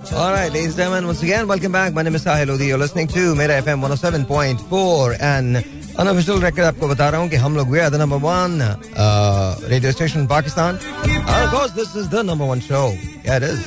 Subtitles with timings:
[0.00, 1.93] All right, ladies and gentlemen, once again, welcome back.
[1.93, 2.65] My name is Sahil Lodi.
[2.65, 5.57] You're listening to Mera FM 107.4 and
[5.99, 9.55] unofficial record आपको बता रहा हूँ कि हम लोग we are the number one uh,
[9.69, 10.79] radio station in Pakistan.
[11.05, 12.95] And of course, this is the number one show.
[13.23, 13.59] Yeah, it is.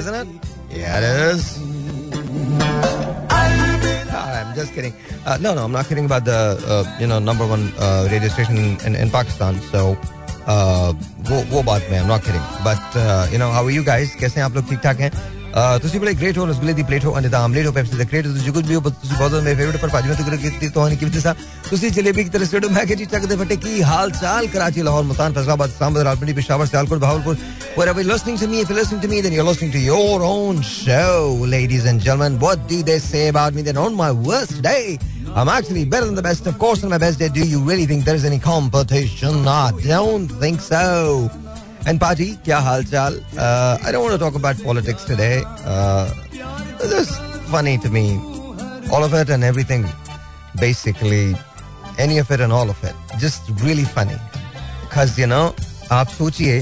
[0.00, 0.28] Isn't it?
[0.70, 1.58] Yeah, it is.
[4.10, 4.92] Ah, I'm just kidding.
[5.24, 8.28] Uh, no, no, I'm not kidding about the uh, you know number one uh, radio
[8.28, 9.60] station in, in Pakistan.
[9.70, 10.94] So uh, Uh,
[11.28, 12.96] वो वो बात में not caring but
[13.32, 14.68] you know how you guys कैसे हैं आप लोग?
[14.68, 15.10] ठीक ठाक हैं?
[15.82, 18.32] ਤੁਸੀਂ ਬੜੇ ਗ੍ਰੇਟ ਹੋ ਰਸਗੁੱਲੇ ਦੀ ਪਲੇਟ ਹੋ ਅਨਿਤਾ ਆਮਲੇਟ ਹੋ ਪੈਪਸੀ ਦਾ ਗ੍ਰੇਟ ਹੋ
[18.32, 21.06] ਤੁਸੀਂ ਕੁਝ ਵੀ ਹੋ ਤੁਸੀਂ ਬਹੁਤ ਜ਼ਿਆਦਾ ਮੇਰੇ ਫੇਵਰਿਟ ਪਰ ਫਾਜਮੇ ਤੁਗਰ ਕੀਤੀ ਤੁਹਾਨੂੰ ਕੀ
[21.06, 21.34] ਵਿਚਸਾ
[21.70, 24.82] ਤੁਸੀਂ ਜਲੇਬੀ ਦੀ ਤਰ੍ਹਾਂ ਸਟੇਡੋ ਮੈਂ ਕਿ ਜੀ ਚੱਕ ਦੇ ਫਟੇ ਕੀ ਹਾਲ ਚਾਲ Karachi
[24.82, 27.36] Lahore Multan Faisalabad Islamabad Rajpuri Peshawar Sialkot Bahawalpur
[27.76, 29.80] where are we listening to me if you're listening to me then you're listening to
[29.82, 31.20] your own show
[31.52, 34.82] ladies and gentlemen what did they say about me then on my worst day
[35.34, 37.86] I'm actually better than the best of course on my best day do you really
[37.92, 40.84] think there's any competition I don't think so
[41.88, 45.30] and पाजी क्या हाल चाल I don't talk about politics today
[46.88, 47.08] this
[47.52, 48.06] funny to me
[48.94, 49.84] all of it and everything
[50.60, 51.24] basically
[52.00, 54.16] any of it and all of it just really funny
[54.92, 55.42] Khas you know
[55.92, 56.60] आप सोचिए,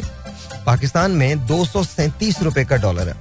[0.67, 3.15] पाकिस्तान में दो सौ सैंतीस रुपए का डॉलर है।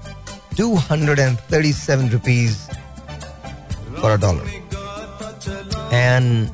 [0.58, 2.56] Two hundred and thirty seven rupees
[4.02, 4.48] per dollar
[5.94, 6.48] and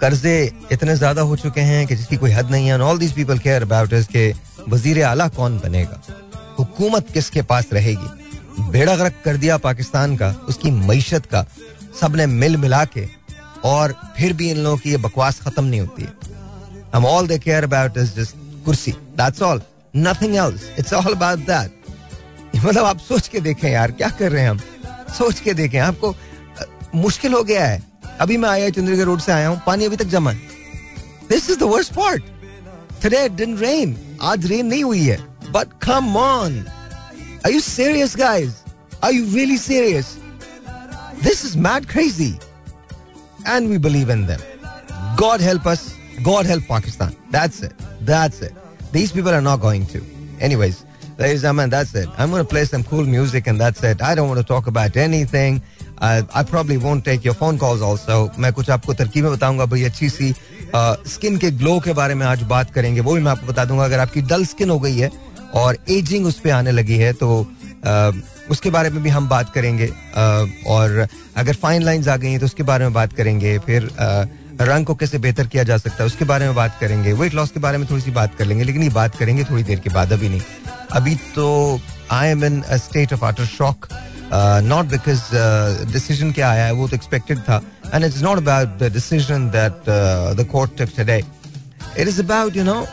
[0.00, 0.34] कर्जे
[0.72, 3.62] इतने ज़्यादा हो चुके हैं कि जिसकी कोई हद नहीं है। All these people care
[3.62, 4.08] about is
[4.68, 6.00] वज़ीर आला कौन बनेगा?
[6.58, 8.08] हुकूमत किसके पास रहेगी?
[8.60, 11.46] बेड़ा गर्क कर दिया पाकिस्तान का उसकी मीशत का
[12.00, 13.08] सबने मिल मिला के
[13.64, 16.12] और फिर भी इन लोगों की ये बकवास खत्म नहीं होती है।
[16.94, 19.62] हम all they care about is just कुर्सी। That's all
[19.96, 21.80] nothing else it's all about that
[22.64, 24.60] मतलब आप सोच के देखें यार क्या कर रहे हैं हम?
[25.18, 26.16] सोच के देखें। आपको अ,
[26.94, 27.82] मुश्किल हो गया है।
[28.20, 30.40] अभी मैं आया चंद्रगढ़ रोड से आया हूँ। पानी अभी तक जमा है।
[31.28, 32.22] This is the worst part
[33.03, 33.95] today didn't rain
[34.31, 35.17] आज रेन नहीं हुई है
[35.51, 36.59] but come on
[37.45, 38.63] are you serious guys
[39.03, 40.15] are you really serious
[41.23, 42.37] this is mad crazy
[43.45, 44.41] and we believe in them.
[45.17, 45.95] God help us.
[46.23, 47.15] God help Pakistan.
[47.31, 47.73] That's it.
[48.01, 48.53] That's it.
[48.91, 50.01] These people are not going to.
[50.39, 50.85] Anyways,
[51.17, 52.09] ladies and gentlemen, that's it.
[52.17, 54.01] I'm going to play some cool music and that's it.
[54.01, 55.61] I don't want to talk about anything.
[56.01, 58.29] I, I probably won't take your phone calls also.
[58.39, 60.33] मैं कुछ आपको तरकीबें बताऊंगा भाई अच्छी सी
[60.76, 63.84] skin के glow के बारे में आज बात करेंगे वो भी मैं आपको बता दूँगा।
[63.84, 65.10] अगर आपकी डल स्किन हो गई है
[65.54, 67.42] और एजिंग उस पर आने लगी है तो
[67.84, 68.10] अ,
[68.50, 72.40] उसके बारे में भी हम बात करेंगे। अ, और अगर फाइन लाइंस आ गई हैं
[72.40, 74.24] तो उसके बारे में बात करेंगे। फिर अ,
[74.60, 77.50] रंग को कैसे बेहतर किया जा सकता है उसके बारे में बात करेंगे। वेट लॉस
[77.50, 79.90] के बारे में थोड़ी सी बात कर लेंगे लेकिन ये बात करेंगे थोड़ी देर के
[79.90, 80.40] बाद अभी नहीं।
[80.92, 81.80] अभी तो
[82.10, 83.86] I am in state of utter shock
[84.32, 85.22] not because
[85.92, 87.62] decision क्या आया है वो तो एक्सपेक्टेड था
[87.94, 89.90] and it's not about the decision that
[90.36, 92.84] the court took today it is about you know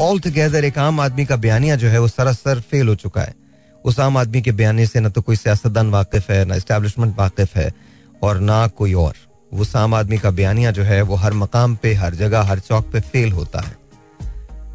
[0.00, 3.34] all together एक आम आदमी का बयानिया जो है वो सरासर फेल हो चुका है
[3.84, 7.56] उस आम आदमी के बयानी से ना तो कोई सियासतदान वाकिफ है ना इस्टेब्लिशमेंट वाकिफ
[7.56, 7.72] है
[8.22, 9.14] और ना कोई और
[9.52, 12.90] उस आम आदमी का बयानिया जो है वो हर मकाम पे हर जगह हर चौक
[12.92, 13.78] पे फेल होता है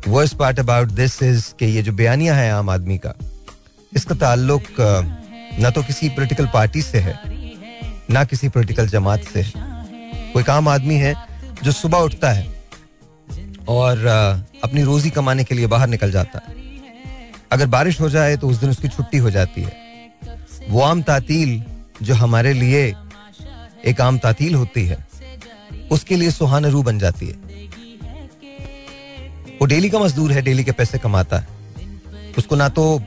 [0.08, 3.14] worst part about this is कि ये जो बयानिया है आम आदमी का
[3.94, 4.64] इसका ताल्लुक
[5.60, 7.20] ना तो किसी पॉलिटिकल पार्टी से है,
[8.10, 9.52] ना किसी पॉलिटिकल जमात से है।
[10.34, 11.14] कोई आम आदमी है
[11.64, 12.48] जो सुबह उठता है
[13.70, 14.06] और
[14.64, 16.54] अपनी रोजी कमाने के लिए बाहर निकल जाता है।
[17.52, 19.84] अगर बारिश हो जाए तो उस दिन उसकी छुट्टी हो जाती है।
[20.70, 21.62] वो आम तातील
[22.02, 22.86] जो हमारे लिए
[23.86, 24.98] एक आम तातील होती है,
[25.92, 27.34] उसके लिए सुहाना रू बन जाती है।
[29.58, 31.48] वो डेली का मजदूर है, डेली के पैसे कमाता है।
[32.38, 33.02] उसको ना तो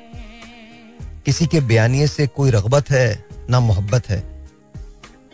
[1.27, 4.23] किसी के बयानिए से कोई रगबत है, ना मोहब्बत है।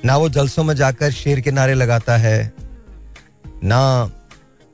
[0.04, 2.52] ना वो जलसों में जाकर शेर के नारे लगाता है,
[3.64, 4.10] ना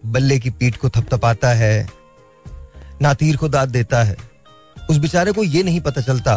[0.02, 1.88] बल्ले की पीठ को थपथपाता है,
[3.02, 4.16] ना तीर को दाद देता है।
[4.90, 6.36] उस बेचारे को ये नहीं पता चलता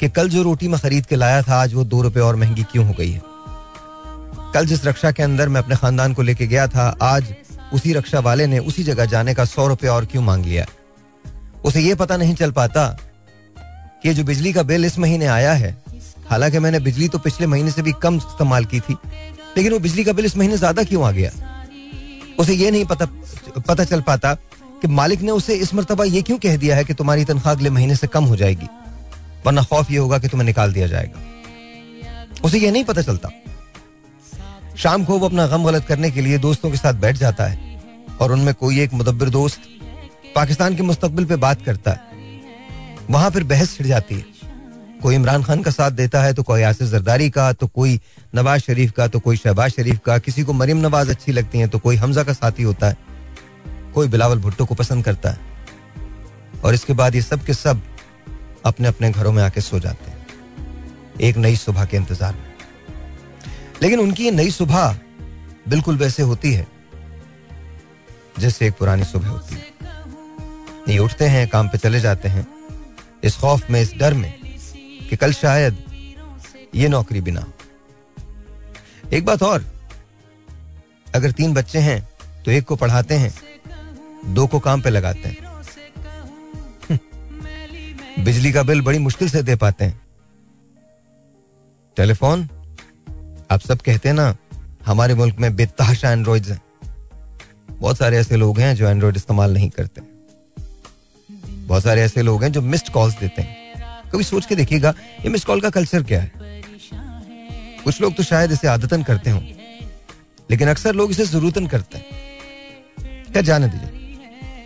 [0.00, 2.62] कि कल जो रोटी मैं खरीद के लाया था, आज वो दो रुपए और महँगी
[2.62, 3.22] क्यों हो गई है।
[4.54, 7.34] कल जिस रक्षा के अंदर मैं अपने खानदान को लेके गया था, आज
[7.72, 10.66] उसी रक्षा वाले ने उसी जगह जाने का सौ रुपये और क्यों मांग लिया?
[11.64, 12.96] उसे ये पता नहीं चल पाता
[14.04, 15.76] कि जो बिजली का बिल इस महीने आया है,
[16.30, 18.96] हालाँकि मैंने बिजली तो पिछले महीने से भी कम इस्तेमाल की थी,
[19.56, 21.30] लेकिन वो बिजली का बिल इस महीने ज़्यादा क्यों आ गया?
[22.38, 23.06] उसे ये नहीं पता
[23.60, 24.34] पता चल पाता
[24.82, 27.70] कि मालिक ने उसे इस मरतबा ये क्यों कह दिया है कि तुम्हारी तनख्वाह अगले
[27.70, 28.66] महीने से कम हो जाएगी,
[29.46, 33.30] वरना खौफ ये होगा कि तुम्हें निकाल दिया जाएगा। उसे यह नहीं पता चलता।
[34.76, 37.78] शाम को वो अपना गम गलत करने के लिए दोस्तों के साथ बैठ जाता है
[38.20, 39.60] और उनमें कोई एक मुदब्बिर दोस्त
[40.34, 42.13] पाकिस्तान के मुस्तकबिल पे बात करता है।
[43.10, 44.24] वहाँ फिर बहस छिड़ जाती है।
[45.02, 47.98] कोई इमरान खान का साथ देता है तो कोई आसिफ जरदारी का तो कोई
[48.34, 51.66] नवाज़ शरीफ का तो कोई शहबाज शरीफ का, किसी को मरीम नवाज़ अच्छी लगती है
[51.68, 52.96] तो कोई हमजा का साथी होता है।
[53.94, 55.52] कोई बिलावल भुट्टो को पसंद करता है।
[56.64, 57.82] और इसके बाद ये सब के सब
[58.64, 60.26] अपने अपने घरों में आके सो जाते हैं।
[61.20, 62.52] एक नई सुबह के इंतज़ार में।
[63.82, 64.98] लेकिन उनकी ये नई सुबह
[65.68, 66.66] बिल्कुल वैसे होती है,
[68.38, 69.72] जैसे एक पुरानी सुबह होती है।
[70.88, 72.46] ये उठते हैं, काम पे चले जाते हैं
[73.24, 74.32] इस खौफ में, इस डर में
[75.10, 75.82] कि कल शायद
[76.74, 77.46] ये नौकरी बिना
[79.12, 79.64] एक बात और,
[81.14, 82.08] अगर तीन बच्चे हैं
[82.44, 83.32] तो एक को पढ़ाते हैं,
[84.26, 85.42] दो को काम पे लगाते हैं।
[88.24, 90.00] बिजली का बिल बड़ी मुश्किल से दे पाते हैं।
[91.96, 92.48] टेलीफोन,
[93.50, 94.36] आप सब कहते हैं ना,
[94.86, 96.60] हमारे मुल्क में बेतहाशा एंड्रॉइड हैं।
[97.70, 100.13] बहुत सारे ऐसे लोग हैं जो एंड्रॉइड इस्तेमाल नहीं करते।
[101.64, 105.28] बहुत सारे ऐसे लोग हैं जो मिस्ड कॉल्स देते हैं। कभी सोच के देखिएगा, ये
[105.28, 106.32] मिस्ड कॉल का कल्चर क्या है?
[107.84, 109.40] कुछ लोग तो शायद इसे आदतन करते हो,
[110.48, 114.16] लेकिन अक्सर लोग इसे जरूरतन करते हैं। क्या जाने दीजिए,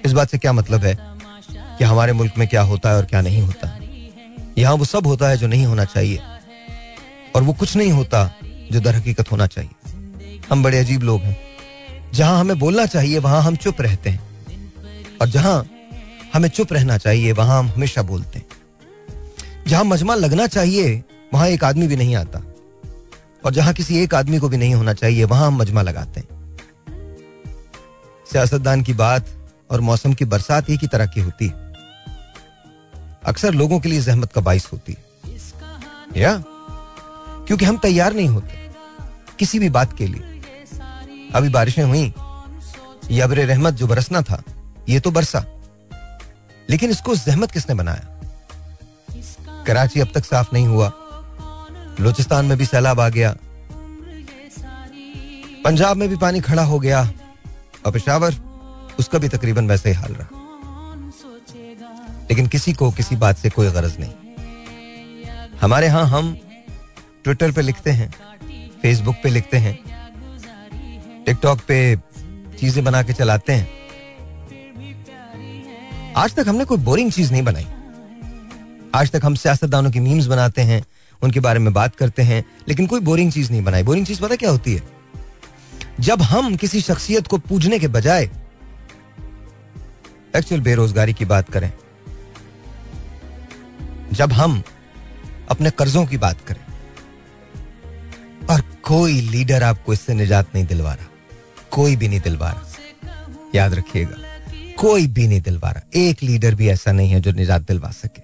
[0.05, 0.97] इस बात से क्या मतलब है
[1.79, 3.79] कि हमारे मुल्क में क्या होता है और क्या नहीं होता?
[4.59, 6.21] यहाँ वो सब होता है जो नहीं होना चाहिए,
[7.35, 8.31] और वो कुछ नहीं होता
[8.73, 11.37] जो दर हकीकत होना चाहिए। हम बड़े अजीब लोग हैं।
[12.13, 14.21] जहाँ हमें बोलना चाहिए, वहाँ हम चुप रहते हैं।
[15.21, 15.59] और जहाँ
[16.35, 18.47] हमें चुप रहना चाहिए, वहाँ हम हमेशा बोलते हैं।
[19.67, 21.05] जहाँ मजमा लगना चाहिए,
[21.35, 22.39] वहाँ एक आदमी भी नहीं आता।
[23.45, 26.57] और जहाँ किसी एक आदमी को भी नहीं होना चाहिए, वहाँ हम मजमा लगाते हैं।
[28.33, 31.73] सियासतदान की बात और मौसम की बरसात एक ही तरह की होती है।
[33.25, 35.05] अक्सर लोगों के लिए जहमत का बाइस होती है।
[36.17, 36.45] या?
[37.47, 38.71] क्योंकि हम तैयार नहीं होते,
[39.39, 40.43] किसी भी बात के लिए।
[41.35, 42.15] अभी बारिशें हुई,
[43.11, 44.43] ये रहमत जो बरसना था,
[44.89, 45.45] ये तो बरसा।
[46.71, 48.21] लेकिन इसको जहमत किसने बनाया?
[49.67, 50.93] कराची अब तक साफ़ नहीं हुआ।
[51.99, 53.37] बलूचिस्तान में भी सैलाब आ गया।
[55.65, 57.13] पंजाब में भी पानी खड़ा हो गया।
[57.87, 58.35] और पेशावर,
[58.99, 60.29] उसका भी तकरीबन वैसे ही हाल रहा।
[62.31, 64.13] लेकिन किसी को किसी बात से कोई गरज नहीं।
[65.61, 66.39] हमारे यहाँ हम
[67.25, 68.15] ट्विटर पे लिखते हैं,
[68.83, 69.79] फेसबुक पे लिखते हैं,
[71.25, 71.97] टिकटॉक पे
[72.61, 73.78] चीज़ें बना के चलाते हैं।
[76.19, 77.67] आज तक हमने कोई बोरिंग चीज़ नहीं बनाई।
[78.95, 80.83] आज तक हम सियासतदानों की मीम्स बनाते हैं,
[81.23, 84.37] उनके बारे में बात करते हैं, लेकिन कोई बोरिंग चीज़ नहीं बनाई। बोरिंग चीज़ पता
[84.37, 84.83] क्या होती है?
[86.01, 88.31] जब हम किसी शख्सियत को पूजने के बजाय
[90.37, 91.73] एक्चुअल बेरोजगारी की बात करें,
[94.13, 94.63] जब हम
[95.51, 96.65] अपने कर्जों की बात करें,
[98.51, 101.07] और कोई लीडर आपको इससे निजात नहीं दिलवा रहा,
[101.71, 102.63] कोई भी नहीं दिलवा रहा,
[103.55, 104.28] याद रखिएगा।
[104.79, 108.21] कोई भी नहीं दिलवा रहा। एक लीडर भी ऐसा नहीं है जो निजात दिलवा सके।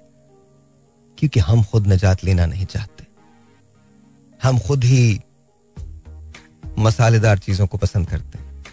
[1.18, 3.04] क्योंकि हम खुद निजात लेना नहीं चाहते।
[4.42, 5.20] हम खुद ही
[6.78, 8.64] मसालेदार चीज़ों को पसंद करते हैं।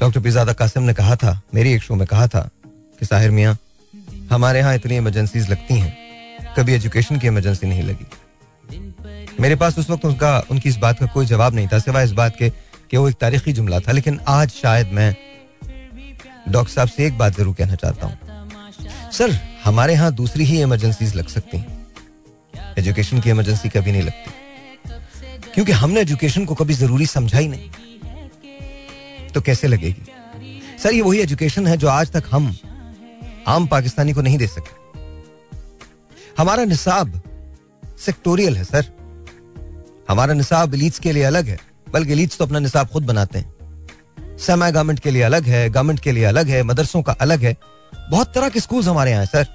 [0.00, 3.58] डॉक्टर पिजादा कासिम ने कहा था, मेरी एक शो में कहा था कि, साहिर मियाँ,
[4.30, 5.96] हमारे यहाँ इतनी इमरजेंसीज लगती हैं।
[6.58, 8.06] कभी एजुकेशन की इमरजेंसी नहीं लगी।
[9.40, 12.12] मेरे पास उस वक्त उनका, उनकी इस बात का कोई जवाब नहीं था, सिवाय इस
[12.12, 12.50] बात के
[12.90, 15.16] कि वो एक तारीखी जुमला था। लेकिन आज शायद मैं
[16.48, 18.18] डॉक्टर साहब से एक बात ज़रूर कहना चाहता हूँ।
[19.12, 19.30] सर,
[19.64, 21.86] हमारे यहाँ दूसरी ही इमरजेंसीज लग सकती हैं।
[22.78, 24.30] एजुकेशन की इमरजेंसी कभी नहीं लगती।
[25.54, 27.70] क्योंकि हमने एजुकेशन को कभी ज़रूरी समझा ही नहीं।
[29.28, 30.02] तो कैसे लगेगी?
[30.82, 32.56] सर, ये वही एजुकेशन है जो आज तक हम
[33.48, 34.80] आम पाकिस्तानी को नहीं दे सके।
[36.38, 37.20] हमारा निसाब
[38.00, 38.86] सेक्टोरियल है, सर।
[40.10, 41.58] हमारा निसाब लीड्स के लिए अलग है,
[41.92, 43.51] बल्कि लीड्स तो अपना निसाब खुद बनाते हैं।
[44.42, 47.56] सेमी गवर्नमेंट के लिए अलग है गवर्नमेंट के लिए अलग है, मदरसों का अलग है।
[48.10, 49.46] बहुत तरह के स्कूल हमारे यहाँ सर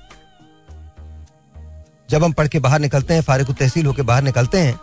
[2.09, 4.75] जब हम पढ़ के बाहर निकलते हैं, फारिग तहसील होकर बाहर निकलते हैं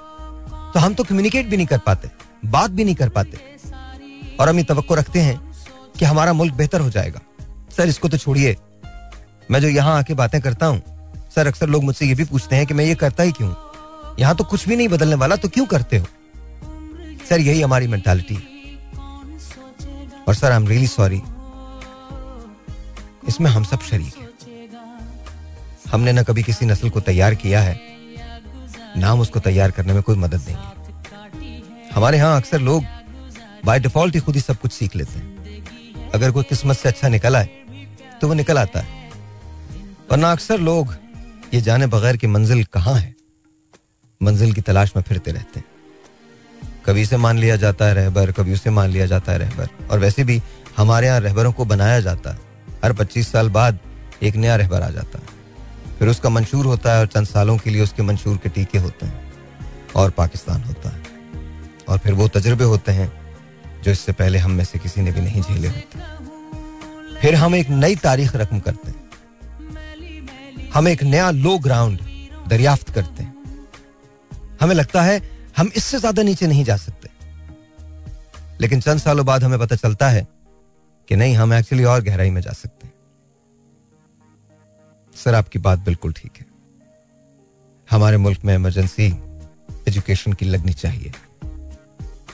[0.74, 2.10] तो हम तो कम्युनिकेट भी नहीं कर पाते,
[2.46, 3.38] बात भी नहीं कर पाते।
[4.40, 5.40] और हम ये तो रखते हैं
[5.98, 7.20] कि हमारा मुल्क बेहतर हो जाएगा।
[7.76, 8.56] सर इसको तो छोड़िए।
[9.50, 10.82] मैं जो यहाँ आके बातें करता हूँ
[11.34, 13.52] सर अक्सर लोग मुझसे ये भी पूछते हैं कि मैं ये करता ही क्यों?
[14.18, 16.06] यहाँ तो कुछ भी नहीं बदलने वाला तो क्यों करते हो?
[17.28, 18.34] सर यही हमारी मेंटालिटी
[20.28, 21.22] और sir I am really sorry
[23.28, 24.28] इसमें हम सब शरीक हैं।
[25.86, 27.80] हमने ना कभी किसी नस्ल को तैयार किया है,
[28.96, 32.84] ना हम उसको तैयार करने में कोई मदद देंगे। हमारे यहाँ अक्सर लोग
[33.64, 37.08] बाय डिफ़ॉल्ट ही खुद ही सब कुछ सीख लेते हैं। अगर कोई किस्मत से अच्छा
[37.08, 37.48] निकल आए
[38.20, 39.10] तो वो निकल आता है।
[40.10, 40.94] वरना अक्सर लोग
[41.54, 43.14] ये जाने बगैर कि मंजिल कहाँ है,
[44.20, 45.66] मंजिल की तलाश में फिरते रहते हैं।
[46.86, 49.98] कभी इसे मान लिया जाता है रहबर, कभी उसे मान लिया जाता है रहबर। और
[49.98, 50.42] वैसे भी
[50.76, 52.38] हमारे यहाँ रहबरों को बनाया जाता है।
[52.84, 53.78] हर पच्चीस साल बाद
[54.22, 55.24] एक नया रहबर आ जाता है।
[55.98, 59.06] फिर उसका मंशूर होता है और चंद सालों के लिए उसके मंशूर के टीके होते
[59.06, 59.32] हैं
[59.96, 61.02] और पाकिस्तान होता है।
[61.88, 63.12] और फिर वो तजर्बे होते हैं
[63.82, 65.98] जो इससे पहले हम में से किसी ने भी नहीं झेले होते।
[67.20, 69.04] फिर हम एक नई तारीख रकम करते हैं।
[70.74, 72.00] हम एक नया लो ग्राउंड
[72.48, 73.34] दरियाफ्त करते हैं।
[74.60, 77.08] हमें लगता है हम इससे ज़्यादा नीचे नहीं जा सकते।
[78.60, 80.26] लेकिन चंद सालों बाद हमें पता चलता है
[81.08, 82.92] कि नहीं, हम एक्चुअली और गहराई में जा सकते हैं।
[85.14, 86.46] सर, आपकी बात बिल्कुल ठीक है।
[87.88, 89.06] हमारे मुल्क में इमरजेंसी
[89.88, 91.12] एजुकेशन की लगनी चाहिए।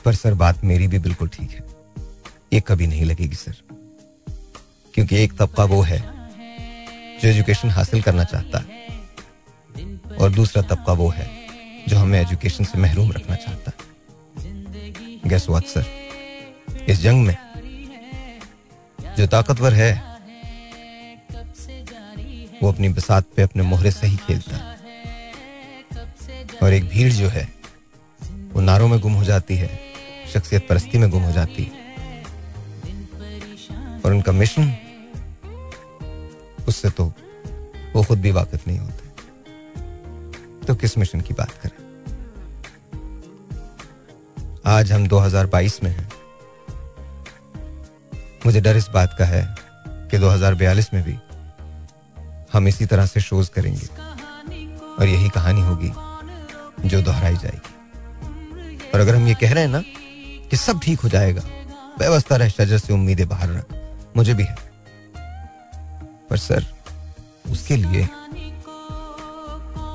[0.05, 1.65] पर सर, बात मेरी भी बिल्कुल ठीक है।
[2.53, 3.57] ये कभी नहीं लगेगी सर।
[4.95, 5.99] क्योंकि एक तबका वो है
[7.23, 8.89] जो एजुकेशन हासिल करना चाहता है।
[10.17, 11.40] और दूसरा तबका वो है
[11.91, 13.79] जो हमें एजुकेशन से महरूम रखना चाहता है।
[15.27, 15.85] गैस व्हाट सर
[16.89, 17.37] इस जंग में
[19.19, 19.91] जो ताकतवर है,
[22.63, 24.79] वो अपनी बसात पे अपने मोहरे से ही खेलता है।
[26.63, 27.49] और एक भीड़ जो है,
[28.53, 29.81] वो नारों में गुम हो जाती है,
[30.35, 32.25] शख्सियत परस्ती में गुम हो जाती है।
[34.05, 34.75] और उनका मिशन
[36.69, 37.13] उससे तो
[37.95, 39.10] वो खुद भी वाकिफ नहीं होते।
[40.71, 41.77] तो किस मिशन की बात करें?
[44.67, 46.11] आज हम 2022 में हैं।
[48.47, 49.57] मुझे डर इस बात का है
[50.11, 51.15] कि 2042 में भी
[52.53, 53.87] हम इसी तरह से शोज़ करेंगे
[54.95, 55.93] और यही कहानी होगी
[56.89, 57.75] जो दोहराई जाएगी।
[58.95, 59.83] और अगर हम ये कह रहे हैं ना
[60.49, 61.43] कि सब ठीक हो जाएगा,
[61.99, 63.65] व्यवस्था रह, शजर से उम्मीदें बाहर रख,
[64.17, 64.57] मुझे भी है।
[66.31, 66.67] पर सर,
[67.51, 68.09] उसके लिए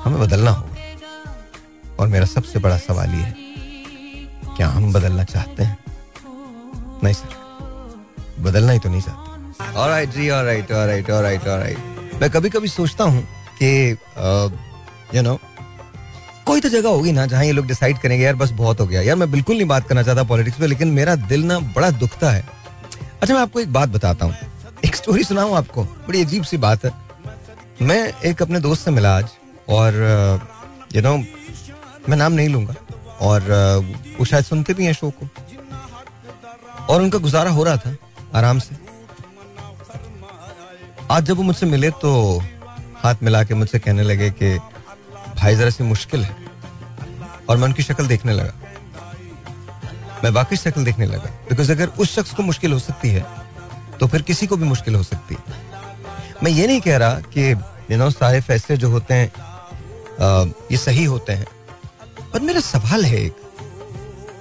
[0.05, 3.33] हमें बदलना होगा। और मेरा सबसे बड़ा सवाल ये है,
[4.57, 5.77] क्या हम बदलना चाहते हैं?
[7.03, 7.29] नहीं सर,
[8.41, 13.03] बदलना ही तो नहीं चाहते। ऑलराइट जी ऑलराइट ऑलराइट ऑलराइट ऑलराइट मैं कभी कभी सोचता
[13.03, 13.21] हूँ
[13.61, 13.97] कि
[15.15, 15.37] यू नो
[16.45, 19.01] कोई तो जगह होगी ना जहाँ ये लोग डिसाइड करेंगे, यार बस बहुत हो गया।
[19.01, 22.29] यार मैं बिल्कुल नहीं बात करना चाहता पॉलिटिक्स पे, लेकिन मेरा दिल ना बड़ा दुखता
[22.31, 22.43] है।
[23.21, 24.35] अच्छा मैं आपको एक बात बताता हूँ।
[24.85, 25.83] एक स्टोरी सुनाऊं आपको?
[25.83, 26.91] बड़ी अजीब सी बात है।
[27.81, 29.29] मैं एक अपने दोस्त से मिला आज।
[29.69, 29.93] और
[30.95, 31.17] यू नो
[32.09, 32.73] मैं नाम नहीं लूँगा।
[33.21, 33.41] और
[34.19, 35.27] वो शायद सुनते भी हैं शो को।
[36.89, 37.95] और उनका गुजारा हो रहा था,
[38.35, 38.75] आराम से।
[41.11, 42.41] आज जब वो मुझसे मिले तो
[42.97, 44.57] हाथ मिला के मुझसे कहने लगे कि,
[45.35, 46.35] भाई, जरा सी मुश्किल है।
[47.49, 48.53] और मैं उनकी शक्ल देखने लगा।
[50.23, 53.25] मैं वाकई शक्ल देखने लगा। बिकॉज़ अगर उस शख्स को मुश्किल हो सकती है
[53.99, 55.57] तो फिर किसी को भी मुश्किल हो सकती है।
[56.43, 57.51] मैं ये नहीं कह रहा कि
[57.91, 59.31] यू नो सारे फैसले जो होते हैं
[60.21, 61.47] ये सही होते हैं।
[62.33, 63.35] पर मेरा सवाल है एक।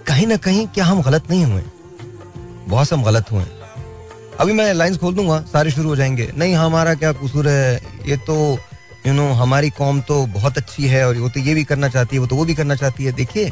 [0.07, 1.63] कहीं ना कहीं क्या हम गलत नहीं हुए?
[2.69, 3.45] बहुत हम गलत हुए
[4.41, 7.83] अभी मैं लाइंस खोल दूँगा, सारे शुरू हो जाएँगे। नहीं, हमारा क्या कसूर है?
[8.07, 8.59] ये तो
[9.07, 12.17] यू नो हमारी कौम तो बहुत अच्छी है और वो तो ये भी करना चाहती
[12.17, 13.51] है, वो तो वो भी करना चाहती है। देखिए,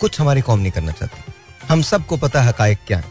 [0.00, 1.32] कुछ हमारी कौम नहीं करना चाहती।
[1.68, 3.04] हम सबको पता है हकायक क्या है।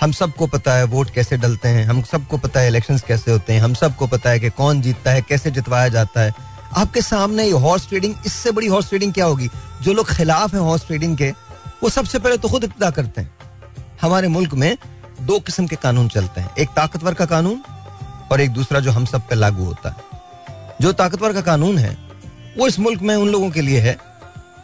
[0.00, 3.52] हम सबको पता है वोट कैसे डलते हैं। हम सबको पता है इलेक्शन कैसे होते
[3.52, 6.32] हैं। हम सबको पता है कि कौन जीतता है, कैसे जितवाया जाता है।
[6.76, 9.50] आपके सामने ये हॉर्स ट्रेडिंग इससे बड़ी हॉर्स ट्रेडिंग क्या होगी?
[9.82, 11.30] जो लोग खिलाफ हैं हॉर्स ट्रेडिंग के,
[11.82, 13.34] वो सबसे पहले तो खुद इब्तदा करते हैं।
[14.02, 14.78] हमारे मुल्क में
[15.20, 17.62] दो किस्म के कानून चलते हैं। एक ताकतवर का कानून
[18.32, 19.96] और एक दूसरा जो हम सब पे लागू होता है।
[20.80, 21.98] जो ताकतवर का कानून है,
[22.58, 23.98] वो इस मुल्क में उन लोगों के लिए है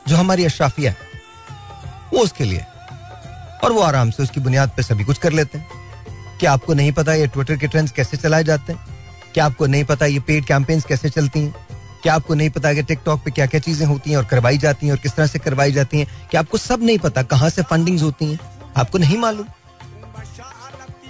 [0.08, 0.96] जो हमारी अशराफिया है।
[2.14, 2.64] वो उसके लिए
[3.64, 5.68] और वो आराम से उसकी बुनियाद पर सभी कुछ कर लेते हैं।
[6.40, 8.86] क्या आपको नहीं पता ये ट्विटर के ट्रेंड्स कैसे चलाए जाते हैं?
[9.34, 11.65] क्या आपको नहीं पता ये पेड कैंपेन्स कैसे चलती हैं?
[12.06, 14.86] क्या आपको नहीं पता कि टिकटॉक पे क्या क्या चीज़ें होती हैं और करवाई जाती
[14.86, 16.06] हैं और किस तरह से करवाई जाती हैं?
[16.30, 18.38] क्या आपको सब नहीं पता कहाँ से फंडिंग्स होती हैं?
[18.76, 19.46] आपको नहीं मालूम?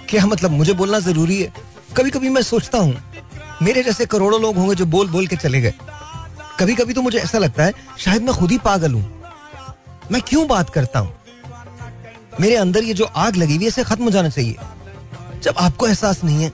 [0.09, 1.51] क्या मतलब मुझे बोलना ज़रूरी है?
[1.97, 2.95] कभी कभी मैं सोचता हूँ,
[3.61, 5.73] मेरे जैसे करोड़ों लोग होंगे जो बोल बोल के चले गए।
[6.59, 9.05] कभी कभी तो मुझे ऐसा लगता है, शायद मैं खुद ही पागल हूँ।
[10.11, 11.13] मैं क्यों बात करता हूँ?
[12.39, 14.55] मेरे अंदर ये जो आग लगी हुई है खत्म हो जाना चाहिए।
[15.43, 16.51] जब आपको एहसास नहीं है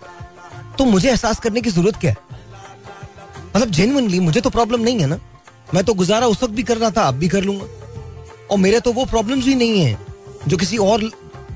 [0.77, 2.32] तो मुझे एहसास करने की ज़रूरत क्या है?
[3.55, 5.19] मतलब जेनुअनली मुझे तो प्रॉब्लम नहीं है ना।
[5.73, 7.65] मैं तो गुजारा उस वक्त भी कर रहा था, अब भी कर लूँगा।
[8.51, 9.97] और मेरे तो वो प्रॉब्लम भी नहीं है,
[10.47, 11.09] जो किसी और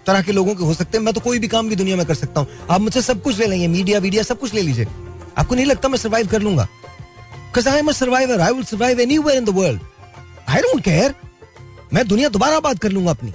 [0.08, 2.06] तरह के लोगों के हो सकते हैं। मैं तो कोई भी काम भी दुनिया में
[2.06, 4.88] कर सकता हूँ। आप मुझसे सब कुछ ले लेंगे मीडिया वीडिया सब कुछ ले लीजिए।
[5.38, 6.68] आपको नहीं लगता मैं सर्वाइव कर लूँगा?
[7.54, 8.40] A survivor.
[8.40, 9.80] I will survive anywhere in the world.
[10.48, 11.14] I
[11.94, 13.32] मैं दुनिया दोबारा बात कर लूँगा अपनी।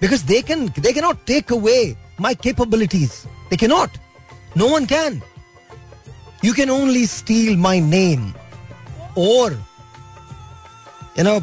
[0.00, 3.26] Because they can, they cannot take away my capabilities.
[3.50, 3.88] They cannot.
[4.56, 4.86] No one
[6.44, 8.32] you can only steal my name
[9.18, 9.52] और
[11.18, 11.38] you know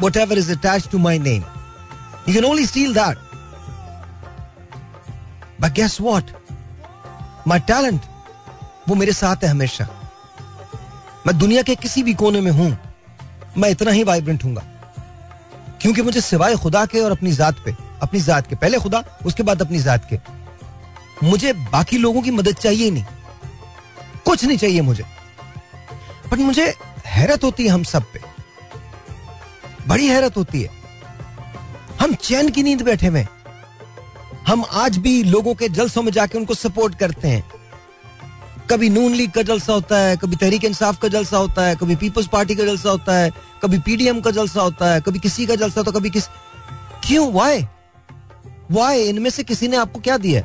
[0.16, 1.42] whatever is attach to my name
[2.28, 3.18] you can only steal that
[5.60, 6.30] but guess what
[7.48, 8.00] my talent
[8.88, 9.88] वो मेरे साथ है हमेशा।
[11.26, 12.76] मैं दुनिया के किसी भी कोने में हूँ,
[13.58, 14.54] मैं इतना ही वाइब्रेंट हूँ
[15.82, 19.42] क्योंकि मुझे सिवाय खुदा के और अपनी जात पे, अपनी जात के, पहले खुदा, उसके
[19.42, 20.18] बाद अपनी जात के।
[21.22, 23.04] मुझे बाकी लोगों की मदद चाहिए नहीं।
[24.26, 25.04] कुछ नहीं चाहिए मुझे।
[26.32, 26.74] बट मुझे
[27.06, 28.20] हैरत होती है हम सब पे।
[29.88, 30.70] बड़ी हैरत होती है।
[32.00, 33.26] हम चैन की नींद बैठे हुए
[34.46, 37.44] हम आज भी लोगों के जलसों में जाके उनको सपोर्ट करते हैं।
[38.70, 41.96] कभी नून लीग का जलसा होता है, कभी तहरीक इंसाफ का जलसा होता है, कभी
[41.96, 43.30] पीपल्स पार्टी का जलसा होता है,
[43.62, 46.28] कभी पीडीएम का जलसा होता है, कभी किसी का जलसा होता है, कभी किस।
[47.04, 47.32] क्यों?
[47.32, 47.66] वाई
[48.70, 50.42] वाई इनमें से किसी ने आपको क्या दिया?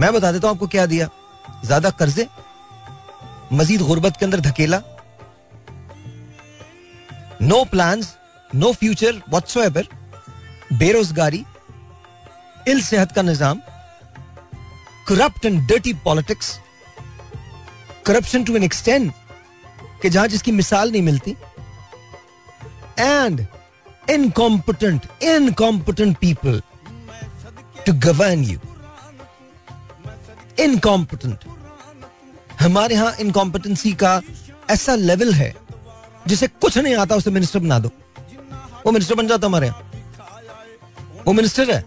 [0.00, 1.08] मैं बता देता हूँ आपको क्या दिया।
[1.64, 2.26] ज़्यादा कर्जे,
[3.52, 4.80] मजीद गुर्बत के अंदर धकेला
[7.42, 8.02] no plan
[8.50, 9.68] no future whatsoever
[10.78, 11.44] बेरोजगारी,
[12.68, 13.60] इल सेहत का निज़ाम
[15.08, 16.58] corrupt and dirty politics
[18.06, 19.12] corruption to an extend
[20.02, 21.36] कि जहाँ जिसकी मिसाल नहीं मिलती
[23.00, 23.46] and
[24.10, 26.60] incompetent incompetent people
[27.86, 28.58] to govern you
[30.58, 31.44] incompetent
[32.60, 34.20] हमारे यहाँ इनकॉम्पिटेंसी का
[34.70, 35.54] ऐसा लेवल है,
[36.26, 37.90] जिसे कुछ नहीं आता उसे मिनिस्टर बना दो।
[38.86, 39.82] वो मिनिस्टर बन जाता हमारे यहाँ।
[41.26, 41.84] वो मिनिस्टर है।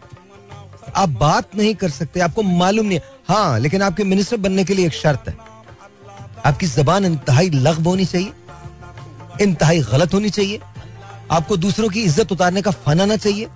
[0.96, 4.86] आप बात नहीं कर सकते, आपको मालूम नहीं हाँ। लेकिन आपके मिनिस्टर बनने के लिए
[4.86, 5.36] एक शर्त है।
[6.46, 8.32] आपकी जबान इंतहाई लग्ब होनी चाहिए,
[9.42, 10.60] इंतहाई गलत होनी चाहिए।
[11.32, 13.48] आपको दूसरों की इज़्ज़त उतारने का फन आना चाहिए,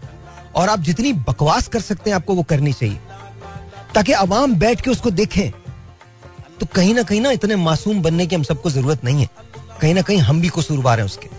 [0.56, 3.00] और आप जितनी बकवास कर सकते हैं, आपको वो करनी चाहिए।
[3.96, 5.52] ताकि अवाम बैठ के उसको देखें।
[6.60, 9.30] तो कहीं ना कहीं ना इतने मासूम बनने की हम सबको ज़रूरत नहीं है।
[9.82, 11.30] कहीं ना कहीं हम भी कसूरवार हैं उसके।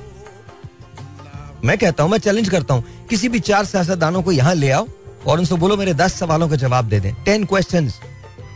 [1.64, 4.86] मैं कहता हूँ, मैं चैलेंज करता हूँ, किसी भी चार सियासतदानों को यहाँ ले आओ
[5.26, 7.90] और उनसे बोलो, मेरे दस सवालों का जवाब दे दें टेन क्वेश्चन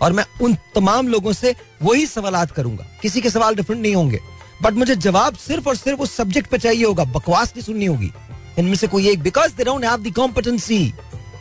[0.02, 4.21] और मैं उन तमाम लोगों से वही सवाल करूँगा। किसी के सवाल डिफरेंट नहीं होंगे।
[4.62, 8.12] बट मुझे जवाब सिर्फ़ और सिर्फ़ उस सब्जेक्ट पे चाहिए होगा। बकवास नहीं सुननी होगी।
[8.59, 10.83] इनमें से कोई एक because they don't have competency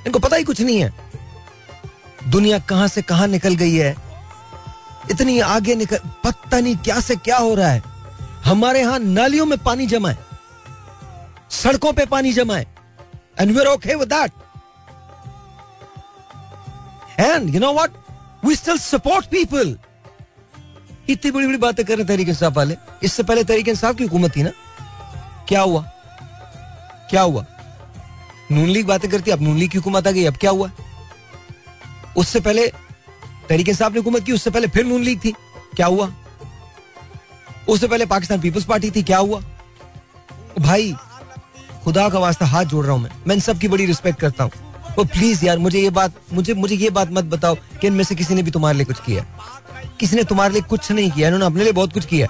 [0.08, 0.94] इनको पता ही कुछ नहीं है।
[2.30, 3.96] दुनिया कहाँ से कहाँ निकल गई है?
[5.12, 7.84] इतनी आगे निकल, पता नहीं क्या से क्या हो रहा है।
[8.46, 10.18] हमारे यहाँ नालियों में पानी जमा है।
[11.52, 12.66] सड़कों पे पानी जमा है।
[13.40, 14.32] And we are okay with that
[17.20, 17.92] and you know what
[18.46, 19.78] we still support people
[21.10, 24.36] इतनी बड़ी बड़ी बातें कर रहे तहरीक इंसाफ वाले। इससे पहले तहरीक इंसाफ की हुकूमत
[24.36, 24.52] थी ना?
[25.48, 25.82] क्या हुआ?
[27.10, 27.46] क्या हुआ?
[28.52, 30.70] नून लीग बातें करती, अब नून लीग की हुकूमत आ गई, अब क्या हुआ?
[32.18, 32.68] उससे पहले
[33.50, 35.32] तरीके साहब ने हुकूमत की, उससे पहले फिर नून लीग थी।
[35.76, 36.12] क्या हुआ?
[37.68, 39.42] उससे पहले पाकिस्तान पीपल्स पार्टी थी, क्या हुआ?
[40.60, 40.94] भाई,
[41.84, 44.44] खुदा का वास्ता हाथ जोड़ रहा हूँ मैं। मैं इन सब की बड़ी रिस्पेक्ट करता
[44.44, 44.52] हूँ।
[44.98, 48.16] वो प्लीज़ यार, मुझे ये बात, मुझे मुझे ये बात मत बताओ कि इनमें से
[48.16, 49.26] किसी ने भी तुम्हारे लिए कुछ किया
[50.00, 52.28] किसी ने तुम्हारे लिए कुछ नहीं किया इन्होंने अपने लिए बहुत कुछ किया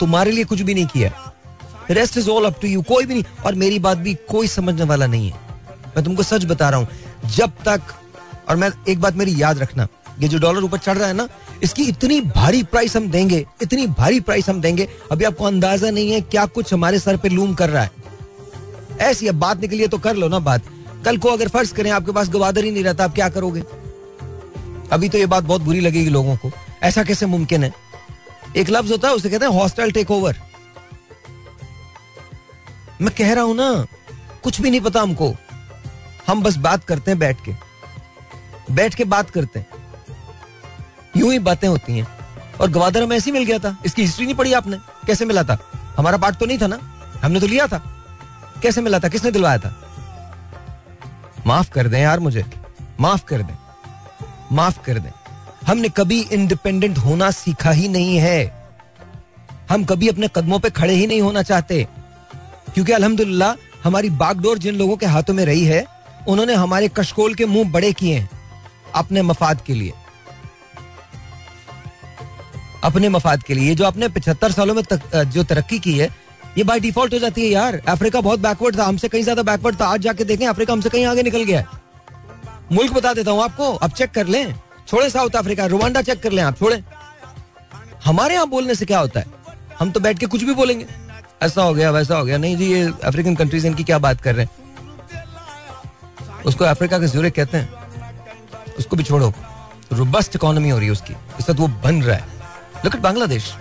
[0.00, 1.10] तुम्हारे लिए कुछ भी नहीं किया
[1.90, 4.84] rest is all up to you कोई भी नहीं। और मेरी बात भी कोई समझने
[4.84, 5.40] वाला नहीं है।
[5.96, 6.88] मैं तुमको सच बता रहा हूँ,
[7.26, 7.80] जब तक
[8.48, 9.86] और मैं एक बात मेरी याद रखना,
[10.20, 11.28] ये जो डॉलर ऊपर चढ़ रहा है ना,
[11.62, 16.12] इसकी इतनी भारी प्राइस हम देंगे, इतनी भारी प्राइस हम देंगे, अभी आपको अंदाज़ा नहीं
[16.12, 17.90] है क्या कुछ हमारे सर पे लूम कर रहा है।
[19.00, 20.62] ऐसी अब बात निकली है तो कर लो ना बात।
[21.04, 23.62] कल को अगर फ़र्ज़ करें आपके पास गवादर ही नहीं रहता, आप क्या करोगे?
[24.92, 26.50] अभी तो ये बात बहुत बुरी लगेगी लोगों को।
[26.82, 27.72] ऐसा कैसे मुमकिन है?
[28.56, 30.36] एक लफ्ज होता है, उसे कहते हैं हॉस्टल टेक ओवर
[33.00, 33.86] मैं कह रहा हूँ ना,
[34.42, 35.34] कुछ भी नहीं पता हमको।
[36.26, 37.52] हम बस बात करते हैं बैठ के।
[38.70, 39.66] बैठ के बात करते हैं।
[41.16, 42.18] यूँ ही बातें होती हैं।
[42.60, 44.76] और गवादर हमें ऐसे मिल गया था। इसकी हिस्ट्री नहीं पढ़ी आपने?
[45.06, 45.58] कैसे मिला था?
[45.96, 46.78] हमारा पार्ट तो नहीं था ना?
[47.22, 48.06] हमने तो लिया था।
[48.62, 49.08] कैसे मिला था?
[49.08, 49.84] किसने दिलवाया था?
[51.46, 52.44] माफ़ कर दें यार मुझे।
[53.00, 53.58] माफ़ कर दें।
[54.52, 55.10] माफ़ कर दें।
[55.66, 58.70] हमने कभी इंडिपेंडेंट होना सीखा ही नहीं है।
[59.70, 61.88] हम कभी अपने कदमों पे खड़े ही नहीं होना चाहते।
[62.74, 63.54] क्योंकि अल्हम्दुलिल्लाह
[63.84, 65.84] हमारी बागडोर जिन लोगों के हाथों में रही है,
[66.28, 68.37] उन्होंने हमारे कशकोल के मुँह बड़े किए हैं।
[68.94, 69.92] अपने मफाद के लिए।
[72.84, 76.08] अपने मफाद के लिए। जो आपने पिछहत्तर सालों में तक, जो तरक्की की है
[76.58, 79.80] ये बाय डिफ़ॉल्ट हो जाती है यार। अफ्रीका बहुत बैकवर्ड था। हमसे कहीं ज़्यादा बैकवर्ड
[79.80, 81.66] था। आज जाके देखें अफ्रीका हमसे कहीं आगे निकल गया
[82.72, 84.54] मुल्क बता देता हूँ आपको अब चेक कर लें।
[84.88, 86.82] छोड़े साउथ अफ्रीका रुवांडा चेक कर लें आप छोड़े।
[88.04, 89.26] हमारे यहाँ बोलने से क्या होता है?
[89.78, 90.86] हम तो बैठ के कुछ भी बोलेंगे।
[91.42, 94.34] ऐसा हो गया वैसा हो गया। नहीं जी ये अफ्रीकन कंट्रीज़ इनकी क्या बात कर
[94.34, 94.50] रहे हैं?
[96.46, 97.77] उसको अफ्रीका के जूरे कहते हैं।
[98.78, 99.32] उसको भी छोड़ो।
[99.92, 102.24] रोबस्ट इकोनॉमी हो रही है उसकी। इस वक्त वो बन रहा है।
[102.84, 103.54] Look at Bangladesh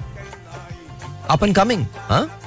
[1.30, 2.40] up and coming हाँ?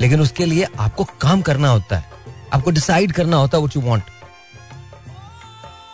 [0.00, 2.10] लेकिन उसके लिए आपको काम करना होता है।
[2.52, 4.02] आपको डिसाइड करना होता है व्हाट यू वांट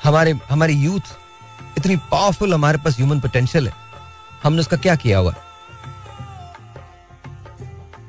[0.05, 1.17] हमारे, हमारी यूथ
[1.79, 3.75] इतनी पावरफुल हमारे पास ह्यूमन पोटेंशियल है।
[4.43, 5.35] हमने उसका क्या किया हुआ?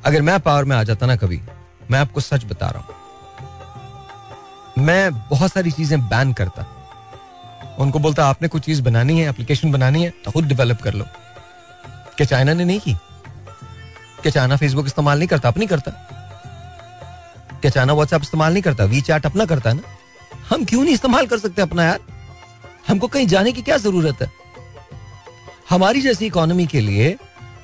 [0.05, 1.41] अगर मैं पावर में आ जाता ना कभी,
[1.91, 2.95] मैं आपको सच बता रहा हूँ।
[4.85, 6.65] मैं बहुत सारी चीज़ें बैन करता।
[7.79, 11.05] उनको बोलता, आपने कुछ चीज़ बनानी है एप्लीकेशन बनानी है तो खुद डेवलप कर लो।
[12.17, 12.93] क्या चाइना ने नहीं की?
[14.21, 15.49] क्या चाइना फेसबुक इस्तेमाल नहीं करता?
[15.49, 15.91] अपनी करता।
[17.61, 18.83] क्या चाइना व्हाट्सएप इस्तेमाल नहीं करता?
[18.83, 19.81] वी चैट अपना करता है ना?
[20.49, 21.99] हम क्यों नहीं इस्तेमाल कर सकते अपना यार?
[22.87, 24.31] हमको कहीं जाने की क्या ज़रूरत है?
[25.69, 27.15] हमारी जैसी इकोनॉमी के लिए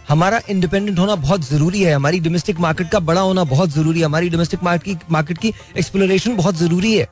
[0.09, 4.05] हमारा इंडिपेंडेंट होना बहुत ज़रूरी है। हमारी डोमेस्टिक मार्केट का बड़ा होना बहुत ज़रूरी है।
[4.05, 7.07] हमारी डोमेस्टिक मार्केट की मार्केट की एक्सप्लोरेशन बहुत ज़रूरी है।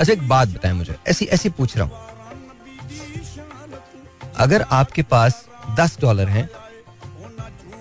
[0.00, 1.94] अच्छा एक बात बताएँ मुझे। ऐसी ऐसी पूछ रहा हूँ।
[4.36, 5.44] अगर आपके पास
[5.78, 6.48] दस डॉलर हैं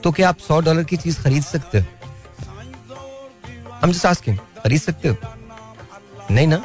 [0.03, 1.85] तो क्या आप सौ डॉलर की चीज़ खरीद सकते हो?
[3.73, 5.15] हम जस्ट आस्किंग खरीद सकते हो?
[6.31, 6.57] नहीं ना?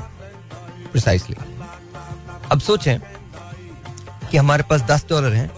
[0.92, 1.36] प्रिसाइसली
[2.52, 2.98] अब सोचें
[4.30, 5.50] कि हमारे पास दस डॉलर हैं,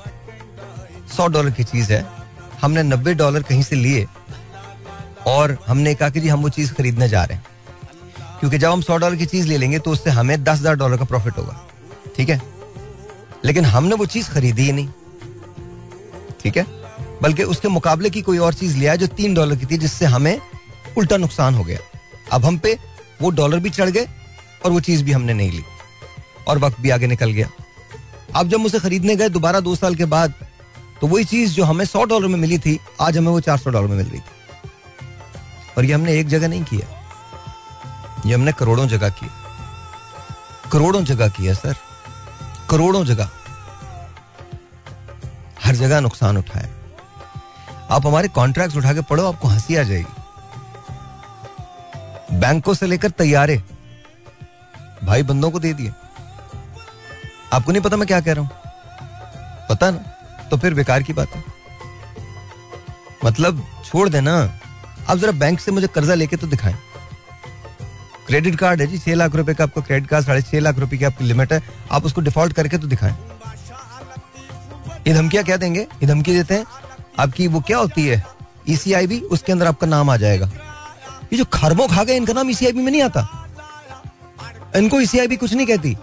[1.09, 2.07] सौ डॉलर की चीज़ है,
[2.63, 4.07] हमने नब्बे डॉलर कहीं से लिए,
[5.27, 7.45] और हमने कहा कि जी, हम वो चीज़ खरीदने जा रहे हैं।
[8.43, 10.97] क्योंकि जब हम सौ डॉलर की चीज़ ले लेंगे तो उससे हमें दस हज़ार डॉलर
[10.97, 11.55] का प्रॉफिट होगा।
[12.17, 12.41] ठीक है?
[13.45, 14.89] लेकिन हमने वो चीज़ खरीदी ही नहीं।
[16.41, 16.65] ठीक है?
[17.23, 20.41] बल्कि उसके मुकाबले की कोई और चीज़ लिया जो तीन डॉलर की थी, जिससे हमें
[20.99, 21.79] उल्टा नुकसान हो गया।
[22.33, 22.77] अब हम पे
[23.23, 24.07] वो डॉलर भी चढ़ गए
[24.65, 25.63] और वो चीज़ भी हमने नहीं ली
[26.49, 27.51] और वक्त भी आगे निकल गया।
[28.37, 30.35] अब जब उसे खरीदने गए दोबारा दो साल के बाद
[31.01, 33.71] तो वही चीज़ जो हमें सौ डॉलर में मिली थी, आज हमें वो चार सौ
[33.71, 34.25] डॉलर में मिल रही थी।
[35.79, 36.99] और ये हमने एक जगह नहीं किया।
[38.27, 39.31] ये हमने करोड़ों जगह की
[40.73, 41.77] करोड़ों जगह किया सर।
[42.71, 43.31] करोड़ों जगह।
[45.65, 46.71] हर जगह नुकसान उठाए।
[47.91, 50.23] आप हमारे कॉन्ट्रैक्ट उठा के पढ़ो, आपको हँसी आ जाएगी।
[52.39, 53.63] बैंकों से लेकर तैयारे।
[55.05, 55.93] भाई बंदों को दे दिए।
[57.53, 58.51] आपको नहीं पता मैं क्या कह रहा हूँ?
[59.69, 59.99] पता ना?
[60.49, 61.45] तो फिर बेकार की बात है।
[63.25, 64.59] मतलब छोड़ देना।
[65.09, 66.92] आप जरा बैंक से मुझे कर्जा लेके तो दिखाएँ।
[68.27, 70.97] क्रेडिट कार्ड है जी, छह लाख रुपए का आपका क्रेडिट कार्ड, साढ़े छह लाख रुपए
[70.97, 73.17] की आपकी लिमिट है। आप उसको डिफ़ॉल्ट करके तो दिखाएँ।
[75.07, 75.81] ये धमकियाँ क्या देंगे?
[75.81, 76.65] ये धमकी देते हैं।
[77.19, 78.23] आपकी वो क्या होती है?
[78.69, 80.47] ईसीआईबी e उसके अंदर आपका नाम आ जाएगा।
[81.33, 83.27] ये जो खरबों खा गए, इनका नाम ईसीआईबी e में नहीं आता।
[84.77, 85.97] इनको ईसीआईबी e कुछ नहीं कहती।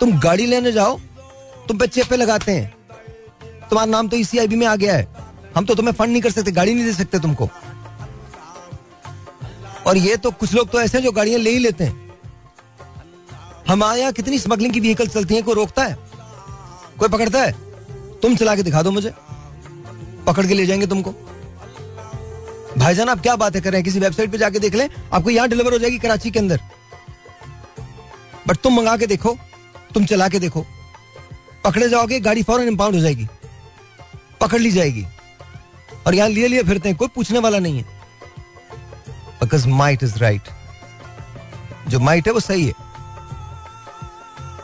[0.00, 0.98] तुम गाड़ी लेने जाओ,
[1.68, 2.74] तुम पे चेपे लगाते हैं।
[3.70, 5.08] तुम्हारा नाम तो ईसीआईबी में आ गया है।
[5.56, 7.48] हम तो तुम्हें फंड नहीं कर सकते, गाड़ी नहीं दे सकते तुमको।
[9.86, 12.10] और ये तो कुछ लोग तो ऐसे हैं जो गाड़ियाँ ले ही लेते हैं।
[13.68, 15.96] हमारे यहाँ, कितनी स्मगलिंग की व्हीकल चलती है, कोई रोकता है?
[16.98, 17.52] कोई पकड़ता है?
[18.20, 19.12] तुम चला के दिखा दो मुझे।
[20.26, 21.10] पकड़ के ले जाएँगे तुमको।
[22.78, 23.84] भाईजान, आप क्या बातें कर रहे हैं?
[23.84, 26.60] किसी वेबसाइट पे जाके देख लें, आपको यहाँ डिलीवर हो जाएगी कराची के अंदर।
[28.48, 29.36] बट तुम मंगा के देखो,
[29.94, 30.66] तुम चला के देखो।
[31.64, 33.26] पकड़े जाओगे, गाड़ी फ़ौरन इंपाउंड हो जाएगी।
[34.40, 35.06] पकड़ ली जाएगी।
[36.06, 37.99] और यहाँ लिए लिए फिरते हैं, कोई पूछने वाला नहीं है।
[39.42, 40.42] बिकॉज़ माइट इज़ राइट
[41.88, 42.72] जो माइट है, वो सही है।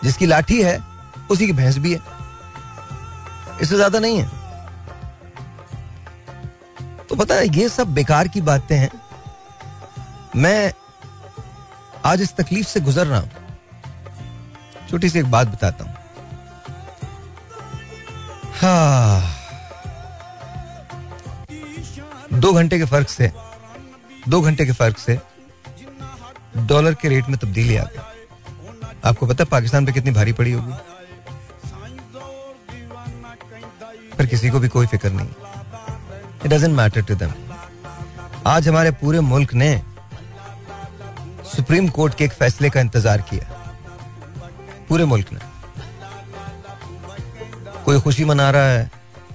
[0.05, 0.83] जिसकी लाठी है,
[1.31, 2.01] उसी की भैंस भी है।
[3.63, 4.31] इससे ज़्यादा नहीं है।
[7.09, 8.91] तो पता है, ये सब बेकार की बातें हैं।
[10.37, 10.73] मैं
[12.05, 13.31] आज इस तकलीफ़ से गुजर रहा हूँ।
[14.91, 15.95] छोटी सी एक बात बताता हूँ।
[18.55, 19.33] हाँ।
[22.33, 23.33] दो घंटे के फ़र्क से
[24.29, 25.19] दो घंटे के फ़र्क से
[26.67, 28.01] डॉलर के रेट में तब्दीली आ गई।
[29.05, 30.73] आपको पता पाकिस्तान पे कितनी भारी पड़ी होगी?
[34.19, 35.29] पर किसी को भी कोई फ़िक्र नहीं।
[36.45, 37.33] It doesn't matter to them
[38.47, 39.71] आज हमारे पूरे मुल्क ने
[41.47, 43.45] सुप्रीम कोर्ट के एक फैसले का इंतज़ार किया।
[44.89, 45.41] पूरे मुल्क ने।
[47.85, 48.91] कोई खुशी मना रहा है,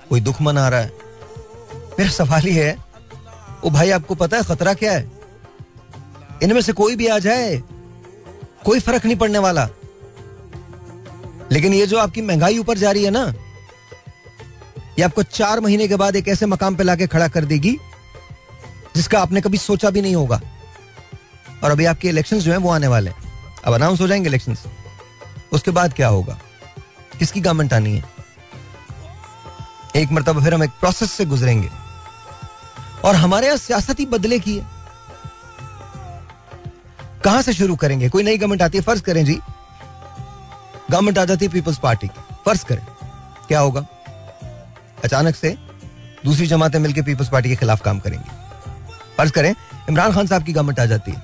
[0.10, 0.92] कोई दुख मना रहा है।
[2.00, 2.76] मेरा सवाल ही है
[3.64, 5.12] ओ भाई, आपको पता है खतरा क्या है?
[6.44, 7.64] इनमें से कोई भी आ जाए,
[8.66, 9.70] कोई फ़र्क नहीं पड़ने वाला।
[11.52, 13.34] लेकिन ये जो आपकी महँगाई ऊपर जा रही है ना,
[15.00, 17.78] ये आपको चार महीने के बाद एक ऐसे मकाम पे लाके खड़ा कर देगी,
[18.96, 20.42] जिसका आपने कभी सोचा भी नहीं होगा।
[21.64, 23.12] और अभी आपके इलेक्शन जो है वो आने वाले
[23.66, 24.58] अब अनाउंस हो जाएँगे इलेक्शन
[25.54, 26.40] उसके बाद क्या होगा?
[27.20, 28.04] किसकी गवर्नमेंट आनी है?
[29.96, 31.70] एक मरतबा फिर हम एक प्रोसेस से गुजरेंगे।
[33.06, 34.68] और हमारे यहाँ सियासत ही बदले की है।
[37.24, 38.10] कहाँ से शुरू करेंगे?
[38.10, 39.40] कोई नई गवर्नमेंट आती है, फ़र्ज़ करें जी।
[40.92, 42.86] गवर्नमेंट आ जाती है पीपल्स पार्टी की। फ़र्ज़ करें।
[43.48, 43.86] क्या होगा?
[45.04, 45.58] अचानक से
[46.26, 48.32] दूसरी जमातें मिलकर पीपल्स पार्टी के खिलाफ काम करेंगी।
[49.18, 49.56] फ़र्ज़ करें,
[49.90, 51.22] इमरान खान साहब की गवर्नमेंट आ जाती है।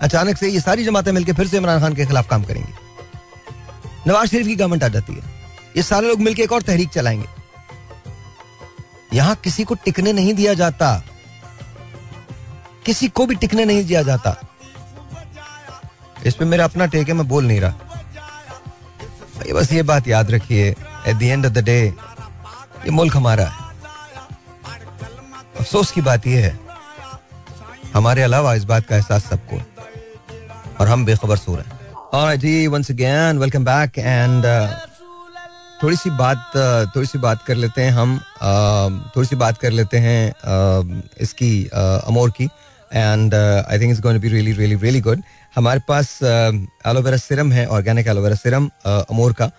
[0.00, 2.72] अचानक से ये सारी जमातें मिलकर फिर से इमरान खान के खिलाफ काम करेंगी।
[4.06, 5.22] नवाज़ शरीफ की गवर्नमेंट आ जाती है।
[5.76, 7.33] ये सारे लोग मिलकर एक और तहरीक चलाएँगे।
[9.14, 11.02] यहाँ किसी को टिकने नहीं दिया जाता।
[12.86, 14.36] किसी को भी टिकने नहीं दिया जाता।
[16.26, 17.70] इस पे मेरा अपना टेक है मैं बोल नहीं रहा।
[19.36, 20.68] भाई बस ये बात याद रखिए
[21.08, 23.62] at the end of the day ये मुल्क हमारा है।
[25.60, 26.58] अफसोस की बात यह है
[27.94, 29.60] हमारे अलावा इस बात का एहसास सबको
[30.80, 31.72] और हम बेखबर सो रहे हैं
[32.14, 34.44] Alright, ji once again welcome back and
[35.84, 36.52] थोड़ी सी बात
[36.94, 38.18] थोड़ी सी बात कर लेते हैं हम
[39.16, 44.28] थोड़ी सी बात कर लेते हैं इसकी अमोर की। And I think it's going be
[44.28, 45.22] really really really good
[45.56, 49.50] हमारे पास एलोवेरा सिरम है organic aloe vera serum Amor का।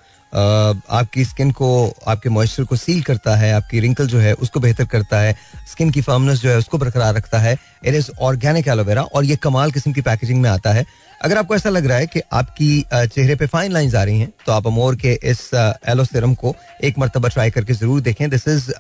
[0.92, 4.86] आपकी स्किन को, आपके मॉइस्चर को सील करता है, आपकी रिंकल जो है, उसको बेहतर
[4.86, 5.36] करता है
[5.72, 9.36] स्किन की फर्मनेस जो है, उसको बरकरार रखता है। इट इज़ ऑर्गेनिक एलोवेरा और ये
[9.36, 10.86] कमाल किस्म की पैकेजिंग में आता है।
[11.26, 14.32] अगर आपको ऐसा लग रहा है कि आपकी चेहरे पे फाइन लाइंस आ रही हैं
[14.46, 15.40] तो आप अमोर के इस
[15.90, 18.72] एलो सिरम को एक मरतबा ट्राई करके ज़रूर देखें। This is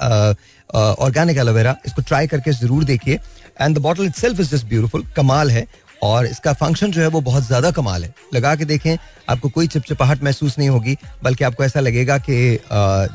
[0.69, 3.19] organic aloe vera इसको ट्राई करके ज़रूर देखिए।
[3.61, 5.65] And the bottle itself is just beautiful कमाल है।
[6.03, 8.97] और इसका फ़ंक्शन जो है वो बहुत ज़्यादा कमाल है। लगा के देखें,
[9.29, 12.59] आपको कोई चिपचिपाहट महसूस नहीं होगी, बल्कि आपको ऐसा लगेगा कि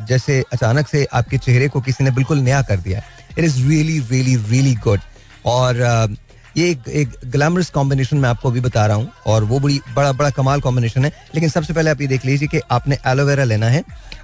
[0.09, 3.99] जैसे अचानक से आपके चेहरे को किसी ने बिल्कुल नया कर दिया it is really
[4.11, 5.01] really really good
[5.47, 6.17] और
[6.57, 10.13] ये एक एक ग्लैमरस कॉम्बिनेशन मैं आपको अभी बता रहा हूँ और वो बड़ी, बड़ा
[10.13, 13.69] बड़ा कमाल कॉम्बिनेशन है। लेकिन सबसे पहले आप ये देख लीजिए कि आपने एलोवेरा लेना
[13.69, 13.83] है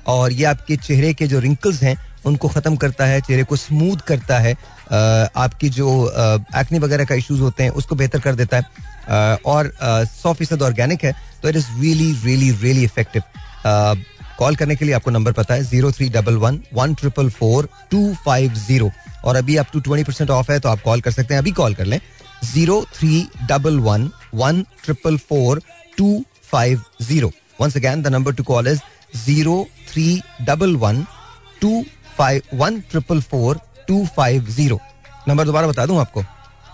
[0.08, 3.96] और ये आपके चेहरे के जो रिंकल्स हैं, उनको ख़त्म करता है, चेहरे को स्मूथ
[4.06, 4.54] करता है
[5.36, 5.88] आपकी जो
[6.56, 9.72] एक्नी वगैरह का इश्यूज़ होते हैं, उसको बेहतर कर देता है और
[10.12, 13.22] सौ फ़ीसद ऑर्गेनिक है तो it is really really really effective
[14.38, 17.68] call करने के लिए आपको नंबर पता है zero three double one one triple four
[17.90, 18.90] two five zero
[19.24, 21.50] और अभी आप टू ट्वेंटी परसेंट ऑफ़ है तो आप कॉल कर सकते हैं, अभी
[21.52, 22.00] कॉल कर लें।
[22.44, 25.62] Zero three double one one triple four
[25.99, 26.09] two
[26.53, 28.81] five zero once again the number to call is
[29.25, 31.05] zero three double one
[31.61, 31.85] two
[32.18, 34.81] five one triple four two five zero
[35.29, 36.20] number दोबारा बता दूँ आपको?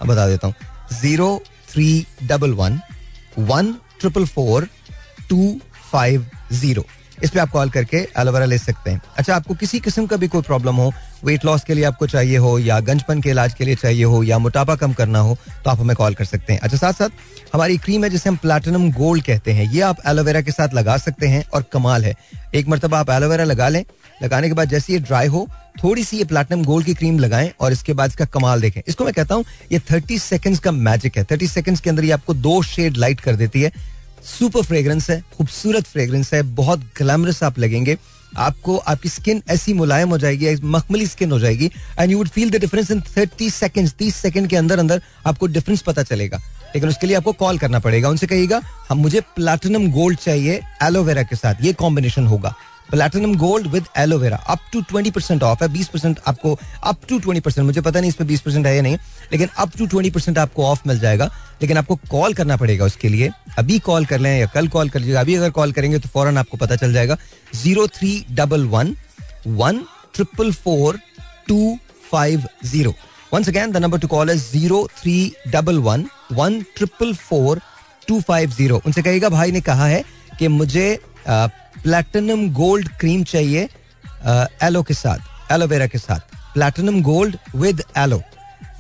[0.01, 0.55] अब बता देता हूँ।
[1.01, 2.81] Zero three double one
[3.38, 4.68] one triple four
[5.29, 5.61] two
[5.92, 6.85] five zero
[7.22, 10.28] इस पे आप कॉल करके एलोवेरा ले सकते हैं। अच्छा आपको किसी किस्म का भी
[10.28, 10.92] कोई प्रॉब्लम हो
[11.24, 14.22] वेट लॉस के लिए आपको चाहिए हो, या गंजपन के इलाज के लिए चाहिए हो,
[14.22, 17.54] या मोटापा कम करना हो तो आप हमें कॉल कर सकते हैं। अच्छा साथ साथ
[17.54, 20.96] हमारी क्रीम है जिसे हम प्लेटिनम गोल्ड कहते हैं। ये आप एलोवेरा के साथ लगा
[20.98, 22.14] सकते हैं और कमाल है।
[22.54, 23.85] एक मरतबा आप एलोवेरा लगा लें।
[24.22, 25.48] लगाने के बाद जैसे ये ड्राई हो
[25.82, 29.04] थोड़ी सी ये प्लेटिनम गोल्ड की क्रीम लगाएँ और इसके बाद इसका कमाल देखें। इसको
[29.04, 32.35] मैं कहता हूँ, ये थर्टी सेकंड्स का मैजिक है। थर्टी सेकंड्स के अंदर ये आपको
[32.35, 33.72] दो शेड लाइट कर देती है।
[34.24, 37.98] सुपर फ्रेगरेंस है, खूबसूरत फ्रेगरेंस है, बहुत ग्लैमरस आप लगेंगे।
[38.37, 42.50] आपको, आपकी स्किन ऐसी मुलायम हो जाएगी मखमली स्किन हो जाएगी and you would feel
[42.50, 46.38] the difference in thirty second तीस सेकेंड के अंदर अंदर आपको डिफरेंस पता चलेगा।
[46.74, 51.22] लेकिन उसके लिए आपको कॉल करना पड़ेगा, उनसे कहिएगा, हम, मुझे प्लेटिनम गोल्ड चाहिए एलोवेरा
[51.22, 52.54] के साथ, ये कॉम्बिनेशन होगा।
[52.92, 57.18] Platinum gold with aloe vera up to twenty percent off है बीस परसेंट आपको अप टू
[57.18, 58.96] ट्वेंटी परसेंट मुझे पता नहीं इस पर बीस परसेंट है या नहीं
[59.33, 61.31] लेकिन अप टू ट्वेंटी परसेंट आपको ऑफ़ मिल जाएगा।
[61.62, 64.98] लेकिन आपको कॉल करना पड़ेगा उसके लिए। अभी कॉल कर लें या कल कॉल कर
[65.00, 67.16] लीजिएगा। अभी अगर कॉल करेंगे तो फ़ौरन आपको पता चल जाएगा।
[67.55, 68.96] Zero three double one
[69.46, 70.98] one triple four
[71.48, 71.78] two
[72.11, 72.94] five zero
[73.33, 75.20] Once again, the number to call is zero three
[75.52, 76.02] double one
[76.38, 77.52] one triple four
[78.09, 78.81] two five zero.
[78.87, 80.02] उनसे कहेगा भाई ने कहा है
[80.38, 80.85] कि मुझे
[81.28, 83.68] प्लेटिनम गोल्ड क्रीम चाहिए
[84.62, 88.22] एलो के साथ एलोवेरा के साथ। प्लेटिनम गोल्ड विद एलो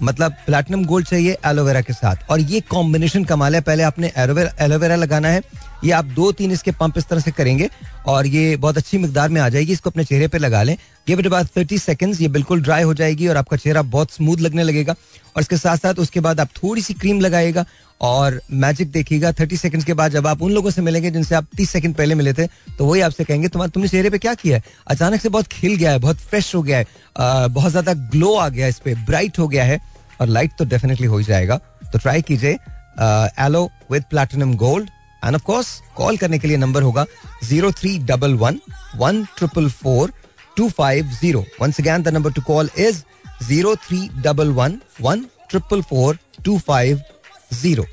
[0.02, 4.96] मतलब प्लेटिनम गोल्ड चाहिए एलोवेरा के साथ। और ये कॉम्बिनेशन कमाल है, पहले आपने एलोवेरा
[4.96, 5.42] लगाना है।
[5.84, 7.68] ये आप दो तीन इसके पंप इस तरह से करेंगे,
[8.06, 10.76] और ये बहुत अच्छी मकदार में आ जाएगी, इसको अपने चेहरे पे लगा लें।
[11.06, 14.40] Give it about thirty seconds ये बिल्कुल ड्राई हो जाएगी, और आपका चेहरा बहुत स्मूथ
[14.40, 14.92] लगने लगेगा।
[15.36, 17.64] और इसके साथ साथ उसके बाद आप थोड़ी सी क्रीम लगाएगा
[18.02, 21.46] और मैजिक देखिएगा। थर्टी सेकंड्स के बाद जब आप उन लोगों से मिलेंगे जिनसे आप
[21.56, 22.46] तीस सेकंड पहले मिले थे
[22.78, 24.62] तो वही आपसे कहेंगे, तुम्हारे, तुमने चेहरे पे क्या किया है?
[24.86, 26.86] अचानक से बहुत खिल गया है, बहुत फ्रेश हो गया है
[27.48, 29.80] बहुत ज़्यादा ग्लो आ गया है इस पे ब्राइट हो गया है
[30.20, 31.56] और लाइट तो डेफिनेटली हो ही जाएगा।
[31.92, 32.58] तो ट्राई कीजिए
[33.40, 34.88] aloe with platinum gold
[35.24, 37.04] and of course call करने के लिए नंबर होगा
[37.44, 38.58] zero three double one
[38.96, 40.12] one triple four
[40.56, 43.02] two five zero once again the number to call is
[43.44, 47.00] zero three double one one triple four two five
[47.52, 47.86] zero.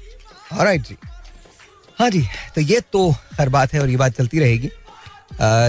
[0.54, 0.98] Right जी।
[1.98, 2.22] हाँ जी
[2.56, 4.69] तो ये तो हर बात है और ये बात चलती रहेगी।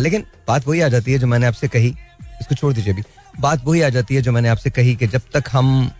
[0.02, 1.88] लेकिन बात वही आ जाती है जो मैंने आपसे कही,
[2.40, 3.02] इसको छोड़ दीजिए अभी।
[3.40, 5.90] बात वही आ जाती है जो मैंने आपसे कही कि जब तक हम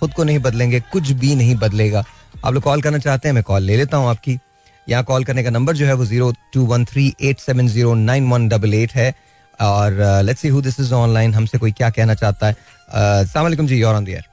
[0.00, 2.04] खुद को नहीं बदलेंगे, कुछ भी नहीं बदलेगा।
[2.44, 4.38] आप लोग कॉल करना चाहते हैं, मैं कॉल ले लेता हूँ आपकी।
[4.86, 7.94] यहाँ कॉल करने का नंबर जो है वो zero two one three eight seven zero
[7.96, 9.12] nine one double eight है।
[9.58, 12.52] और let's see who this is online हमसे कोई क्या कहना चाहता है।
[12.90, 14.24] अस्सलाम वालेकुम जी योर ऑन द एयर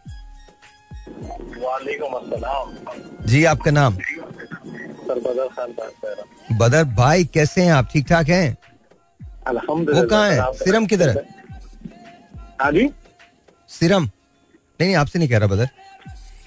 [3.27, 3.93] जी आपका नाम?
[3.93, 7.71] सर बदर खान बात बदर भाई कैसे हैं?
[7.71, 8.57] आप ठीक ठाक हैं?
[9.47, 10.53] वो कहाँ है?
[10.55, 11.23] सिरम किधर है?
[12.61, 12.89] हाँ जी?
[13.69, 15.69] सिरम। नहीं नहीं आपसे नहीं कह रहा बदर।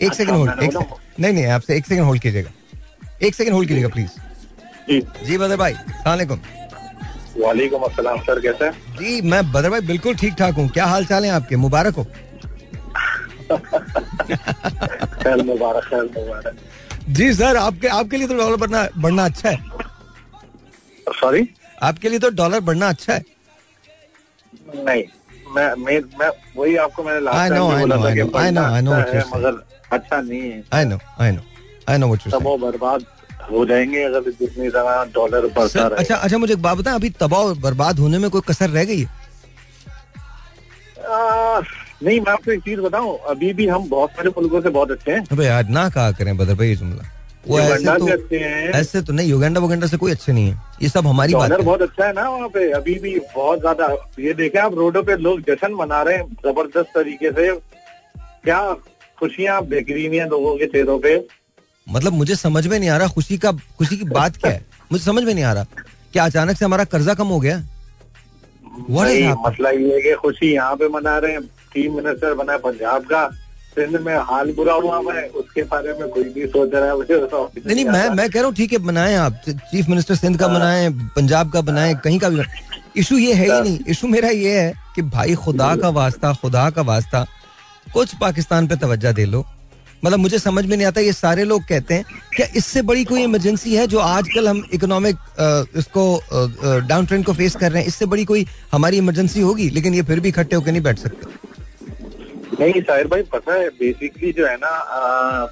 [0.03, 0.77] एक सेकंड होल्ड एक
[1.21, 2.51] नहीं नहीं आपसे एक सेकंड होल्ड कीजिएगा।
[3.23, 4.11] एक सेकंड होल्ड कीजिएगा प्लीज़
[4.89, 6.41] जी। जी बदर भाई सलामकुम।
[7.43, 11.25] वालेकुम अस्सलाम सर कैसे जी मैं बदर भाई बिल्कुल ठीक ठाक हूँ। क्या हाल चाल
[11.25, 11.57] है आपके?
[11.57, 12.07] मुबारक हो।
[13.51, 16.57] खैर मुबारक खैर मुबारक।
[17.19, 19.57] जी सर आपके आपके लिए तो डॉलर बढ़ना बढ़ना अच्छा है।
[21.21, 21.49] सॉरी
[21.83, 23.23] आपके लिए तो डॉलर बढ़ना अच्छा है।
[24.77, 25.03] नहीं
[25.55, 28.39] मैं मैं मैं वही आपको मैंने लास्ट टाइम बोला था कि अच्छा
[29.17, 31.41] है, मगर अच्छा नहीं है। I know I know
[31.89, 33.05] I know what you बर्बाद
[33.51, 37.11] हो जाएँगे अगर जितनी ज़्यादा डॉलर बढ़ता सर अच्छा अच्छा मुझे एक बात बताएँ अभी
[37.21, 39.09] तबाह बर्बाद होने में कोई कसर रह गई है?
[42.01, 45.11] नहीं मैं आपको एक चीज़ बताऊँ अभी भी हम बहुत सारे मुल्कों से बहुत अच्छे
[45.13, 47.05] हैं। अबे यार ना कहा करें बदर भाई जुमला
[47.47, 50.89] वो ऐसे तो हैं। ऐसे तो नहीं युगांडा वुगांडा से कोई अच्छे नहीं है। ये
[50.89, 53.87] सब हमारी बात है। बहुत अच्छा है ना वहाँ पे अभी भी बहुत ज़्यादा।
[54.21, 57.51] ये देखें आप रोडों पे लोग जश्न मना रहे हैं ज़बरदस्त तरीके से।
[58.45, 58.61] क्या
[59.19, 61.17] खुशियाँ बिखरी हुई हैं लोगों के चेहरों पे।
[61.87, 64.65] मतलब मुझे समझ में नहीं आ रहा खुशी का खुशी की बात क्या है?
[64.93, 65.65] मुझे समझ में नहीं आ रहा
[66.13, 67.59] क्या अचानक से हमारा कर्जा कम हो गया?
[68.91, 71.41] मसला ये है कि खुशी यहाँ पे मना रहे हैं।
[71.75, 73.29] चीफ मिनिस्टर बना है पंजाब का।
[73.71, 77.19] सिंध में हाल बुरा हुआ है उसके बारे में कोई भी सोच रहा है मुझे
[77.27, 80.39] तो नहीं नहीं मैं मैं कह रहा हूँ ठीक है बनाए आप। चीफ मिनिस्टर सिंध
[80.39, 82.43] का बनाए पंजाब का बनाए कहीं का भी
[82.97, 86.69] इशू ये है ही नहीं। इशू मेरा ये है कि भाई खुदा का वास्ता खुदा
[86.71, 87.25] का वास्ता
[87.93, 89.45] कुछ पाकिस्तान पे तवज्जो दे लो।
[90.05, 92.05] मतलब मुझे समझ में नहीं आता ये सारे लोग कहते हैं
[92.37, 95.17] क्या इससे बड़ी कोई इमरजेंसी है जो आजकल हम इकोनॉमिक
[95.77, 96.05] इसको
[96.89, 97.89] डाउन ट्रेंड को फेस कर रहे हैं?
[97.89, 99.69] इससे बड़ी कोई हमारी इमरजेंसी होगी?
[99.71, 101.37] लेकिन ये फिर भी इकट्ठे होकर नहीं बैठ सकते।
[102.61, 105.47] नहीं साहिर भाई पता है बेसिकली जो है ना आ,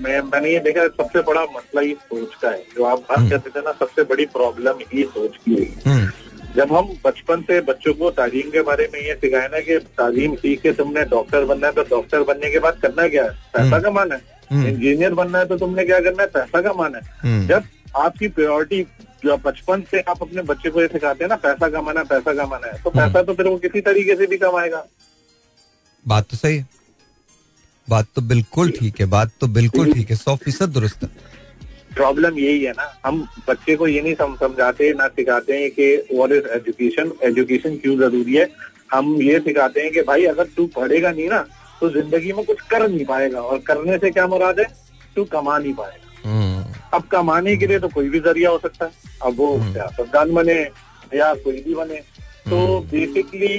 [0.00, 3.50] मैं मैंने ये देखा सबसे बड़ा मसला ये सोच का है। जो आप बात करते
[3.50, 6.10] थे ना सबसे बड़ी प्रॉब्लम ये सोच की है। हम्म,
[6.56, 10.34] जब हम बचपन से बच्चों को तालीम के बारे में ये सिखाए ना कि तालीम
[10.36, 13.30] सीख के तुमने डॉक्टर बनना है तो डॉक्टर बनने के बाद करना क्या है?
[13.52, 16.28] पैसा हम्म। कमाना है। हम्म। इंजीनियर बनना है तो तुमने क्या करना है?
[16.28, 17.64] पैसा कमाना है। हम्म। जब
[17.96, 18.82] आपकी प्रायोरिटी
[19.24, 22.32] जो बचपन से आप अपने बच्चे को ये सिखाते हैं ना पैसा कमाना है पैसा
[22.34, 24.86] कमाना है तो पैसा तो फिर वो किसी तरीके से भी कमाएगा।
[26.04, 26.66] बात तो सही है।
[27.88, 31.08] बात तो बिल्कुल ठीक है बात तो बिल्कुल ठीक है सौ फ़ीसद दुरुस्त है।
[31.94, 35.94] प्रॉब्लम यही है ना हम बच्चे को ये नहीं सम, समझाते ना सिखाते हैं कि
[36.12, 38.48] व्हाट इज़ एजुकेशन एजुकेशन क्यों ज़रूरी है?
[38.92, 41.44] हम ये सिखाते हैं कि भाई अगर तू पढ़ेगा नहीं ना
[41.80, 44.66] तो ज़िंदगी में कुछ कर नहीं पाएगा और करने से क्या मुराद है?
[45.16, 48.84] तू कमा नहीं पाएगा। हम्म, अब कमाने के लिए तो कोई भी ज़रिया हो सकता
[48.84, 48.90] है।
[49.22, 50.60] अब वो सियासतदान बने
[51.14, 51.96] या कोई भी बने
[52.46, 53.56] तो बेसिकली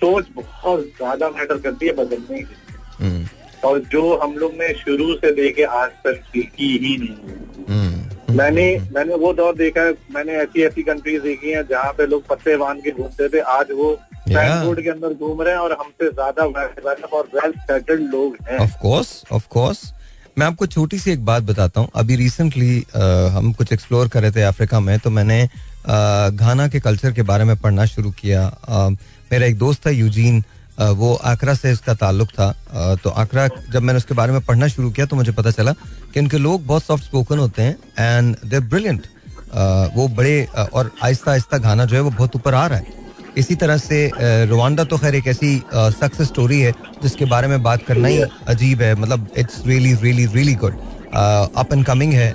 [0.00, 3.26] सोच बहुत ज़्यादा मैटर करती है बदलने की
[3.64, 7.34] और जो हम लोग ने शुरू से देखे आज तक सीखी ही नहीं
[7.68, 12.06] हम्म, मैंने मैंने वो दौर देखा है मैंने ऐसी ऐसी कंट्रीज़ देखी हैं जहाँ पे
[12.06, 13.96] लोग पत्ते बाँध के घूमते थे। आज वो.
[14.28, 18.76] रोड के अंदर घूम रहे हैं और हमसे ज़्यादा और वेल सेटल्ड लोग हैं। ऑफ़
[18.82, 19.82] कोर्स ऑफ़ कोर्स
[20.38, 22.84] मैं आपको छोटी सी एक बात बताता हूँ। अभी रिसेंटली
[23.34, 25.44] हम कुछ एक्सप्लोर कर रहे थे अफ्रीका में तो मैंने
[25.86, 28.46] घाना के कल्चर के बारे में पढ़ना शुरू किया।
[29.34, 30.42] मेरा एक दोस्त था, यूजीन
[30.94, 34.90] वो आकरा से उसका ताल्लुक था। तो आकरा, जब मैंने उसके बारे में पढ़ना शुरू
[34.90, 35.72] किया तो मुझे पता चला
[36.14, 39.06] कि उनके लोग बहुत सॉफ्ट स्पोकन होते हैं एंड दे ब्रिलियंट
[39.94, 40.36] वो बड़े
[40.74, 43.02] और आहिस्ता आहिस्ता गाना जो है वो बहुत ऊपर आ रहा है।
[43.36, 47.82] इसी तरह से रवांडा तो खैर एक ऐसी सक्सेस स्टोरी है, जिसके बारे में बात
[47.86, 50.74] करना ही अजीब है। मतलब it's really really really good
[51.12, 52.34] up and coming है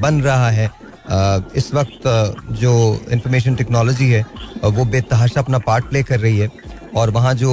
[0.00, 0.70] बन रहा है।
[1.08, 2.08] इस वक्त
[2.60, 2.72] जो
[3.12, 4.24] इंफॉर्मेशन टेक्नोलॉजी है
[4.64, 6.50] वो बेतहाशा अपना पार्ट प्ले कर रही है
[6.94, 7.52] और वहाँ जो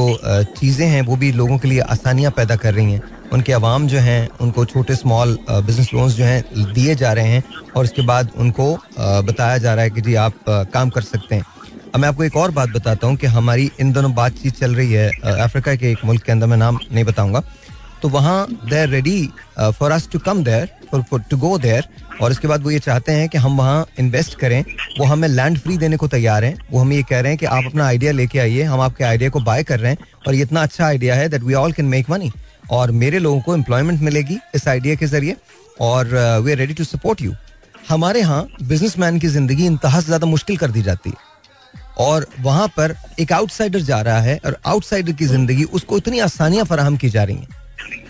[0.55, 3.99] चीज़ें हैं, वो भी लोगों के लिए आसानियाँ पैदा कर रही हैं। उनके अवाम जो
[3.99, 7.43] हैं, उनको छोटे स्मॉल बिज़नेस लोन्स जो हैं, दिए जा रहे हैं
[7.75, 10.33] और उसके बाद उनको बताया जा रहा है कि जी आप
[10.73, 11.43] काम कर सकते हैं।
[11.93, 14.91] अब मैं आपको एक और बात बताता हूँ कि हमारी इन दोनों बातचीत चल रही
[14.91, 17.41] है अफ्रीका के एक मुल्क के अंदर, मैं नाम नहीं बताऊँगा।
[18.01, 21.87] तो वहाँ they are ready for us to come there for to go there
[22.21, 24.63] और इसके बाद वो ये चाहते हैं कि हम वहाँ इन्वेस्ट करें।
[24.99, 27.45] वो हमें लैंड फ्री देने को तैयार हैं। वो हमें ये कह रहे हैं कि
[27.45, 30.41] आप अपना आइडिया लेके आइए। हम आपके आइडिया को बाय कर रहे हैं। और ये
[30.41, 32.31] इतना अच्छा आइडिया है that we all can make money
[32.71, 35.35] और मेरे लोगों को एम्प्लॉयमेंट मिलेगी इस आइडिया के ज़रिए।
[35.81, 36.07] और
[36.43, 37.33] we are ready to support you
[37.89, 41.29] हमारे यहाँ बिजनेसमैन की ज़िंदगी इंतहा से ज़्यादा मुश्किल कर दी जाती है।
[41.99, 46.65] और वहाँ पर एक आउटसाइडर जा रहा है और आउटसाइडर की ज़िंदगी उसको इतनी आसानियाँ
[46.65, 47.59] फराहम की जा रही हैं।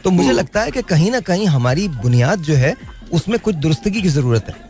[0.03, 2.75] तो मुझे लगता है कि कहीं ना कहीं हमारी बुनियाद जो है
[3.13, 4.69] उसमें कुछ दुरुस्तगी की ज़रूरत है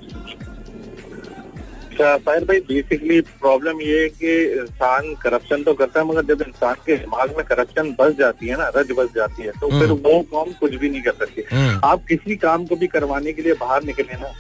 [1.92, 6.42] अच्छा, साहिर भाई बेसिकली प्रॉब्लम ये है कि इंसान करप्शन तो करता है मगर जब
[6.42, 9.90] इंसान के दिमाग में करप्शन बस जाती है ना रज बस जाती है तो फिर
[9.90, 13.34] हम्म। वो कौम कुछ भी नहीं कर सकती हम्म। आप किसी काम को भी करवाने
[13.34, 14.32] के लिए बाहर निकले ना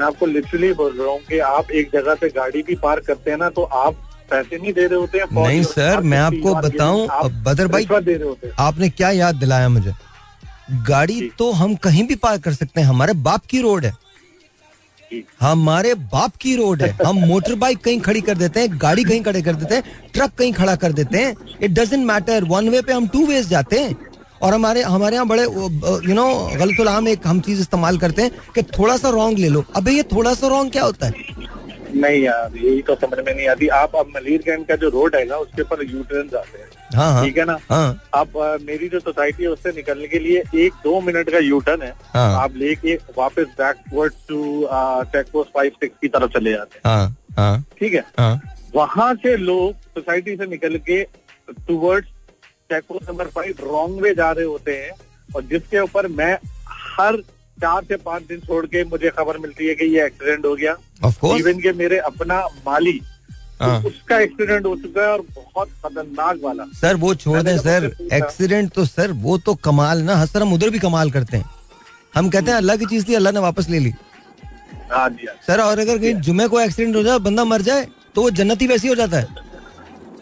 [0.00, 3.30] मैं आपको लिटरली बोल रहा हूँ कि आप एक जगह पे गाड़ी भी पार्क करते
[3.30, 7.08] हैं ना तो आप पैसे नहीं दे रहे होते हैं नहीं सर, मैं आपको बताऊँ,
[7.08, 9.92] आप बदर भाई- दे रहे होते हैं आपने क्या याद दिलाया मुझे
[10.70, 13.92] गाड़ी तो हम कहीं भी पार कर सकते हैं हमारे बाप की रोड है।
[15.40, 19.22] हमारे बाप की रोड है। हम मोटर बाइक कहीं खड़ी कर देते हैं गाड़ी कहीं
[19.22, 22.82] खड़े कर देते हैं ट्रक कहीं खड़ा कर देते हैं। It doesn't matter one way
[22.82, 23.96] पे हम टू वेज जाते हैं।
[24.42, 28.62] और हमारे हमारे यहाँ बड़े यू नो गलत एक हम चीज़ इस्तेमाल करते हैं कि
[28.78, 31.12] थोड़ा सा रॉन्ग ले लो। अबे ये थोड़ा सा रॉन्ग क्या होता है?
[31.94, 35.16] नहीं यार यही तो समझ में नहीं आती। आप अब मलिर कैंट का जो रोड
[35.16, 37.58] है ना उसके ऊपर यू टर्न आते हैं। हाँ हाँ। ठीक है ना?
[37.70, 41.38] हाँ। अब अ, मेरी जो सोसाइटी है उससे निकलने के लिए एक दो मिनट का
[41.38, 44.68] यू टर्न है। हाँ। आप लेके वापस backward to
[45.12, 48.04] check post five six की तरफ़ चले जाते हैं। हाँ हाँ। ठीक है?
[48.18, 48.40] हाँ।
[48.74, 51.02] वहाँ से लोग सोसाइटी से निकल के
[51.50, 52.08] towards
[52.72, 54.90] check post number five wrong way जा रहे होते हैं।
[55.36, 57.16] और जिसके ऊपर मैं हर
[57.58, 60.72] चार से पाँच दिन छोड़ के मुझे खबर मिलती है कि ये एक्सीडेंट हो गया।
[61.36, 63.00] इवन के मेरे अपना माली
[63.60, 67.56] हाँ। तो उसका एक्सीडेंट हो चुका है और बहुत खतरनाक वाला। सर वो छोड़ दें
[67.58, 71.50] सर एक्सीडेंट तो सर वो तो कमाल ना हसर हम उधर भी कमाल करते हैं।
[72.14, 73.92] हम कहते हैं अल्लाह की चीज़ थी अल्लाह ने वापस ले ली।
[74.90, 78.22] हाँ हाँ। सर और अगर कहीं जुमे को एक्सीडेंट हो जाए बंदा मर जाए तो
[78.22, 79.46] वो जन्नती वैसी हो जाता है।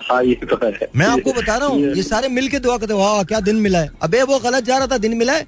[0.02, 2.92] हाँ ये तो है। मैं आपको बता रहा हूँ ये सारे मिल के दुआ करते
[2.92, 5.46] हैं वाह क्या दिन मिला है। अबे वो गलत जा रहा था दिन मिला है।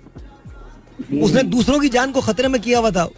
[1.22, 3.08] उसने दूसरों की जान को खतरे में किया हुआ था।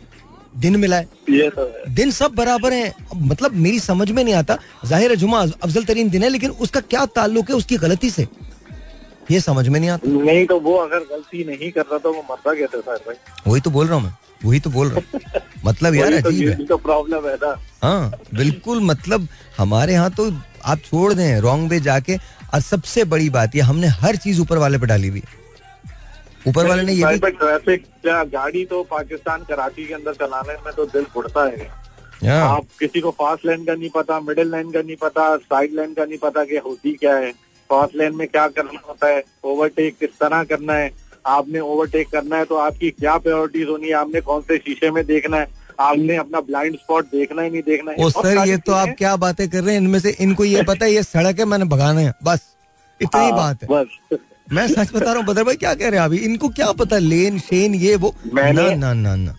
[0.57, 1.65] दिन मिला है। ये तो
[1.95, 6.11] दिन सब बराबर हैं। मतलब मेरी समझ में नहीं आता। ज़ाहिर है जुमा अफजल तरीन
[6.11, 8.27] दिन है लेकिन उसका क्या ताल्लुक है उसकी गलती से?
[9.31, 12.23] ये समझ में नहीं आता। नहीं तो वो अगर गलती नहीं कर रहा तो वो
[12.31, 13.15] मरता कैसे सर भाई?
[13.47, 14.15] वही तो बोल रहा हूँ मैं।
[14.45, 18.13] वही तो बोल रहा हूँ। मतलब यार तो अजीब है। तो प्रॉब्लम है ना। हाँ
[18.35, 19.29] बिल्कुल मतलब
[19.59, 20.31] हमारे यहाँ तो
[20.65, 22.17] आप छोड़ दें रॉन्ग वे जाके।
[22.55, 25.39] और सबसे बड़ी बात ये हमने हर चीज़ ऊपर वाले पे डाली हुई है।
[26.49, 30.85] ऊपर वाले ने ये भी ट्रैफ़िक गाड़ी तो पाकिस्तान कराची के अंदर चलाने में तो
[30.87, 31.69] दिल उड़ता है।
[32.25, 35.75] हाँ, आप किसी को फास्ट लाइन का नहीं पता मिडिल लाइन का नहीं पता साइड
[35.75, 37.31] लाइन का नहीं पता कि होती क्या है।
[37.71, 40.91] फास्ट लाइन में क्या करना होता है ओवरटेक किस तरह करना है
[41.27, 45.05] आपने ओवरटेक करना है तो आपकी क्या प्रायोरिटीज होनी है आपने कौन से शीशे में
[45.07, 45.47] देखना है
[45.81, 49.15] आपने अपना ब्लाइंड स्पॉट देखना ही नहीं देखना है। ओ सर ये तो आप क्या
[49.17, 49.81] बातें कर रहे हैं?
[49.83, 52.41] इनमें से इनको ये पता है ये सड़क है मैंने भगाना है। बस
[53.01, 54.19] इतनी हाँ, बात है। बस।
[54.53, 56.99] मैं सच बता रहा हूँ बदर भाई क्या कह रहे हैं अभी इनको क्या पता
[56.99, 58.15] लेन शेन ये वो?
[58.35, 59.35] मैंने- ना ना ना।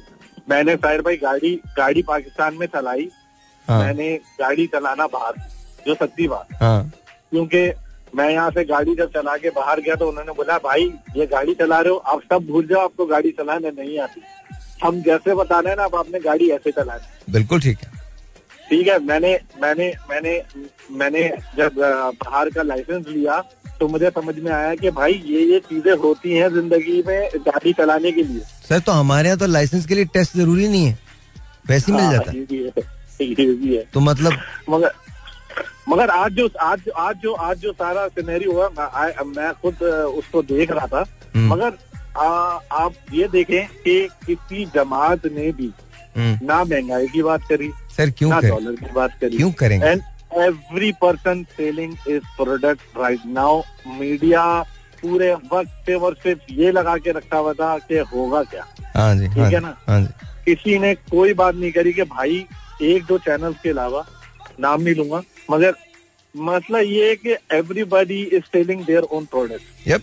[0.49, 3.09] मैंने साहिर भाई गाड़ी गाड़ी पाकिस्तान में चलाई।
[3.67, 5.33] हाँ। मैंने गाड़ी चलाना बाहर
[5.87, 6.91] जो सच्ची बात। हाँ।
[7.31, 7.71] क्योंकि
[8.15, 11.53] मैं यहाँ से गाड़ी जब चला के बाहर गया तो उन्होंने बोला भाई ये गाड़ी
[11.53, 14.21] चला रहे हो आप सब भूल जाओ आपको गाड़ी चलाने नहीं आती।
[14.83, 17.99] हम जैसे बता रहे हैं ना आप आपने गाड़ी ऐसे चलानी बिल्कुल ठीक है।
[18.69, 20.41] ठीक है मैंने मैंने मैंने
[20.91, 21.21] मैंने
[21.57, 21.71] जब
[22.23, 23.43] बाहर का लाइसेंस लिया
[23.81, 27.73] तो मुझे समझ में आया कि भाई ये ये चीज़ें होती हैं ज़िंदगी में गाड़ी
[27.73, 30.97] चलाने के लिए। सर तो हमारे यहाँ तो लाइसेंस के लिए टेस्ट ज़रूरी नहीं है।
[31.69, 34.33] वैसे मिल हाँ, जाता है। ये भी है ये भी है। तो मतलब
[34.69, 34.91] मगर
[35.89, 39.83] मगर आज जो आज आज जो आज जो सारा सिनेरी हुआ मैं, I- मैं खुद
[40.19, 41.05] उसको देख रहा था।
[41.35, 41.71] हम्म, मगर
[42.17, 42.25] आ,
[42.71, 45.71] आप ये देखें कि किसी जमात ने भी
[46.17, 49.85] हम्म, ना महँगाई की बात करी सर क्यों ना डॉलर की बात करी। क्यों करेंगे?
[49.87, 50.01] And
[50.37, 53.61] every person selling is product right now
[53.99, 54.43] media
[55.01, 58.65] पूरे वक्त पे और सिर्फ़ ये लगा के रखा हुआ था कि होगा क्या।
[58.95, 59.75] हाँ जी हाँ ठीक जी है ना?
[59.87, 60.07] हाँ जी।
[60.45, 62.45] किसी ने कोई बात नहीं करी कि भाई
[62.81, 64.05] एक दो चैनल्स के अलावा
[64.59, 65.21] नाम नहीं लूँगा
[65.51, 65.75] मगर
[66.35, 70.01] मसला ये है कि everybody is selling their own product yup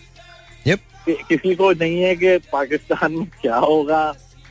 [0.67, 4.01] yup कि, किसी को नहीं है कि पाकिस्तान में क्या होगा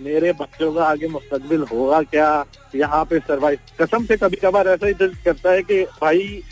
[0.01, 2.44] मेरे बच्चों का आगे मुस्तकबिल होगा क्या?
[2.76, 6.42] यहाँ पे सरवाइव कसम से कभी कभार ऐसा ही दिल करता है कि भाई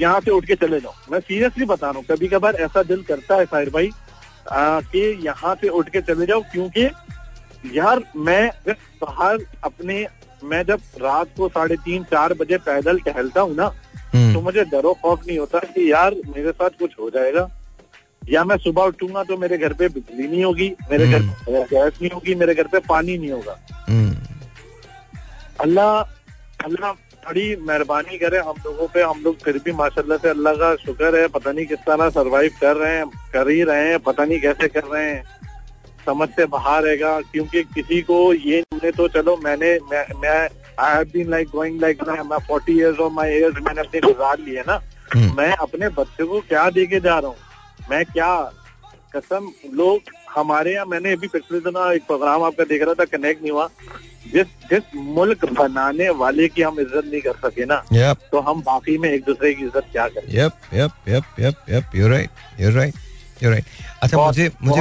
[0.00, 3.02] यहाँ से उठ के चले जाओ। मैं सीरियसली बता रहा हूँ कभी कभार ऐसा दिल
[3.08, 3.90] करता है साहिर भाई
[4.52, 6.88] आ, कि यहाँ से उठ के चले जाओ क्योंकि
[7.78, 8.50] यार मैं
[9.02, 10.06] बाहर अपने
[10.44, 14.64] मैं जब रात को साढ़े तीन चार बजे पैदल टहलता हूँ ना तो हम्म, मुझे
[14.70, 17.42] डरो खौफ नहीं होता कि यार मेरे साथ कुछ हो जाएगा।
[18.22, 21.98] या मैं सुबह उठूँगा तो मेरे घर पे बिजली नहीं होगी मेरे घर पे गैस
[22.00, 23.56] नहीं होगी मेरे घर पे पानी नहीं होगा।
[23.88, 24.14] हम्म,
[25.60, 26.92] अल्लाह अल्लाह
[27.26, 31.18] बड़ी मेहरबानी करे हम लोगों पे हम लोग फिर भी माशाल्लाह से अल्लाह का शुक्र
[31.20, 34.40] है पता नहीं किस तरह सरवाइव कर रहे हैं कर ही रहे हैं पता नहीं
[34.40, 35.22] कैसे कर रहे हैं।
[36.06, 40.38] समझ से बाहर रहेगा क्योंकि किसी को ये हमने तो चलो मैंने मैं
[40.78, 44.38] I have been like going like मैं forty years of my years मैंने अपने गुजार
[44.38, 44.80] लिए ना।
[45.14, 47.36] हम्म, मैं अपने बच्चे को क्या दे के जा रहा हूँ?
[47.90, 48.32] मैं क्या
[49.16, 53.42] कसम लोग हमारे यहाँ मैंने अभी पिछले दिनों एक प्रोग्राम आपका देख रहा था कनेक्ट
[53.42, 53.68] नहीं हुआ।
[54.32, 58.16] जिस जिस मुल्क बनाने वाले की हम इज़्ज़त नहीं कर सके ना yep.
[58.32, 60.28] तो हम बाकी में एक दूसरे की इज़्ज़त क्या करें?
[60.34, 63.09] Yup yup yup yup yup you right you right you
[63.48, 63.64] right
[64.02, 64.80] अच्छा मुझे मुझे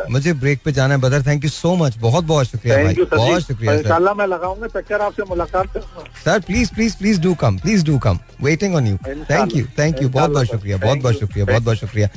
[0.00, 2.94] है। मुझे ब्रेक पे जाना है बदर थैंक यू सो मच बहुत बहुत शुक्रिया भाई।
[3.16, 5.78] बहुत शुक्रिया सर मैं लगाऊँगा चक्कर आपसे मुलाकात
[6.24, 10.02] sir please please please do come please do come waiting on you thank you thank
[10.02, 12.08] you बहुत बहुत शुक्रिया। बहुत बहुत शुक्रिया। बहुत बहुत शुक्रिया।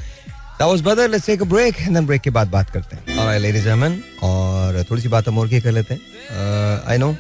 [0.60, 1.04] That was brother.
[1.08, 3.70] Let's take a break and then break के बाद बात करते हैं। Alright, ladies and
[3.70, 7.16] gentlemen, और थोड़ी सी बात हम और की कर लेते हैं। आई नो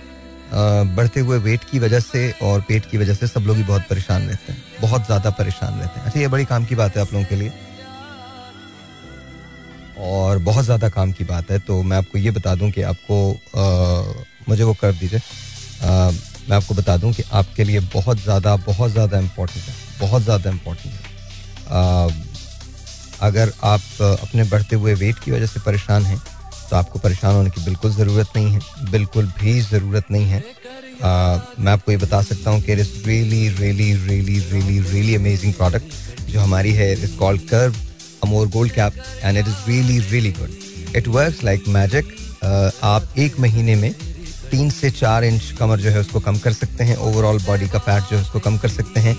[0.95, 3.82] बढ़ते हुए वेट की वजह से और पेट की वजह से सब लोग ही बहुत
[3.89, 7.01] परेशान रहते हैं। बहुत ज़्यादा परेशान रहते हैं। अच्छा ये बड़ी काम की बात है
[7.01, 7.51] आप लोगों के लिए।
[10.00, 13.18] और बहुत ज़्यादा काम की बात है तो मैं आपको ये बता दूँ कि आपको
[13.32, 15.20] आ, मुझे वो कर दीजिए।
[16.50, 20.50] मैं आपको बता दूँ कि आपके लिए बहुत ज़्यादा बहुत ज़्यादा इम्पोर्टेंट है बहुत ज़्यादा
[20.50, 22.26] इम्पोर्टेंट है।
[23.22, 26.20] अगर आप अपने बढ़ते हुए वेट की वजह से परेशान हैं
[26.70, 28.60] तो आपको परेशान होने की बिल्कुल ज़रूरत नहीं है
[28.91, 32.91] बिल्कुल भी ज़रूरत नहीं है। आ, मैं आपको ये बता सकता हूँ कि it is
[33.08, 37.76] really really really really really amazing product जो हमारी है it is called curve
[38.24, 38.93] Amor gold cap
[39.24, 42.15] and it is really really good it works like magic
[42.84, 43.91] आप एक महीने में
[44.51, 46.95] तीन से चार इंच कमर जो है उसको कम कर सकते हैं.
[46.97, 49.15] ओवरऑल बॉडी का फैट जो है उसको कम कर सकते हैं.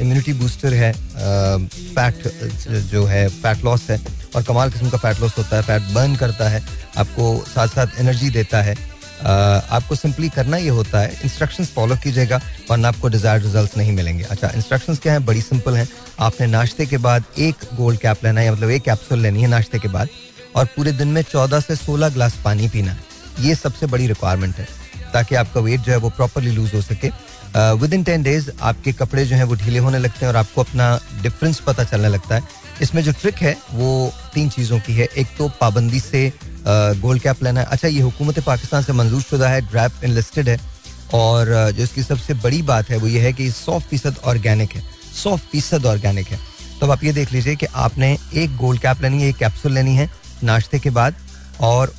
[0.00, 0.92] इम्यूनिटी बूस्टर है.
[1.96, 2.28] फैट
[2.90, 3.98] जो है फैट लॉस है.
[4.36, 5.62] और कमाल किस्म का फैट लॉस होता है.
[5.62, 6.62] फैट बर्न करता है.
[6.98, 8.76] आपको साथ साथ एनर्जी देता है.
[9.24, 14.24] आपको सिंपली करना ये होता है इंस्ट्रक्शंस फॉलो कीजिएगा, वरना आपको डिजायर्ड रिजल्ट्स नहीं मिलेंगे।
[14.24, 15.18] अच्छा इंस्ट्रक्शंस क्या है?
[15.20, 15.88] बड़ी सिंपल हैं।
[16.20, 19.78] आपने नाश्ते के बाद एक गोल्ड कैप लेना है मतलब एक कैप्सूल लेनी है नाश्ते
[19.78, 20.08] के बाद,
[20.56, 23.10] और पूरे दिन में चौदह से सोलह ग्लास पानी पीना है।
[23.40, 24.66] ये सबसे बड़ी रिक्वायरमेंट है,
[25.12, 27.10] ताकि आपका वेट जो है वो प्रॉपरली लूज हो सके।
[27.76, 30.60] विद इन टेन डेज़ आपके कपड़े जो हैं वो ढीले होने लगते हैं और आपको
[30.60, 32.42] अपना डिफरेंस पता चलने लगता है।
[32.82, 36.32] इसमें जो ट्रिक है, वो तीन चीज़ों की है। एक तो पाबंदी से
[36.66, 40.58] गोल्ड कैप लेना है। अच्छा ये हुकूमत पाकिस्तान से मंजूर शुदा है ड्रैप इनलिस्टेड है
[41.14, 44.82] और जो इसकी सबसे बड़ी बात है वो ये है कि सौ फ़ीसद ऑर्गेनिक है।
[45.14, 46.38] सौ फ़ीसद ऑर्गेनिक है।
[46.80, 49.94] तो आप ये देख लीजिए कि आपने एक गोल्ड कैप लेनी है, एक कैप्सूल लेनी
[49.96, 50.10] है
[50.44, 51.14] नाश्ते के बाद
[51.60, 51.92] और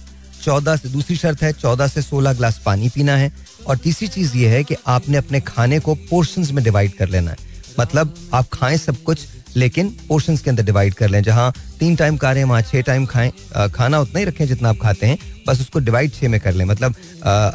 [0.44, 3.32] चौदह से, दूसरी शर्त है, चौदह से सोलह ग्लास पानी पीना है
[3.68, 7.32] और तीसरी चीज़ ये है कि आपने अपने खाने को पोर्शंस में डिवाइड कर लेना
[7.32, 7.38] है।
[7.80, 9.26] मतलब आप खाएँ सब कुछ
[9.56, 12.82] लेकिन पोर्शन के अंदर डिवाइड कर लें। जहाँ तीन टाइम खा रहे हैं वहाँ छः
[12.82, 13.32] टाइम खाएँ
[13.74, 16.66] खाना उतना ही रखें जितना आप खाते हैं। बस उसको डिवाइड छः में कर लें।
[16.66, 16.96] मतलब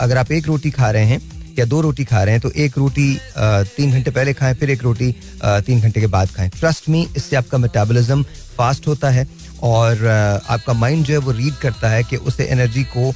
[0.01, 1.21] अगर आप एक रोटी खा रहे हैं
[1.59, 4.83] या दो रोटी खा रहे हैं तो एक रोटी तीन घंटे पहले खाएँ, फिर एक
[4.83, 8.23] रोटी तीन घंटे के बाद खाएँ। ट्रस्ट मी इससे आपका मेटाबॉलिज्म
[8.57, 9.27] फास्ट होता है
[9.63, 13.09] और आपका माइंड जो है वो रीड करता है कि उसे एनर्जी को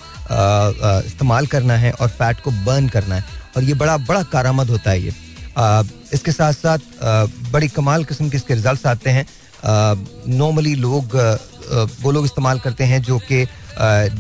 [1.07, 4.91] इस्तेमाल करना है और फैट को बर्न करना है। और ये बड़ा बड़ा कारामद होता
[4.91, 5.13] है ये।
[6.13, 6.79] इसके साथ साथ
[7.53, 9.27] बड़ी कमाल किस्म के इसके रिज़ल्ट आते हैं।
[10.29, 11.17] नॉर्मली लोग
[12.03, 13.45] वो लोग इस्तेमाल करते हैं जो कि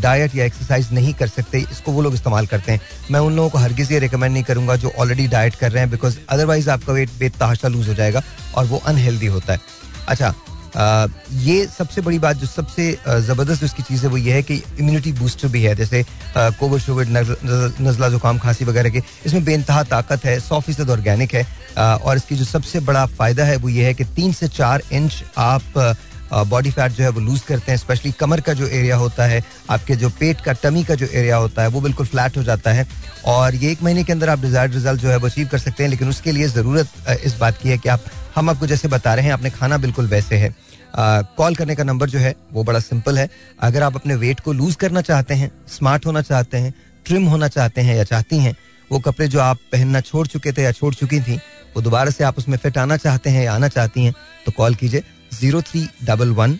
[0.02, 2.80] डाइट या एक्सरसाइज नहीं कर सकते, इसको वो लोग इस्तेमाल करते हैं।
[3.10, 5.90] मैं उन लोगों को हरगिज ये रिकमेंड नहीं करूँगा जो ऑलरेडी डाइट कर रहे हैं
[5.90, 8.22] बिकॉज़ अदरवाइज़ आपका वेट बेतहाशा लूज हो जाएगा
[8.54, 9.60] और वो अनहेल्दी होता है।
[10.08, 10.34] अच्छा
[10.76, 15.12] ये सबसे बड़ी बात, जो सबसे ज़बरदस्त उसकी चीज़ है, वो ये है कि इम्यूनिटी
[15.12, 16.04] बूस्टर भी है, जैसे
[16.36, 21.46] कोविड शोविड नज़ला जुकाम, खांसी वगैरह के, इसमें बेनतहा ताकत है, सौ फ़ीसद ऑर्गेनिक है
[21.78, 25.22] और इसकी जो सबसे बड़ा फ़ायदा है, वो ये है कि तीन से चार इंच
[25.38, 25.96] आप
[26.32, 29.42] बॉडी फैट जो है वो लूज करते हैं स्पेशली कमर का जो एरिया होता है,
[29.70, 32.72] आपके जो पेट का, टमी का जो एरिया होता है, वो बिल्कुल फ्लैट हो जाता
[32.72, 32.86] है।
[33.26, 35.82] और ये एक महीने के अंदर आप डिजायर्ड रिज़ल्ट जो है वो अचीव कर सकते
[35.82, 36.88] हैं, लेकिन उसके लिए ज़रूरत
[37.24, 38.04] इस बात की है कि आप,
[38.34, 40.54] हम आपको जैसे बता रहे हैं, आपने खाना बिल्कुल वैसे है।
[40.96, 43.28] कॉल करने का नंबर जो है, वो बड़ा सिंपल है।
[43.60, 46.74] अगर आप अपने वेट को लूज करना चाहते हैं स्मार्ट होना चाहते हैं
[47.06, 48.56] ट्रिम होना चाहते हैं या चाहती हैं,
[48.90, 51.40] वो कपड़े जो आप पहनना छोड़ चुके थे या छोड़ चुकी थी,
[51.76, 54.14] वो दोबारा से आप उसमें फिट आना चाहते हैं या आना चाहती हैं
[54.46, 55.02] तो कॉल कीजिए।
[55.40, 56.58] Zero three double one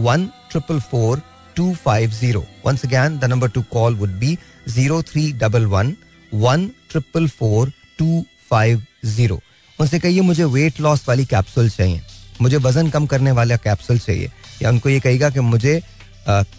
[0.00, 1.22] one triple four
[1.56, 4.36] two five zero once again the number to call would be
[4.68, 5.96] zero three double one
[6.34, 9.40] one triple four two five zero
[9.78, 12.00] उनसे कहिए, मुझे वेट लॉस वाली capsule चाहिए।
[12.42, 14.30] मुझे वज़न कम करने वाला capsule चाहिए।
[14.62, 15.80] या उनको ये कहेगा कि मुझे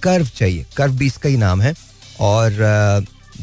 [0.04, 1.74] कर्व चाहिए। कर्व भी इसका ही नाम है।
[2.20, 2.52] और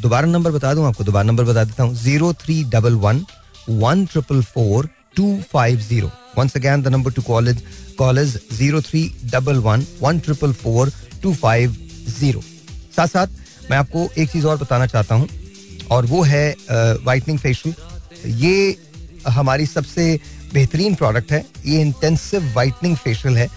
[0.00, 1.04] दोबारा नंबर बता दूँ आपको?
[1.04, 3.24] दोबारा नंबर बता देता हूँ। Zero three double one
[3.68, 7.62] one triple four two five zero once again the number to college
[7.98, 9.02] college zero three
[9.32, 10.92] double one one triple four
[11.22, 11.76] two five
[12.08, 12.40] zero
[12.96, 13.26] साथ साथ,
[13.70, 15.28] मैं आपको एक चीज़ और बताना चाहता हूँ,
[15.90, 16.54] और वो है
[17.04, 18.76] वाइटनिंग फेशियल ये
[19.28, 20.18] हमारी सबसे
[20.52, 23.48] बेहतरीन प्रोडक्ट है। ये इंटेंसिव वाइटनिंग फेशियल है।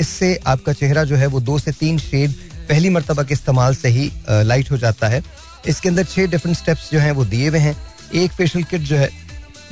[0.00, 2.32] इससे आपका चेहरा जो है वो दो से तीन शेड
[2.68, 5.22] पहली मरतबा के इस्तेमाल से ही लाइट हो जाता है।
[5.68, 7.76] इसके अंदर छह डिफरेंट स्टेप्स जो हैं वो दिए हुए हैं।
[8.14, 9.10] एक फेशियल किट जो है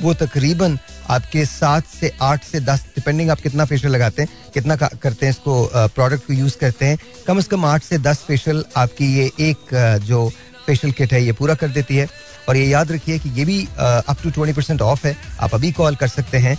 [0.01, 0.77] वो तकरीबन
[1.09, 5.31] आपके सात से आठ से दस डिपेंडिंग आप कितना फेशियल लगाते हैं, कितना करते हैं
[5.31, 9.31] इसको प्रोडक्ट को यूज़ करते हैं, कम से कम आठ से दस फेशियल आपकी ये
[9.39, 10.29] एक जो
[10.65, 12.07] फेशियल किट है, ये पूरा कर देती है।
[12.49, 15.71] और ये याद रखिए कि ये भी up to twenty percent off है। आप अभी
[15.71, 16.57] कॉल कर सकते हैं।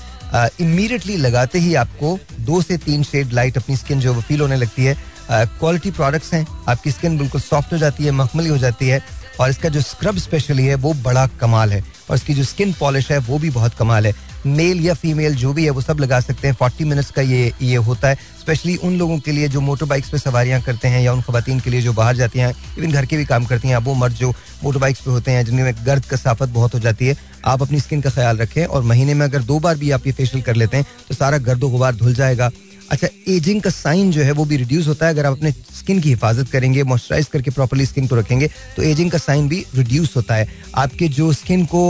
[0.60, 4.84] इमीडिएटली लगाते ही आपको दो से तीन शेड लाइट अपनी स्किन जो फील होने लगती
[4.84, 4.96] है।
[5.30, 9.00] क्वालिटी प्रोडक्ट्स हैं, आपकी स्किन बिल्कुल सॉफ्ट हो जाती है, मखमली हो जाती है।
[9.40, 13.10] और इसका जो स्क्रब स्पेशली है, वो बड़ा कमाल है। और इसकी जो स्किन पॉलिश
[13.12, 14.14] है, वो भी बहुत कमाल है।
[14.46, 17.52] मेल या फीमेल जो भी है, वो सब लगा सकते हैं। फोर्टी मिनट्स का ये
[17.62, 21.00] ये होता है। स्पेशली उन लोगों के लिए जो मोटर बाइक्स पे सवारियाँ करते हैं
[21.02, 23.68] या उन खातन के लिए जो बाहर जाती हैं इवन घर के भी काम करती
[23.68, 24.30] हैं वो मर्द जो
[24.64, 28.00] मोटर बाइक्स पे होते हैं, जिनमें गर्द कसाफत बहुत हो जाती है, आप अपनी स्किन
[28.00, 30.76] का ख्याल रखें। और महीने में अगर दो बार भी आप ये फेशियल कर लेते
[30.76, 32.50] हैं तो सारा गर्द गुबार धुल जाएगा।
[32.90, 36.00] अच्छा एजिंग का साइन जो है वो भी रिड्यूस होता है। अगर आप अपने स्किन
[36.00, 40.14] की हिफाजत करेंगे मॉइस्चराइज करके प्रॉपरली स्किन को रखेंगे तो एजिंग का साइन भी रिड्यूस
[40.16, 41.82] होता है। आपके जो स्किन को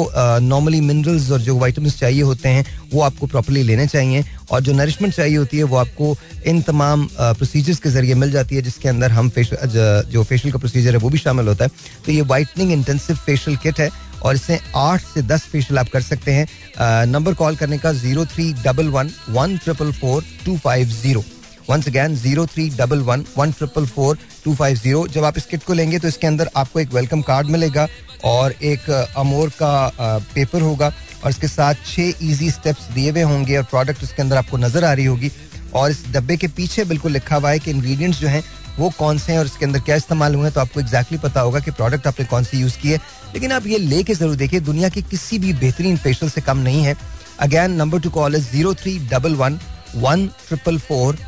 [0.42, 4.72] नॉर्मली मिनरल्स और जो वाइटमिन चाहिए होते हैं, वो आपको प्रॉपरली लेने चाहिए। और जो
[4.72, 6.16] नरिशमेंट चाहिए होती है, वो आपको
[6.46, 10.58] इन तमाम प्रोसीजर्स के ज़रिए मिल जाती है, जिसके अंदर हम फेशियल जो फेशियल का
[10.58, 11.70] प्रोसीजर है, वो भी शामिल होता है।
[12.06, 13.90] तो ये वाइटनिंग इंटेंसिव फेशियल किट है।
[14.26, 18.24] और इसमें आठ से दस फेशियल आप कर सकते हैं। नंबर कॉल करने का zero
[18.26, 21.24] three double one one triple four two five zero.
[21.68, 25.06] Once again zero three double one one triple four two five zero.
[25.08, 27.86] जब आप इस किट को लेंगे तो इसके अंदर आपको एक वेलकम कार्ड मिलेगा
[28.24, 29.88] और एक अमोर का
[30.34, 30.92] पेपर होगा
[31.24, 34.84] और इसके साथ छह इजी स्टेप्स दिए हुए होंगे और प्रोडक्ट उसके अंदर आपको नज़र
[34.84, 35.30] आ रही होगी।
[35.74, 38.42] और इस डब्बे के पीछे बिल्कुल लिखा हुआ है कि इंग्रेडिएंट्स जो हैं
[38.78, 41.40] वो कौन से हैं और इसके अंदर क्या इस्तेमाल हुए हैं तो आपको एक्जैक्टली पता
[41.40, 43.00] होगा कि प्रोडक्ट आपने कौन सी यूज़ की है।
[43.34, 46.82] लेकिन आप ये लेके ज़रूर देखिए, दुनिया की किसी भी बेहतरीन फेशियल से कम नहीं
[46.84, 46.96] है।
[47.40, 49.58] Again number to call is zero three double one
[49.96, 51.18] one triple four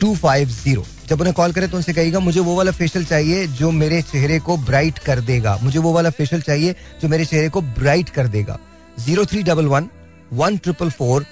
[0.00, 3.46] two five zero जब उन्हें कॉल करें तो उनसे कहिएगा, मुझे वो वाला फेशियल चाहिए
[3.48, 7.48] जो मेरे चेहरे को ब्राइट कर देगा। मुझे वो वाला फेशियल चाहिए जो मेरे चेहरे
[7.48, 8.58] को ब्राइट कर देगा।
[8.98, 9.88] Zero three double one
[10.32, 11.26] one triple four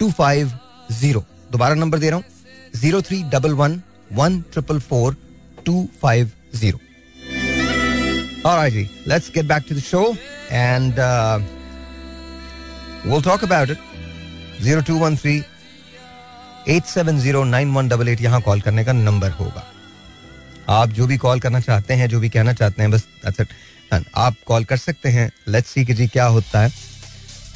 [0.00, 0.52] two five
[0.92, 2.24] zero दोबारा नंबर दे रहा हूँ।
[2.74, 3.80] Zero three double one
[4.12, 5.16] one triple four
[5.66, 6.78] two five zero
[8.48, 8.74] All right,
[9.10, 10.00] let's get back to the show
[10.56, 11.38] and uh,
[13.04, 13.78] we'll talk about it.
[14.64, 15.44] 0213
[16.74, 19.62] 8709188 यहाँ call करने का number होगा
[20.74, 23.06] आप जो भी कॉल करना चाहते हैं जो भी कहना चाहते हैं बस
[24.16, 25.30] आप कॉल कर सकते हैं.
[25.48, 26.70] लेट्स सी कि जी क्या होता है.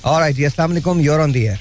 [0.04, 1.58] और आई जी अस्सलाम वालेकुम यूर ऑन दी एयर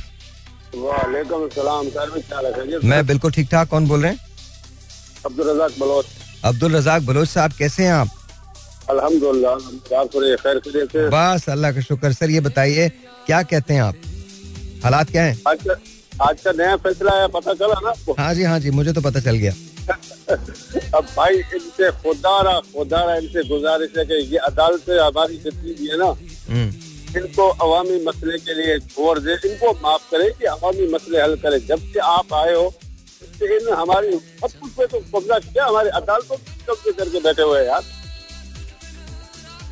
[0.76, 4.20] वालेकुम सलाम सर मैं बिल्कुल ठीक ठाक कौन बोल रहे हैं?
[5.28, 6.06] अब्दुल रजाक बलोच।
[6.52, 8.10] अब्दुल रजाक बलोच साहब कैसे हैं आप?
[8.90, 9.56] अल्हम्दुलिल्लाह
[11.14, 12.88] बस अल्लाह का शुक्र सर ये बताइए
[13.28, 13.96] क्या कहते हैं आप?
[14.84, 15.36] हालात क्या हैं?
[15.48, 15.74] आज का
[16.28, 18.14] आज का नया फैसला है पता चला ना आपको?
[18.20, 19.54] हाँ जी हाँ जी मुझे तो पता चल गया।
[20.98, 25.98] अब भाई इनसे खुदारा खुदारा इनसे गुजारिश है कि ये अदालत हमारी जितनी भी है
[25.98, 26.10] ना
[26.50, 31.36] हम्म। इनको अवामी मसले के लिए छोड़ दे इनको माफ़ करे कि अवामी मसले हल
[31.44, 32.66] करे। जब से आप आए हो
[33.46, 37.84] इन हमारी सब कुछ पे तो कब्जा किया हमारी अदालतों कब्जे करके बैठे हुए यार।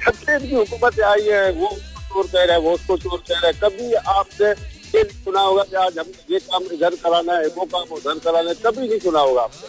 [0.05, 3.39] जब से इनकी हुकूमत आई है वो चोर कह रहा है वो उसको चोर कह
[3.39, 4.49] रहा है कभी आपने
[4.95, 8.49] ये सुना होगा कि आज हम ये काम इधर कराना है वो काम उधर कराना
[8.49, 9.67] है कभी नहीं सुना होगा आपने।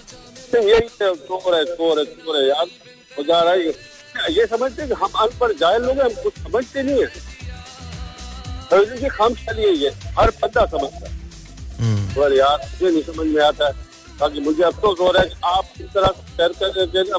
[0.52, 2.66] तो यही चोर है चोर है चोर है यार।
[3.18, 7.02] हो जा रहा है ये समझते कि हम अनपढ़ जाए लोग हम कुछ समझते नहीं
[7.02, 7.08] है।
[8.70, 9.88] तो खाम चलिए ये
[10.18, 11.14] हर बंदा समझता है।
[11.78, 13.85] हम्म। और यार मुझे नहीं समझ में आता है।
[14.20, 17.18] बाकी मुझे अफसोस हो रहा है आप इस तरह शेयर कर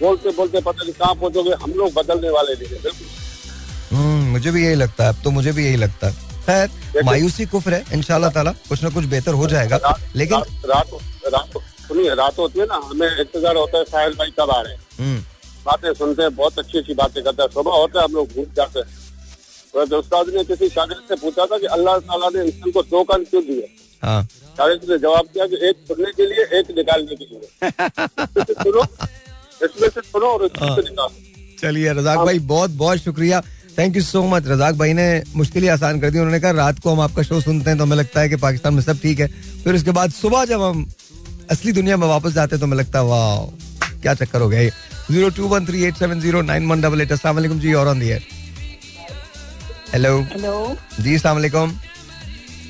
[0.00, 2.78] बोलते बोलते पता नहीं कहाँ पहुंचोगे हम लोग बदलने वाले नहीं
[3.92, 7.46] हम्म, मुझे भी यही लगता है अब तो मुझे भी यही लगता है। खैर मायूसी
[7.46, 9.78] कुफर है इनशाला ताला कुछ ना कुछ बेहतर हो जाएगा
[10.16, 10.90] लेकिन रात
[11.34, 11.56] रात
[11.88, 14.80] सुनिए रात होती है ना हमें इंतज़ार होता है साहिल भाई कब आ रहे हैं।
[14.98, 15.20] हम्म।
[15.66, 18.46] बातें सुनते हैं बहुत अच्छी अच्छी बातें करते हैं सुबह होता है हम लोग भूल
[18.56, 22.70] जाते हैं। तो उस्ताद ने किसी शागिर से पूछा था कि अल्लाह ताला ने इंसान
[22.72, 23.68] को दो कान क्यों दिए?
[24.02, 27.40] जवाब दिया कि एक सुनने के लिए एक निकालने के लिए।
[28.52, 28.82] सुनो
[29.64, 33.40] इसमें से सुनो और इसमें से हाँ। निकालो। चलिए रजाक भाई बहुत बहुत शुक्रिया।
[33.78, 36.78] Thank you so much Razak भाई ने मुश्किल ही आसान कर दी। उन्होंने कहा रात
[36.78, 39.20] को हम आपका शो सुनते हैं तो हमें लगता है कि पाकिस्तान में सब ठीक
[39.20, 39.26] है।
[39.64, 40.86] फिर उसके बाद सुबह जब हम
[41.50, 44.68] असली दुनिया में वापस जाते हैं तो हमें लगता है वाह क्या चक्कर हो गया
[45.10, 48.00] zero two one three eight seven zero nine one double eight असला जी और ऑन
[48.00, 48.08] दी
[49.92, 51.78] हेलो हेलो जी असलाकुम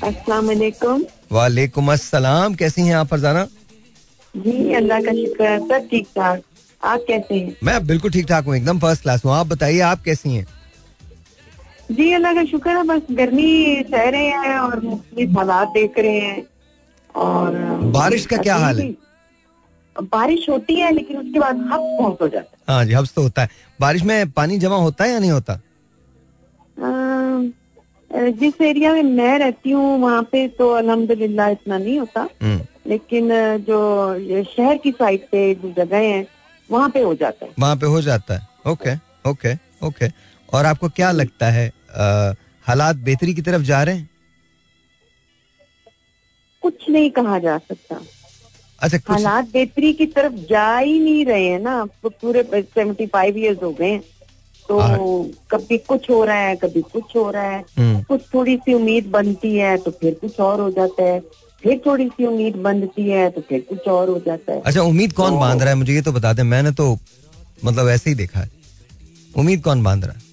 [0.03, 3.43] अस्सलाम वालेकुम अस्सलाम कैसी हैं आप फरजाना?
[4.35, 6.41] जी अल्लाह का शुक्र है सब ठीक ठाक
[6.81, 7.55] आप कैसे हैं?
[7.63, 10.45] मैं बिल्कुल ठीक ठाक हूँ एकदम फ़र्स्ट क्लास हूँ। आप बताइए आप कैसी हैं?
[11.91, 14.79] जी अल्लाह का शुक्र है बस गर्मी सह रहे हैं और
[15.37, 16.43] हालात देख रहे हैं
[17.15, 17.55] और
[17.93, 18.91] बारिश का क्या हाल है?
[19.95, 23.21] बारिश होती है लेकिन उसके बाद हब्स बहुत हो जाता है। हाँ जी हब्स तो
[23.21, 23.49] होता है।
[23.81, 25.59] बारिश में पानी जमा होता है या नहीं होता?
[28.11, 33.29] जिस एरिया में मैं रहती हूँ वहाँ पे तो अल्हम्दुलिल्लाह इतना नहीं होता। हम्म। लेकिन
[33.67, 36.25] जो शहर की साइड पे जो जगह है
[36.69, 38.95] वहाँ पे हो जाता है। वहाँ पे हो जाता है। ओके
[39.29, 39.53] ओके
[39.87, 40.07] ओके
[40.49, 41.67] और आपको क्या लगता है
[42.67, 44.09] हालात बेहतरी की तरफ़ जा रहे हैं?
[46.63, 47.99] कुछ नहीं कहा जा सकता।
[48.81, 53.37] अच्छा हालात बेहतरी की तरफ़ जा ही नहीं रहे हैं ना। तो पूरे सेवेंटी फाइव
[53.37, 53.95] ईयर्स हो गए
[54.69, 54.77] तो
[55.51, 59.05] कभी कुछ हो रहा है कभी कुछ हो रहा है। हम्म। कुछ थोड़ी सी उम्मीद
[59.11, 61.19] बनती है तो फिर कुछ और हो जाता है।
[61.63, 65.13] फिर थोड़ी सी उम्मीद बनती है तो फिर कुछ और हो जाता है। अच्छा उम्मीद
[65.13, 65.75] कौन तो, बाँध रहा है?
[65.75, 66.97] मुझे ये तो बता दे मैंने तो
[67.65, 68.49] मतलब ऐसे ही देखा है।
[69.35, 70.25] उम्मीद कौन बाँध रहा है?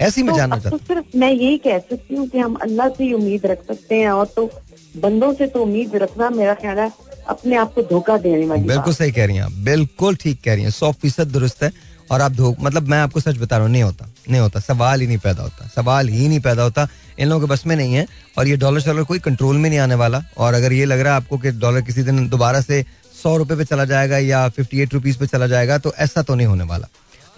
[0.00, 2.88] ऐसी मैं तो जानना अब तो सिर्फ़ मैं यही कह सकती हूँ कि हम अल्लाह
[2.88, 4.50] से ही उम्मीद रख सकते हैं और तो
[4.96, 6.88] बंदों से तो उम्मीद रखना मेरा ख्याल है
[7.28, 10.62] अपने आप को धोखा देने वाली बिल्कुल सही कह रही हैं बिल्कुल ठीक कह रही
[10.62, 11.72] हैं। सौ फ़ीसद दुरुस्त है
[12.10, 15.00] और आप धो मतलब मैं आपको सच बता रहा हूँ, नहीं होता नहीं होता, सवाल
[15.00, 16.86] ही नहीं पैदा होता, सवाल ही नहीं पैदा होता।
[17.18, 18.06] इन लोगों के बस में नहीं है
[18.38, 21.12] और ये डॉलर शॉलर कोई कंट्रोल में नहीं आने वाला और अगर ये लग रहा
[21.12, 22.84] है आपको कि डॉलर किसी दिन दोबारा से
[23.22, 26.34] सौ रुपए पे चला जाएगा या फिफ्टी एट रुपीज़ पे चला जाएगा तो ऐसा तो
[26.34, 26.88] नहीं होने वाला।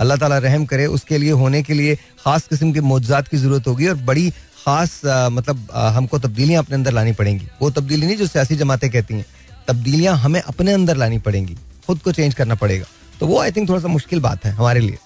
[0.00, 3.66] अल्लाह ताला रहम करे, उसके लिए, होने के लिए खास किस्म के मुआवजात की ज़रूरत
[3.66, 8.26] होगी और बड़ी खास मतलब हमको तब्दीलियाँ अपने अंदर लानी पड़ेंगी। वो तब्दीली नहीं जो
[8.26, 9.24] सियासी जमातें कहती हैं।
[9.68, 11.56] तब्दीलियाँ हमें अपने अंदर लानी पड़ेंगी,
[11.86, 12.86] खुद को चेंज करना पड़ेगा।
[13.20, 14.98] तो वो आई थिंक थोड़ा सा मुश्किल बात है हमारे लिए।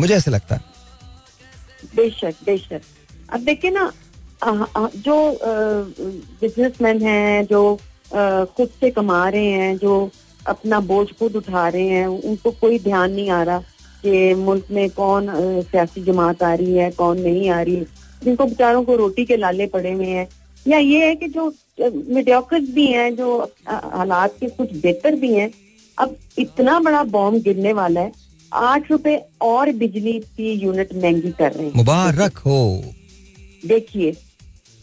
[0.00, 0.60] मुझे ऐसे लगता है।
[1.96, 2.80] बेशक बेशक।
[3.32, 3.92] अब देखिए ना
[4.44, 5.16] जो
[6.42, 7.78] बिजनेसमैन हैं, जो
[8.56, 10.10] खुद से कमा रहे हैं, जो
[10.46, 13.58] अपना बोझ खुद उठा रहे हैं, उनको कोई ध्यान नहीं आ रहा
[14.04, 15.28] कि मुल्क में कौन
[15.62, 17.76] सियासी जमात आ रही है, कौन नहीं आ रही।
[18.24, 20.28] जिनको बेचारों को रोटी के लाले पड़े हुए हैं।
[20.66, 25.50] या ये है कि जो मीडियोकर्स भी हैं जो हालात के कुछ बेहतर भी हैं।
[25.98, 28.12] अब इतना बड़ा बॉम्ब गिरने वाला है
[28.52, 32.60] आठ रुपए और बिजली की यूनिट महँगी कर रहे हैं। मुबारक हो।
[33.66, 34.16] देखिए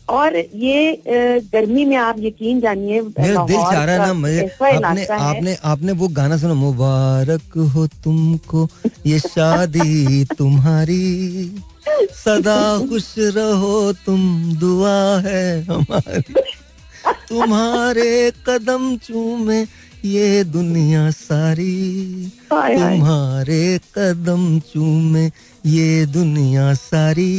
[0.09, 1.01] और ये
[1.53, 5.91] गर्मी में आप यकीन जानिए मेरा दिल चाह रहा है ना मुझे आपने आपने आपने
[6.01, 8.67] वो गाना सुना मुबारक हो तुमको
[9.05, 11.01] ये शादी तुम्हारी
[12.25, 12.57] सदा
[12.89, 14.21] खुश रहो तुम
[14.59, 16.33] दुआ है हमारी।
[17.29, 19.59] तुम्हारे कदम चूमे
[20.05, 25.25] ये दुनिया सारी। तुम्हारे कदम चूमे
[25.65, 27.31] ये दुनिया सारी।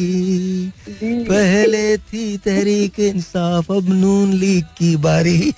[1.28, 5.52] पहले थी तहरीक इंसाफ अब नून लीग की बारी।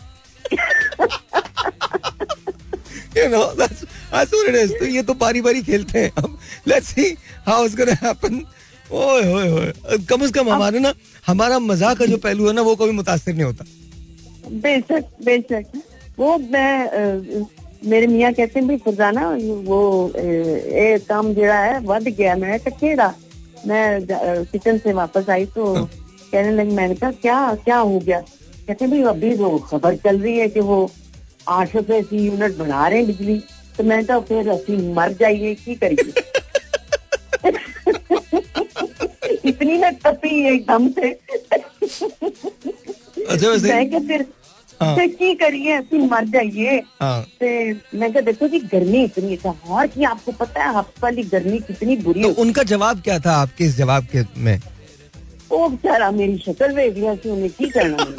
[3.16, 3.80] You know that's
[4.12, 6.38] that's what it is तो ये तो बारी बारी खेलते हैं अब।
[6.68, 7.10] Let's see
[7.48, 8.44] how it's gonna happen
[8.92, 10.92] ओए ओए ओए। कम से कम हमारे ना
[11.26, 13.64] हमारा मज़ाक का जो पहलू है ना वो कभी मुतासर नहीं होता।
[14.50, 15.64] बेशक बेशक।
[16.18, 17.46] वो मैं अ,
[17.84, 19.30] मेरे मियाँ कहते हैं भाई फरजाना
[19.66, 23.14] वो ये काम जरा है वध गया। मैं कहा
[23.66, 24.06] मैं
[24.44, 25.88] किचन से वापस आई तो
[26.32, 28.20] कहने लगी मैंने कहा क्या क्या हो गया?
[28.20, 30.90] कहते हैं भाई अभी वो खबर चल रही है कि वो
[31.48, 33.42] आठ रुपए की यूनिट बना रहे हैं बिजली।
[33.78, 36.12] तो मैं तो फिर असि मर जाइए की करिए?
[39.44, 41.18] इतनी मैं तपी एकदम से।
[43.24, 44.26] अच्छा वैसे मैं फिर
[44.79, 46.71] हाँ। फिर की करिए ਅਸੀਂ ਮਰ ਜਾਈਏ
[47.01, 47.49] हाँ ਤੇ
[47.99, 51.59] मैं कहा देखो जी गर्मी इतनी है और की आपको पता है हफ्ते वाली गर्मी
[51.67, 54.59] कितनी बुरी तो होती उनका जवाब क्या था आपके इस जवाब के में है
[55.51, 58.11] वो बेचारा मेरी शक्ल देख लिया कि उन्हें की करना है।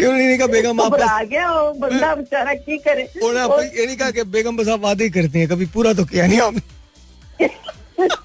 [0.00, 3.62] उन्होंने नहीं कहा बेगम आप बस घबरा गया वो बंदा बेचारा की करे उन्होंने आपको
[3.62, 6.26] ये नहीं कहा कि बेगम बस आप वादे ही करती हैं कभी पूरा तो किया
[6.26, 7.48] नहीं आपने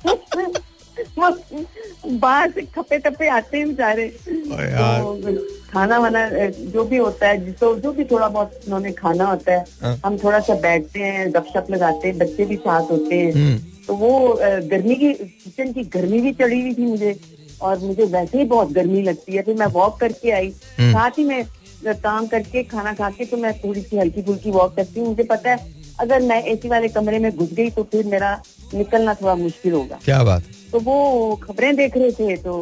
[0.05, 0.13] वो
[1.18, 5.34] बाहर से खपे टपे आते हैं बेचारे तो
[5.72, 6.28] खाना वाना
[6.74, 10.16] जो भी होता है जिसको जो भी थोड़ा बहुत उन्होंने खाना होता है हाँ। हम
[10.18, 14.38] थोड़ा सा बैठते हैं गपशप लगाते हैं बच्चे भी साथ होते हैं। हम्म। तो वो
[14.70, 17.18] गर्मी की किचन की गर्मी भी चढ़ी हुई थी मुझे
[17.62, 21.18] और मुझे वैसे ही बहुत गर्मी लगती है फिर मैं वॉक करके आई। हम्म। साथ
[21.18, 21.44] ही मैं
[21.86, 25.22] काम करके खाना खा के तो मैं थोड़ी सी हल्की फुल्की वॉक करती हूँ। मुझे
[25.24, 28.40] पता है अगर मैं एसी वाले कमरे में घुस गई तो फिर मेरा
[28.74, 32.52] निकलना थोड़ा मुश्किल होगा। क्या बात। है तो वो खबरें देख रहे थे तो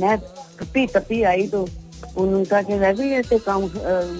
[0.00, 0.16] मैं
[0.60, 1.66] तपी तपी आई तो
[2.16, 3.62] उन्होंने कहा कि वैसे ही ऐसे काम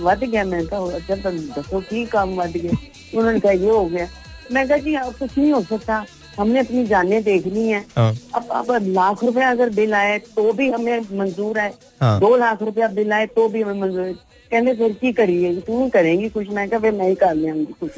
[0.04, 2.76] वध गया। मैं कहा अच्छा तो दसो की काम वध गया?
[3.18, 4.06] उन्होंने कहा ये हो गया।
[4.52, 6.04] मैं कहा जी अब कुछ नहीं हो सकता।
[6.38, 10.68] हमने अपनी जानें देखनी है। हाँ। अब अब लाख रुपए अगर बिल आए तो भी
[10.70, 14.12] हमें मंजूर है। हाँ। दो लाख रुपया बिल आए तो भी हमें मंजूर है।
[14.50, 15.54] कहते फिर की करिए?
[15.60, 16.48] तू करेंगी कुछ?
[16.50, 17.90] मैं कहा मैं ही कर लेंगी कुछ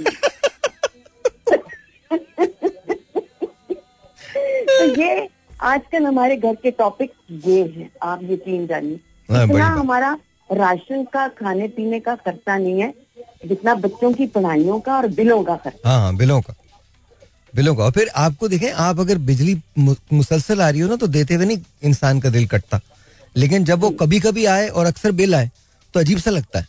[4.69, 5.29] तो ये
[5.63, 7.13] आजकल हमारे घर के टॉपिक
[7.47, 9.01] ये है। आप यकीन जानिए।
[9.31, 10.17] हाँ, इतना हमारा
[10.51, 12.93] राशन का खाने पीने का खर्चा नहीं है
[13.47, 16.55] जितना बच्चों की पढ़ाइयों का और बिलों का खर्चा। हाँ हाँ बिलों का।
[17.55, 21.07] बिलों का। और फिर आपको देखें आप अगर बिजली मुसलसल आ रही हो ना तो
[21.09, 22.81] देते हुए नहीं इंसान का दिल कटता।
[23.37, 25.51] लेकिन जब वो कभी कभी आए और अक्सर बिल आए
[25.95, 26.67] तो अजीब सा लगता है।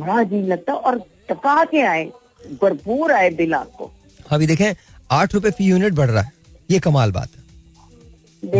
[0.00, 0.98] बड़ा अजीब लगता है और
[1.30, 2.04] टका के आए
[2.62, 3.90] भरपूर आए बिल आपको।
[4.30, 4.72] अभी देखें
[5.10, 6.32] आठ रुपए फ़ी यूनिट बढ़ रहा है।
[6.70, 7.38] ये कमाल बात है।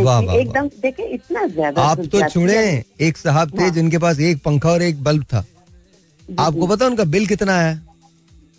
[0.02, 3.98] वाह, वाह, एकदम देखिए इतना ज़्यादा आप तो छुड़े है। एक साहब थे हाँ। जिनके
[3.98, 5.44] पास एक पंखा और एक बल्ब था।
[6.40, 7.80] आपको पता उनका बिल कितना आया?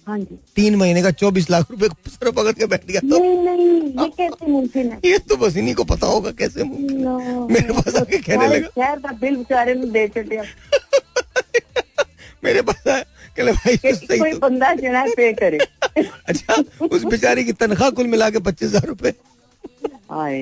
[0.08, 3.38] हाँ जी। तीन महीने का चौबीस लाख रुपए सर पकड़ के बैठ गया तो। नहीं
[3.38, 5.00] नहीं ये कैसे मुमकिन है?
[5.06, 9.00] ये तो बस इन्हीं को पता होगा कैसे मुमकिन मेरे पास आके कहने लगा। शहर
[9.00, 10.42] का बिल बेचारे ने दे चले
[12.44, 13.04] मेरे पास आया
[13.38, 15.58] कहले भाई तो कोई तो बंदा जो है पे करे।
[16.28, 19.14] अच्छा उस बेचारी की तनख्वाह कुल मिला के पच्चीस हज़ार रूपए।
[20.12, 20.42] हाय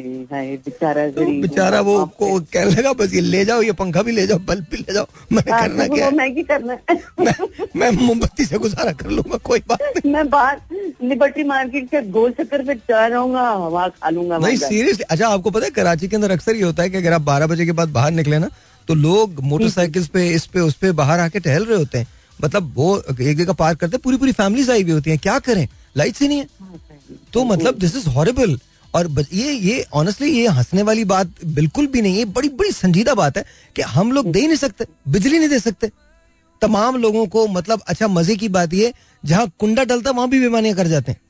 [0.66, 4.02] बेचारा तो बेचारा वो बाप रे। को कहने लगा बस ये ले जाओ ये पंखा
[4.04, 6.78] भी ले जाओ बल्ब भी ले जाओ मैंने हाँ, करना क्या मैं की करना
[7.20, 7.34] मैं
[7.76, 10.60] मैं मोमबत्ती से गुजारा कर लूँगा कोई बात नहीं। मैं बाहर
[11.04, 15.50] लिबर्टी मार्केट के गोल चक्कर पे जा रहूँगा हवा खा लूँगा नहीं सीरियसली अच्छा आपको
[15.50, 17.72] पता है कराची के अंदर अक्सर ये होता है कि अगर आप बारह बजे के
[17.80, 18.50] बाद बाहर निकले ना
[18.88, 22.08] तो लोग मोटरसाइकिल्स पे इस पे उस पे बाहर आके टहल रहे होते हैं।
[22.40, 25.38] मतलब वो एक जगह पार्क करते हैं पूरी पूरी फैमिलीज़ आई हुई होती हैं। क्या
[25.40, 25.68] करें?
[25.98, 26.48] लाइट्स ही नहीं है।
[27.34, 28.58] तो मतलब दिस इज़ हॉरेबल
[28.94, 33.14] और ये ये ऑनेस्टली ये हंसने वाली बात बिल्कुल भी नहीं है। बड़ी बड़ी संजीदा
[33.16, 33.44] बात है
[33.76, 35.92] कि हम लोग दे ही नहीं सकते बिजली नहीं दे सकते।
[36.62, 40.76] तमाम लोगों को मतलब अच्छा मज़े की बात ये जहाँ कुंडा डलता वहाँ भी बेमानियाँ
[40.76, 41.22] कर जाते हैं।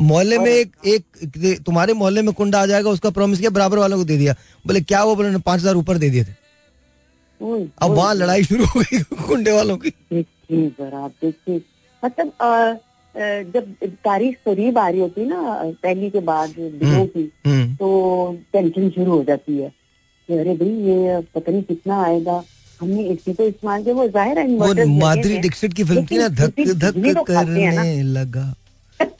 [0.00, 3.98] मोहल्ले में एक एक तुम्हारे मोहल्ले में कुंडा आ जाएगा उसका प्रॉमिस किया बराबर वालों
[3.98, 6.38] को दे दिया। बोले क्या वो बोले पाँच हज़ार ऊपर दे दिए थे।
[7.40, 11.60] अब वहाँ लड़ाई शुरू हो गई कुंडे वालों की। देखिए
[12.02, 12.32] मतलब
[13.16, 15.40] जब तारीख करीब आ रही होती ना
[15.82, 19.72] पहली के बाद दिनों की हम्म। तो टेंशन शुरू हो जाती है।
[20.28, 22.42] कि अरे भाई ये पता नहीं कितना आएगा।
[22.80, 26.28] हमने इसी को इस्तेमाल किया वो ज़ाहिर है वो माधुरी दीक्षित की फ़िल्म थी ना
[26.28, 28.54] धक धक तो। करने लगा।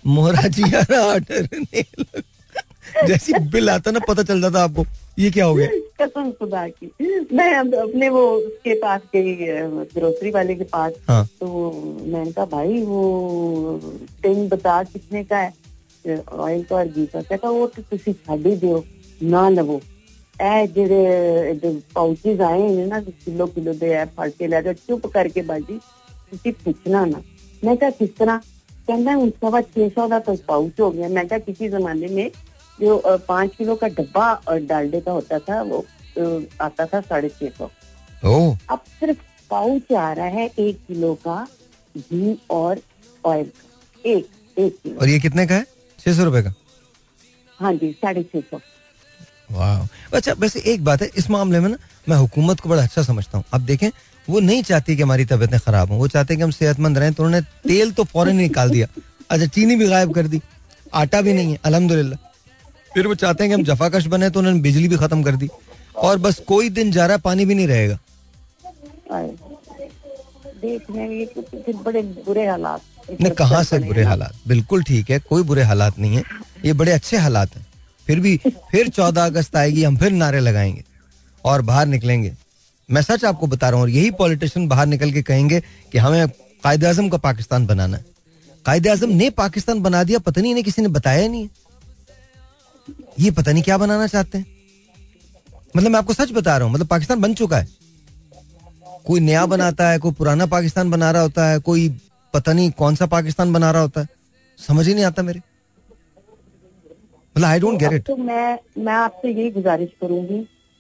[0.06, 0.40] मोरा
[1.02, 2.20] आर्डर ने लगा।
[3.07, 4.85] जैसी बिल आता ना पता चल जाता आपको
[5.17, 5.67] ये क्या हो गया
[5.99, 6.91] कसम खुदा की
[7.33, 9.35] मैं अब अपने वो उसके पास गई
[9.93, 11.47] ग्रोसरी वाले के पास हाँ तो
[12.05, 13.01] मैंने कहा भाई वो
[14.23, 15.53] टिन बता कितने का है
[16.05, 18.83] ऑयल का और घी का कहता वो तो ਤੁਸੀਂ ਛੱਡ ਹੀ ਦਿਓ
[19.23, 19.79] ਨਾ ਲਵੋ
[20.35, 25.07] ਇਹ ਜਿਹੜੇ ਪਾਊਚਸ ਆਏ ਨੇ ਨਾ ਕਿਲੋ ਕਿਲੋ ਦੇ ਐ ਫੜ ਕੇ ਲੈ ਜਾ ਚੁੱਪ
[25.07, 27.21] ਕਰਕੇ ਬਾਜੀ ਤੁਸੀਂ ਪੁੱਛਣਾ ਨਾ
[27.63, 28.39] ਮੈਂ ਕਿਹਾ ਕਿਸ ਤਰ੍ਹਾਂ
[28.87, 32.07] कहना है उनका बाद छह सौ का तो पाउच हो गया मैं कहा किसी जमाने
[32.09, 32.27] में
[32.80, 35.84] जो पाँच किलो का डब्बा डालडे का होता था वो
[36.60, 37.70] आता था साढ़े छह सौ।
[38.70, 39.18] अब सिर्फ़
[39.50, 41.46] पाउच आ रहा है एक किलो का
[41.94, 42.80] घी और
[43.24, 45.66] ऑयल का। एक एक किलो। और ये कितने का है?
[45.98, 46.52] छह सौ रुपए का?
[47.60, 48.60] हाँ जी साढ़े छह सौ।
[49.50, 51.76] वाह अच्छा वैसे एक बात है इस मामले में ना
[52.08, 53.90] मैं हुकूमत को बड़ा अच्छा समझता हूँ। अब देखें
[54.28, 57.12] वो नहीं चाहती कि हमारी तबीयतें खराब हों वो चाहते हैं कि हम सेहतमंद रहें
[57.12, 58.86] तो उन्होंने तेल तो फ़ौरन निकाल दिया।
[59.30, 60.40] अच्छा चीनी भी गायब कर दी।
[60.94, 62.28] आटा भी नहीं है अल्हम्दुलिल्लाह।
[62.94, 65.48] फिर वो चाहते हैं कि हम जफाकश बने तो उन्होंने बिजली भी खत्म कर दी।
[65.98, 67.98] और बस कोई दिन जा रहा है पानी भी नहीं रहेगा।
[71.26, 72.80] तो फिर बड़े बुरे हालात।
[73.20, 74.34] ने कहा से बुरे हालात?
[74.48, 76.22] बिल्कुल ठीक है कोई बुरे हालात नहीं है।
[76.64, 77.66] ये बड़े अच्छे हालात हैं।
[78.06, 78.36] फिर भी
[78.70, 80.84] फिर चौदह अगस्त आएगी हम फिर नारे लगाएँगे
[81.44, 82.32] और बाहर निकलेंगे।
[82.88, 85.60] मैं सच आपको बता रहा हूँ और यही पॉलिटिशियन बाहर निकल के कहेंगे
[85.92, 86.28] कि हमें
[86.64, 88.04] कायद आज़म का पाकिस्तान बनाना है।
[88.66, 91.48] कायद आज़म ने पाकिस्तान बना दिया पता नहीं किसी ने बताया नहीं है।
[93.20, 94.46] ये पता नहीं क्या बनाना चाहते हैं?
[95.76, 97.68] मतलब मैं आपको सच बता रहा हूँ मतलब पाकिस्तान बन चुका है।
[99.06, 101.88] कोई नया बनाता है कोई पुराना पाकिस्तान बना रहा होता है कोई
[102.34, 104.08] पता नहीं कौन सा पाकिस्तान बना रहा होता है।
[104.58, 105.40] समझ ही नहीं आता मेरे।
[107.34, 110.38] मतलब आई डोंट गेट इट तो मैं मैं आपसे यही गुजारिश करूँगी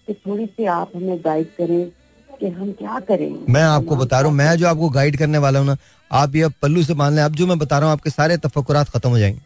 [0.08, 1.90] कि थोड़ी सी आप हमें गाइड करें
[2.30, 5.58] कि हम क्या करें। मैं आपको बता रहा हूँ मैं जो आपको गाइड करने वाला
[5.58, 5.76] हूँ ना
[6.10, 8.88] आप ये पल्लू से मान लें अब जो मैं बता रहा हूँ आपके सारे तफकुरात
[8.88, 9.40] खत्म हो जाएँगे।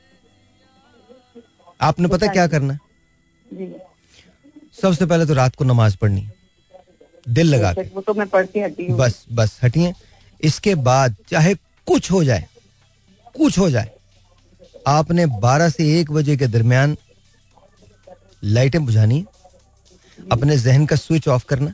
[1.85, 2.80] आपने पता क्या करना है?
[4.82, 6.28] सबसे पहले तो रात को नमाज़ पढ़नी
[7.28, 9.93] दिल लगा के। वो तो मैं पढ़ के हटी बस बस हटिए
[10.41, 11.55] इसके बाद चाहे
[11.89, 12.47] कुछ हो जाए
[13.35, 13.91] कुछ हो जाए
[14.87, 16.97] आपने 12 से 1 बजे के दरमियान
[18.45, 19.24] लाइटें बुझानी
[20.32, 21.72] अपने जहन का स्विच ऑफ़ करना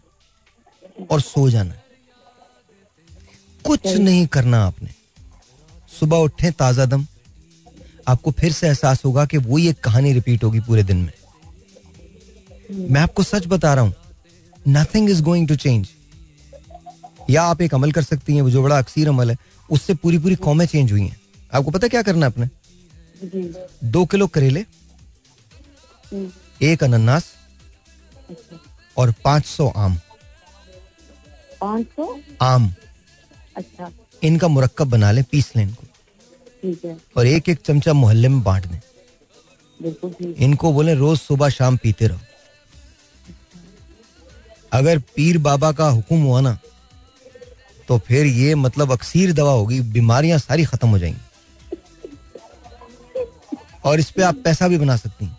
[1.11, 1.75] और सो जाना।
[3.65, 4.91] कुछ नहीं करना आपने।
[5.99, 7.07] सुबह उठे ताज़ा दम।
[8.11, 11.13] आपको फिर से एहसास होगा कि वही एक कहानी रिपीट होगी पूरे दिन में।
[12.91, 13.95] मैं आपको सच बता रहा हूँ
[14.69, 15.89] nothing is going to change
[17.31, 19.37] या आप एक अमल कर सकती हैं वो जो बड़ा अक्सर अमल है
[19.69, 21.17] उससे पूरी पूरी कौमें चेंज हुई हैं।
[21.53, 22.49] आपको पता क्या करना है आपने?
[23.85, 24.65] दो किलो करेले
[26.63, 27.33] एक अनन्नास
[28.97, 29.97] और पाँच सौ आम।
[31.61, 32.19] पाँच सौ?
[32.43, 32.73] आम।
[33.57, 33.91] अच्छा।
[34.23, 35.87] इनका मुरक्कब बना लें पीस लें इनको।
[37.17, 38.81] और एक एक चमचा मोहल्ले में बांट दें
[40.39, 42.21] इनको बोले रोज सुबह शाम पीते रहो।
[44.73, 46.59] अगर पीर बाबा का हुक्म हुआ ना
[47.89, 51.21] तो फिर ये मतलब अक्सीर दवा होगी बीमारियाँ सारी खत्म हो जाएँगी।
[53.85, 55.37] और इस पे आप पैसा भी बना सकती हैं।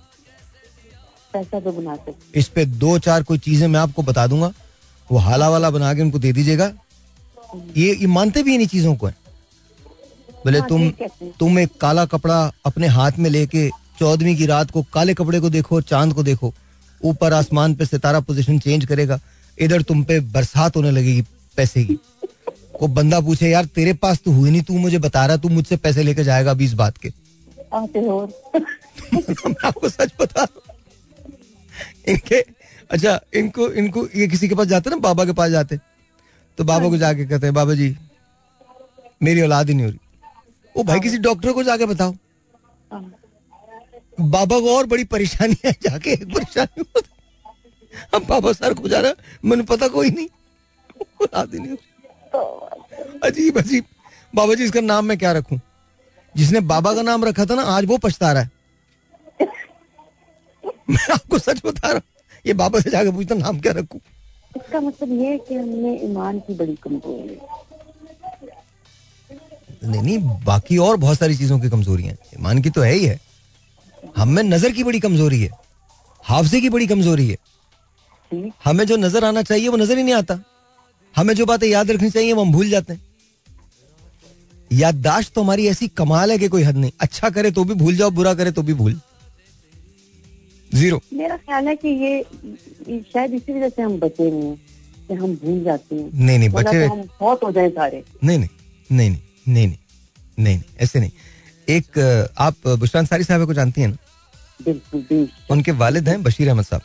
[1.33, 4.51] पैसा तो बना सकते इस पे दो चार कोई चीज़ें मैं आपको बता दूँगा
[5.09, 6.71] वो हाला वाला बना के उनको दे दीजिएगा।
[7.77, 9.15] ये ये मानते भी इन्हीं चीज़ों को है।
[10.45, 13.69] बोले हाँ, तुम हैं। तुम एक काला कपड़ा अपने हाथ में लेके
[13.99, 16.53] चौदहवीं की रात को काले कपड़े को देखो चाँद को देखो।
[17.01, 19.19] ऊपर आसमान पे सितारा पोजीशन चेंज करेगा।
[19.57, 21.21] इधर तुम पे बरसात होने लगेगी
[21.57, 21.97] पैसे की।
[22.81, 25.77] वो बंदा पूछे यार तेरे पास तो हुई नहीं तू मुझे बता रहा तू मुझसे
[25.77, 27.09] पैसे लेके जाएगा बीस बात के?
[29.65, 30.47] आपको सच बता
[32.07, 32.39] इनके
[32.91, 35.77] अच्छा इनको इनको ये किसी के पास जाते ना बाबा के पास जाते
[36.57, 37.95] तो बाबा को जाके कहते हैं बाबा जी
[39.23, 39.99] मेरी औलाद ही नहीं हो रही।
[40.75, 42.13] वो भाई किसी डॉक्टर को जाके बताओ।
[44.17, 46.83] बाबा को और बड़ी परेशानी है, जाके एक परेशानी
[48.13, 49.13] अब बाबा सर को जा रहा
[49.45, 50.27] मैंने पता कोई नहीं।
[51.23, 51.75] नहीं
[53.23, 53.85] अजीब अजीब।
[54.33, 55.59] बाबा जी, इसका नाम मैं क्या रखूँ?
[56.35, 58.49] जिसने बाबा का नाम रखा था ना, आज वो पछता रहा है।
[60.89, 62.01] मैं आपको सच बता रहा हूँ,
[62.45, 63.99] ये बाबा से जाके पूछता नाम क्या रखूँ?
[64.57, 67.39] इसका मतलब ये है कि हमने ईमान की बड़ी कमज़ोरी
[69.81, 73.05] नहीं नहीं बाकी और बहुत सारी चीज़ों की कमज़ोरी है। ईमान की तो है ही
[73.05, 73.19] है।
[74.17, 75.49] हम में नज़र की बड़ी कमज़ोरी है।
[76.23, 77.37] हाफजे की बड़ी कमज़ोरी है।
[78.65, 80.39] हमें जो नज़र आना चाहिए वो नज़र ही नहीं आता।
[81.15, 83.01] हमें जो बातें याद रखनी चाहिए वो हम भूल जाते हैं।
[84.71, 87.95] याददाश्त तो हमारी ऐसी कमाल है कि कोई हद नहीं। अच्छा करे तो भी भूल
[87.95, 88.99] जाओ बुरा करे तो भी भूल।
[90.71, 92.23] ज़ीरो। मेरा ख्याल है कि ये
[93.13, 94.55] शायद इसी वजह से हम बचे हुए हैं
[95.07, 98.37] कि हम भूल जाते हैं। नहीं नहीं बचे तो हम बहुत हो जाए सारे। नहीं
[98.37, 98.49] नहीं
[98.91, 99.77] नहीं नहीं। नहीं नहीं
[100.37, 101.11] नहीं नहीं ऐसे नहीं।
[101.67, 101.99] एक
[102.39, 103.97] आप बुशरान सारी साहब को जानती हैं ना?
[105.51, 106.81] उनके वालिद हैं बशीर अहमद साहब।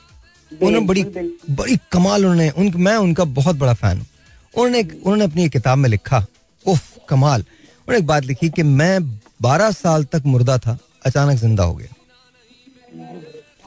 [0.52, 1.02] उन्होंने बड़ी
[1.50, 4.06] बड़ी कमाल उन्होंने उन, मैं उनका बहुत बड़ा फ़ैन हूँ।
[4.54, 6.24] उन्होंने उन्होंने अपनी किताब में लिखा
[6.64, 9.02] उफ कमाल। उन्होंने एक बात लिखी कि मैं
[9.42, 11.94] बारह साल तक मुर्दा था अचानक ज़िंदा हो गया।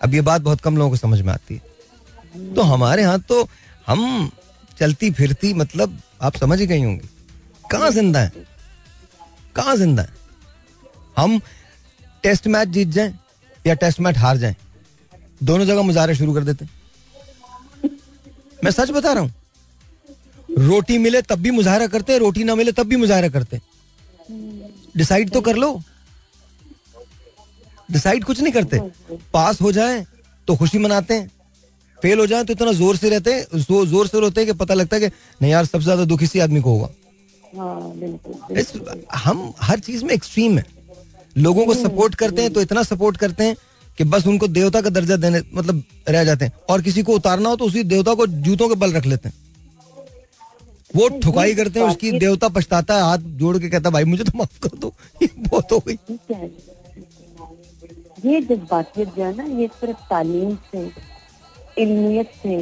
[0.03, 3.47] अब ये बात बहुत कम लोगों को समझ में आती है। तो हमारे यहाँ तो
[3.87, 4.29] हम
[4.79, 7.09] चलती फिरती मतलब आप समझ ही गई होंगी।
[7.71, 8.31] कहाँ ज़िंदा है?
[9.55, 10.09] कहाँ ज़िंदा है?
[11.17, 11.39] हम
[12.23, 13.13] टेस्ट मैच जीत जाए
[13.65, 14.55] या टेस्ट मैच हार जाए?
[15.41, 16.65] दोनों जगह मुजाहरे शुरू कर देते
[18.63, 19.33] मैं सच बता रहा हूँ,
[20.49, 23.59] रोटी मिले तब भी मुजाहरा करते रोटी ना मिले तब भी मुजाहरा करते
[24.97, 25.81] डिसाइड तो कर लो।
[27.89, 28.79] डिसाइड कुछ नहीं करते।
[29.33, 30.05] पास हो जाए
[30.47, 31.31] तो खुशी मनाते हैं।
[31.99, 34.73] फेल हो जाए तो इतना ज़ोर से रहते हैं ज़ोर से रोते हैं कि पता
[34.73, 36.89] लगता है कि नहीं यार, सबसे ज़्यादा दुख इसी आदमी को होगा।
[37.55, 37.93] हाँ,
[39.15, 40.65] हम हर चीज़ में एक्सट्रीम है।
[41.35, 43.55] लोगों को सपोर्ट करते हैं तो इतना सपोर्ट करते हैं
[43.97, 47.49] कि बस उनको देवता का दर्जा देने मतलब रह जाते हैं। और किसी को उतारना
[47.49, 49.35] हो तो उसी देवता को जूतों के बल रख लेते हैं।
[50.95, 54.37] वो ठुकाई करते हैं उसकी देवता पछताता है हाथ जोड़ के कहता भाई मुझे तो
[54.37, 55.97] माफ़ कर दो ये बहुत हो गई।
[58.25, 60.89] ये जज्बातियत जो है ना ये सिर्फ़ तालीम से
[61.77, 62.55] इल्मियत से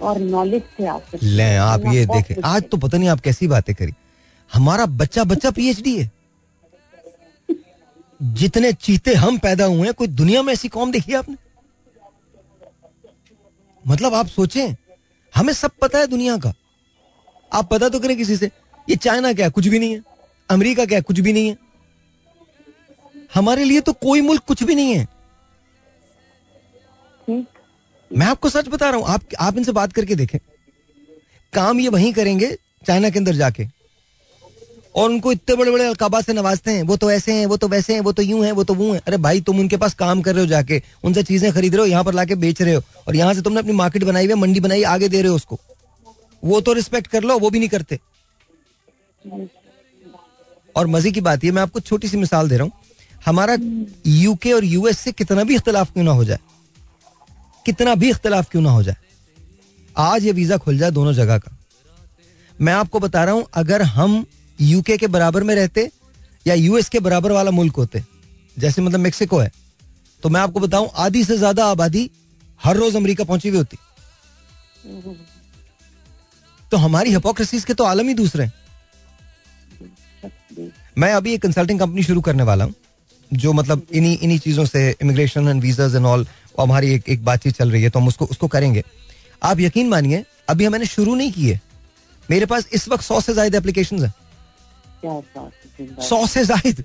[0.00, 3.74] और नॉलेज से आप ले आप ये देखें। आज तो पता नहीं आप कैसी बातें
[3.74, 3.92] करी।
[4.52, 6.10] हमारा बच्चा बच्चा पीएचडी है।
[8.22, 11.36] जितने चीते हम पैदा हुए हैं कोई दुनिया में ऐसी कौम देखी आपने?
[13.86, 14.74] मतलब आप सोचें
[15.34, 16.52] हमें सब पता है दुनिया का।
[17.52, 18.50] आप पता तो करें किसी से
[18.90, 19.50] ये चाइना क्या है?
[19.50, 20.02] कुछ भी नहीं है।
[20.50, 21.02] अमेरिका क्या है?
[21.02, 21.56] कुछ भी नहीं है।
[23.34, 25.06] हमारे लिए तो कोई मुल्क कुछ भी नहीं है।
[28.10, 30.38] मैं आपको सच बता रहा हूँ, आप आप इनसे बात करके देखें।
[31.52, 32.56] काम ये वहीं करेंगे,
[32.86, 33.66] चाइना के अंदर जाके।
[34.94, 37.68] और उनको इतने बड़े बड़े अलकाबा से नवाजते हैं, वो तो ऐसे हैं, वो तो
[37.68, 39.94] वैसे हैं, वो तो यूँ हैं, वो तो वो हैं। अरे भाई, तुम उनके पास
[39.94, 42.74] काम कर रहे हो जाके, उनसे चीज़ें खरीद रहे हो, यहाँ पर लाके बेच रहे
[42.74, 45.36] हो, और यहाँ से तुमने अपनी मार्केट बनाई हुई मंडी बनाई, आगे दे रहे हो
[45.36, 45.58] उसको।
[46.42, 47.98] वो तो रिस्पेक्ट कर लो, वो भी नहीं करते।
[50.76, 52.72] और मज़े की बात ये, मैं आपको छोटी सी मिसाल दे रहा हूँ,
[53.26, 53.56] हमारा
[54.06, 56.38] यूके और यूएस से कितना भी इख्तलाफ क्यों ना हो जाए।
[57.66, 58.96] कितना भी इख्तलाफ क्यों ना हो जाए।
[59.96, 61.56] आज ये वीज़ा खुल जाए दोनों जगह का।
[62.58, 64.24] मैं आपको बता रहा हूँ, अगर हम
[64.58, 65.90] यूके के बराबर में रहते
[66.46, 68.02] या यूएस के बराबर वाला मुल्क होते,
[68.56, 69.50] जैसे मतलब मेक्सिको है
[70.22, 72.10] तो मैं आपको बताऊँ, आधी से ज़्यादा आबादी
[72.60, 73.76] हर रोज अमेरिका पहुँची हुई होती।
[76.70, 78.52] तो हमारी हिपोक्रेसीज के तो आलम ही दूसरे हैं।
[80.98, 82.74] मैं अभी एक कंसल्टिंग कंपनी शुरू करने वाला हूँ,
[83.30, 86.26] जो मतलब इन्हीं इन्हीं चीज़ों से immigration and visa and all
[86.62, 88.82] हमारी एक एक बातचीत चल रही है तो हम उसको उसको करेंगे।
[89.42, 91.58] आप यकीन मानिए अभी मैंने शुरू नहीं किए
[92.28, 94.12] मेरे पास इस वक्त सौ से ज़्यादा एप्लीकेशन है।
[96.02, 96.84] सौ से जायद।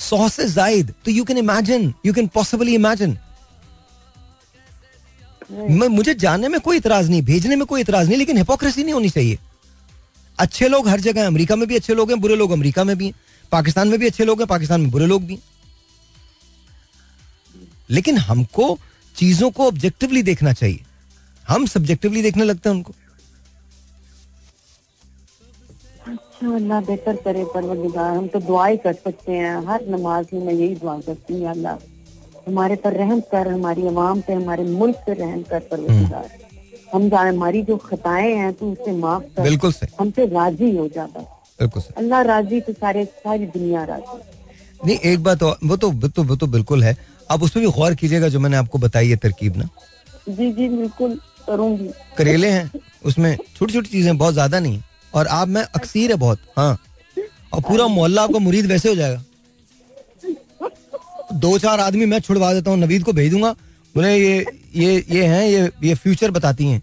[0.00, 3.18] सौ से जायद। तो you can imagine you can possibly imagine
[5.90, 9.10] मुझे जानने में कोई इतराज नहीं भेजने में कोई इतराज नहीं लेकिन हिपोक्रेसी नहीं होनी
[9.10, 9.38] चाहिए।
[10.38, 13.06] अच्छे लोग हर जगह अमेरिका में भी अच्छे लोग हैं बुरे लोग अमेरिका में भी
[13.06, 13.14] हैं
[13.52, 15.38] पाकिस्तान में भी अच्छे लोग हैं पाकिस्तान में बुरे लोग भी
[17.88, 18.76] लेकिन हमको
[19.14, 20.80] चीज़ों को ऑब्जेक्टिवली देखना चाहिए।
[21.44, 22.92] हम सब्जेक्टिवली देखने लगते हैं उनको।
[26.46, 30.52] अल्लाह बेहतर करे परवरदिगार। हम तो दुआ ही कर सकते हैं। हर नमाज़ में मैं
[30.54, 31.76] यही दुआ करती हूँ अल्लाह।
[32.46, 36.28] हमारे पर रहम कर हमारी आवाम पे हमारे मुल्क पे रहम कर परवरदिगार।
[36.94, 40.86] हम जाने हमारी जो खताएँ हैं तू उसे माफ़ कर। बिल्कुल सही। हमसे राज़ी हो
[40.88, 41.26] जा बस।
[41.60, 44.18] बिल्कुल अल्लाह राज़ी तो सारे सारी दुनिया राज़ी।
[44.86, 46.96] नहीं एक बात वो तो वो तो वो तो बिल्कुल है।
[47.30, 49.68] आप उसमें भी गौर कीजिएगा जो मैंने आपको बताई है तरकीब ना।
[50.28, 52.70] जी जी बिल्कुल करूँगी। करेले हैं
[53.04, 54.80] उसमें छोटी छोटी चीज़ें बहुत ज़्यादा नहीं
[55.12, 56.78] और आप में अक्सीर है बहुत हाँ।
[57.52, 59.22] और पूरा मोहल्ला आपका मुरीद वैसे हो जाएगा।
[61.34, 63.50] दो चार आदमी मैं छुड़वा देता हूँ नवीद को भेज दूँगा
[63.94, 64.46] बोले ये
[64.76, 66.82] ये ये हैं ये ये फ्यूचर बताती हैं।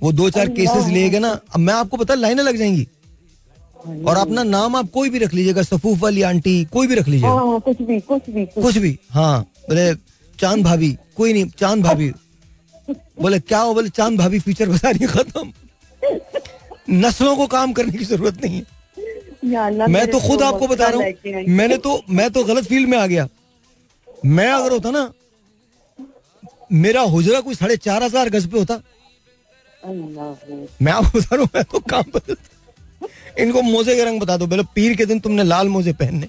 [0.00, 2.86] वो दो चार केसेस ले गए ना अब मैं आपको पता लाइनें लग जाएँगी।
[4.06, 7.28] और अपना नाम आप कोई भी रख लीजिएगा सफूफ वाली आंटी कोई भी रख लीजिएगा।
[7.28, 9.94] हाँ हाँ, कुछ भी कुछ भी कुछ कुछ भी हाँ। बोले
[10.38, 12.10] चाँद भाभी कोई नहीं चाँद भाभी.
[13.20, 13.74] बोले क्या हो?
[13.74, 15.52] बोले चाँद भाभी फीचर बता रही खत्म.
[16.90, 18.64] नस्लों को काम करने की ज़रूरत नहीं है।
[19.88, 23.06] मैं तो खुद आपको बता रहा हूँ मैंने तो मैं तो गलत फ़ील्ड में आ
[23.06, 23.28] गया।
[24.26, 25.10] मैं अगर होता ना
[26.72, 28.80] मेरा हुजरा कोई साढ़े चार हज़ार गज पे होता।
[29.82, 34.46] मैं आपको बता रहा हूँ मैं तो काम बदलता इनको मोजे के रंग बता दो
[34.46, 36.28] बोले पीर के दिन तुमने लाल मोजे पहनने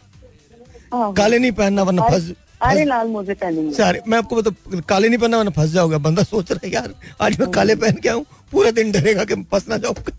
[0.93, 5.09] हाँ, काले नहीं पहनना वरना फंस अरे लाल मोजे पहनेंगे। सारे मैं आपको बता काले
[5.09, 8.09] नहीं पहनना वरना फंस जाओगे बंदा सोच रहा है यार आज मैं काले पहन के
[8.09, 10.17] आऊँ पूरा दिन डरेगा कि फंस ना जाऊँगा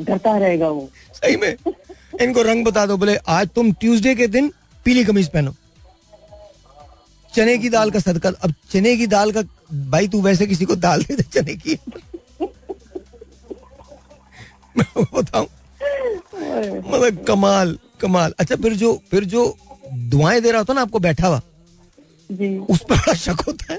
[0.00, 1.56] डरता रहेगा वो। सही में।
[2.20, 4.52] इनको रंग बता दो बोले आज तुम ट्यूसडे के दिन
[4.86, 5.54] पीली कमीज पहनो।
[7.32, 9.42] चने की दाल का सदका अब चने की दाल का
[9.90, 11.78] भाई तू वैसे किसी को दाल दे दे चने की।
[14.76, 15.46] मैं बताऊँ।
[16.34, 19.44] मतलब कमाल कमाल। अच्छा फिर जो फिर जो
[19.94, 21.40] दुआएँ दे रहा होता ना आपको बैठा हुआ?
[22.70, 23.78] उस पर बड़ा शक होता है।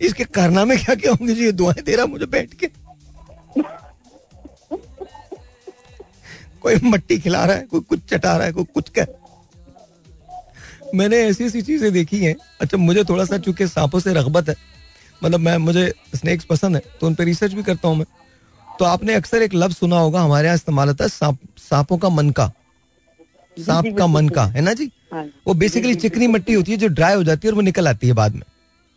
[0.00, 2.66] इसके कारनामे क्या क्या होंगे जी ये दुआएँ दे रहा मुझे बैठ के?
[6.62, 9.06] कोई मट्टी खिला रहा है कोई कुछ चटा रहा है कोई कुछ कह
[10.94, 14.54] मैंने ऐसी ऐसी चीज़ें देखी हैं। अच्छा मुझे थोड़ा सा चूँकि सांपों से रगबत है
[15.24, 18.06] मतलब मैं मुझे स्नेक्स पसंद है तो उन पर रिसर्च भी करता हूँ मैं।
[18.78, 22.08] तो आपने अक्सर एक लफ्ज सुना होगा हमारे यहाँ इस्तेमाल होता है सांप सांपों का
[22.08, 22.50] मन का
[23.56, 24.90] सांप का मन का है ना जी?
[25.12, 27.88] हाँ वो बेसिकली चिकनी मिट्टी होती है जो ड्राई हो जाती है और वो निकल
[27.88, 28.42] आती है बाद में।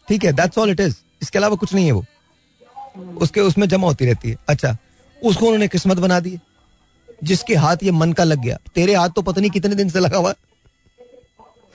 [0.07, 2.05] ठीक है दैट्स ऑल इट इज़ इसके अलावा कुछ नहीं है वो।
[3.21, 4.75] उसके उसमें जमा होती रहती है। अच्छा
[5.21, 6.37] उसको उन्होंने किस्मत बना दी।
[7.23, 9.99] जिसके हाथ ये मन का लग गया। तेरे हाथ तो पता नहीं कितने दिन से
[9.99, 10.33] लगा हुआ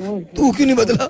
[0.01, 1.09] तू क्यों नहीं बदला?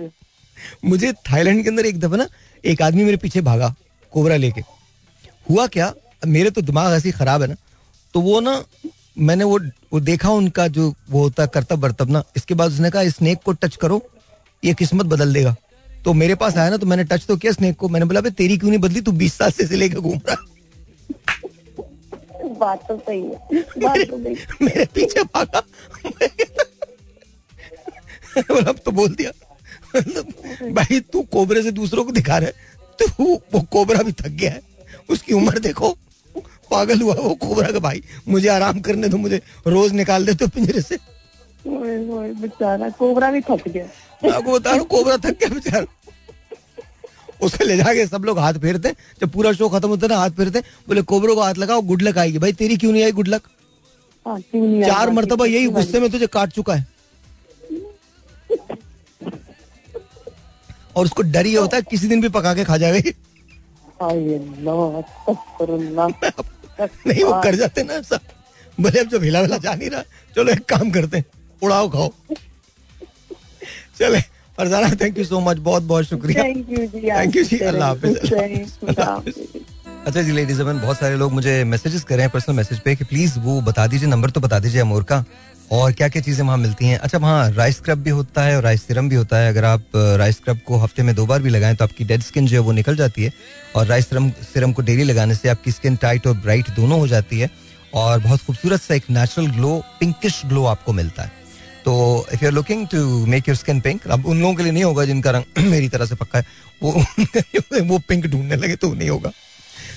[0.85, 2.27] मुझे थाईलैंड के अंदर एक दफ़ा ना
[2.65, 3.75] एक आदमी मेरे पीछे भागा
[4.13, 4.61] कोबरा लेके।
[5.47, 5.93] हुआ क्या?
[6.27, 7.55] मेरे तो दिमाग ऐसी खराब है ना
[8.15, 8.63] तो वो ना
[9.19, 9.59] मैंने वो
[9.93, 13.39] वो देखा उनका जो वो होता है करतब बर्तब ना इसके बाद उसने कहा स्नेक
[13.45, 14.01] को टच करो
[14.63, 15.55] ये किस्मत बदल देगा।
[16.05, 18.57] तो मेरे पास आया ना तो मैंने टच तो किया स्नेक को मैंने बोला तेरी
[18.59, 19.01] क्यों नहीं बदली?
[19.01, 20.37] तू बीस साल से इसे लेके घूम रहा
[22.59, 25.61] बात तो सही है बात तो सही मेरे पीछे भागा।
[28.39, 29.31] बोला अब तो बोल दिया।
[30.73, 32.55] भाई तू कोबरे से दूसरों को दिखा रहा है
[32.99, 33.05] तू
[33.53, 34.61] वो कोबरा भी थक गया है
[35.11, 35.97] उसकी उम्र देखो।
[36.73, 40.51] पागल हुआ वो कोबरा का भाई। मुझे आराम करने दो मुझे रोज निकाल देते हो
[40.55, 40.99] पिंजरे से।
[41.65, 43.85] बेचारा कोबरा भी थक गया।
[44.35, 45.87] आपको बता रहा कोबरा थक गया बेचारा।
[47.43, 50.31] उसे ले जाके सब लोग हाथ फेरते जब पूरा शो खत्म होता है ना हाथ
[50.31, 53.29] फेरते बोले कोबरों को हाथ लगाओ गुड लक आएगी। भाई तेरी क्यों नहीं आई गुड
[53.29, 53.43] लक
[54.27, 56.87] हाँ चार मरतबा यही गुस्से में तुझे काट चुका है।
[60.97, 63.11] और उसको डर ये होता है किसी दिन भी पका के खा जाएगा।
[67.07, 68.19] नहीं वो कर जाते ना ऐसा।
[68.79, 70.03] बोले अब जो हिला हिला जा नहीं रहा
[70.37, 71.25] चलो एक काम करते हैं
[71.63, 72.11] उड़ाओ खाओ।
[73.99, 74.21] चले
[74.59, 78.17] Farzana thank you so much बहुत बहुत शुक्रिया। थैंक यू जी अल्लाह हाफिज।
[80.07, 83.05] अच्छा जी लेडीज़ बहुत सारे लोग मुझे मैसेजेस कर रहे हैं पर्सनल मैसेज पे कि
[83.05, 85.25] प्लीज़ वो बता दीजिए नंबर तो बता दीजिए अमोर का।
[85.73, 86.99] और क्या क्या चीज़ें वहाँ मिलती हैं?
[86.99, 89.83] अच्छा वहाँ राइस स्क्रब भी होता है और राइस सिरम भी होता है। अगर आप
[89.97, 92.63] राइस स्क्रब को हफ़्ते में दो बार भी लगाएँ तो आपकी डेड स्किन जो है
[92.63, 93.33] वो निकल जाती है
[93.77, 97.07] और राइस सिरम सिरम को डेली लगाने से आपकी स्किन टाइट और ब्राइट दोनों हो
[97.09, 97.51] जाती है
[97.95, 101.41] और बहुत खूबसूरत सा एक नेचुरल ग्लो पिंकिश ग्लो आपको मिलता है।
[101.85, 104.73] तो if you are looking to make your skin pink अब उन लोगों के लिए
[104.73, 106.45] नहीं होगा जिनका रंग मेरी तरह से पक्का है।
[106.83, 106.93] वो
[107.89, 109.33] वो पिंक ढूँढने लगे तो नहीं होगा।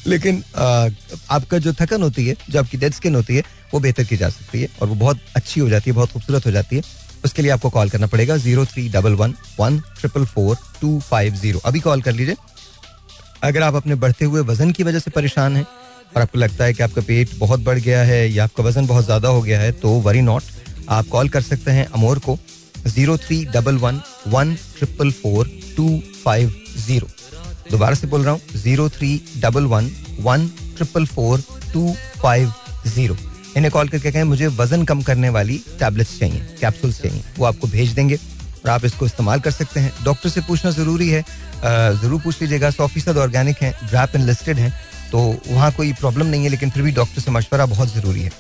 [0.08, 0.88] लेकिन आ,
[1.32, 3.44] आपका जो थकन होती है जो आपकी डेड स्किन होती है
[3.76, 6.46] वो बेहतर की जा सकती है और वो बहुत अच्छी हो जाती है, बहुत खूबसूरत
[6.46, 6.82] हो जाती है।
[7.26, 11.36] उसके लिए आपको कॉल करना पड़ेगा zero three double one one triple four two five
[11.36, 11.60] zero.
[11.66, 12.36] अभी कॉल कर लीजिए।
[13.44, 15.66] अगर आप अपने बढ़ते हुए वज़न की वजह से परेशान हैं
[16.16, 19.06] और आपको लगता है कि आपका पेट बहुत बढ़ गया है या आपका वज़न बहुत
[19.06, 20.44] ज़्यादा हो गया है तो वरी नॉट
[20.90, 22.38] आप कॉल कर सकते हैं अमोर को
[22.88, 27.08] zero three double one one triple four two five zero.
[27.72, 29.90] दोबारा से बोल रहा हूँ, zero three double one
[30.22, 31.42] one triple four
[31.74, 32.54] two five
[32.88, 33.16] zero.
[33.56, 37.68] इन्हें कॉल करके कहें मुझे वज़न कम करने वाली टैबलेट्स चाहिए कैप्सूल्स चाहिए। वो आपको
[37.68, 41.24] भेज देंगे और आप इसको इस्तेमाल कर सकते हैं। डॉक्टर से पूछना ज़रूरी है।
[42.02, 44.74] ज़रूर पूछ लीजिएगा। सौ फ़ीसद ऑर्गेनिक है ड्रैप लिस्टेड है
[45.12, 48.32] तो वहाँ कोई प्रॉब्लम नहीं है लेकिन फिर भी डॉक्टर से मशवरा बहुत ज़रूरी है।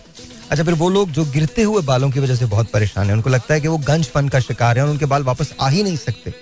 [0.51, 3.29] अच्छा फिर वो लोग जो गिरते हुए बालों की वजह से बहुत परेशान है उनको
[3.29, 5.83] लगता है कि वो गंज फन का शिकार है और उनके बाल वापस आ ही
[5.83, 6.33] नहीं सकते।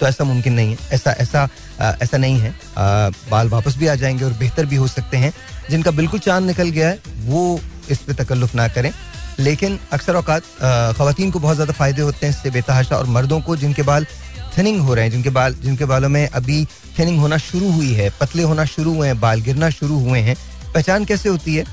[0.00, 1.48] तो ऐसा मुमकिन नहीं है। ऐसा ऐसा
[1.80, 5.32] ऐसा नहीं है। आ, बाल वापस भी आ जाएँगे और बेहतर भी हो सकते हैं।
[5.70, 7.60] जिनका बिल्कुल चाँद निकल गया है, वो
[7.90, 8.92] इस पर तकल्लुफ ना करें।
[9.40, 10.42] लेकिन अक्सर अवकात
[10.96, 14.06] खातन को बहुत ज़्यादा फ़ायदे होते हैं इससे बेतहाशा और मर्दों को जिनके बाल
[14.56, 16.64] थिनिंग हो रहे हैं, जिनके बाल, जिनके बालों में अभी
[16.98, 20.36] थिनिंग होना शुरू हुई है, पतले होना शुरू हुए हैं, बाल गिरना शुरू हुए हैं।
[20.74, 21.64] पहचान कैसे होती है?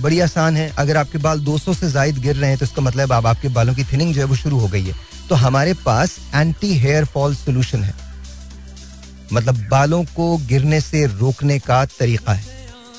[0.00, 3.12] बड़ी आसान है। अगर आपके बाल 200 से जायद गिर रहे हैं तो इसका मतलब
[3.12, 4.94] अब आपके बालों की थिनिंग जो है वो शुरू हो गई है।
[5.28, 7.94] तो हमारे पास एंटी हेयर फॉल सोल्यूशन है।
[9.32, 12.55] मतलब बालों को गिरने से रोकने का तरीका है।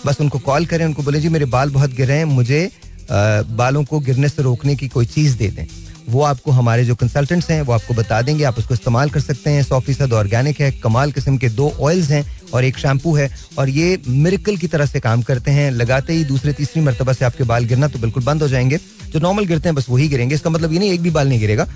[0.07, 3.41] बस उनको कॉल करें उनको बोले जी मेरे बाल बहुत गिर रहे हैं मुझे आ,
[3.59, 5.65] बालों को गिरने से रोकने की कोई चीज़ दे दें।
[6.07, 9.49] वो आपको हमारे जो कंसल्टेंट्स हैं, वो आपको बता देंगे, आप उसको इस्तेमाल कर सकते
[9.49, 13.29] हैं। सौ फ़ीसद ऑर्गेनिक है, कमाल किस्म के दो ऑयल्स हैं और एक शैम्पू है
[13.57, 17.25] और ये मिरिकल की तरह से काम करते हैं। लगाते ही दूसरे, तीसरी मरतबा से
[17.25, 20.35] आपके बाल गिरना तो बिल्कुल बंद हो जाएँगे। जो नॉर्मल गिरते हैं, बस वही गिरेंगे।
[20.35, 21.67] इसका मतलब ये नहीं एक भी बाल नहीं गिरेगा।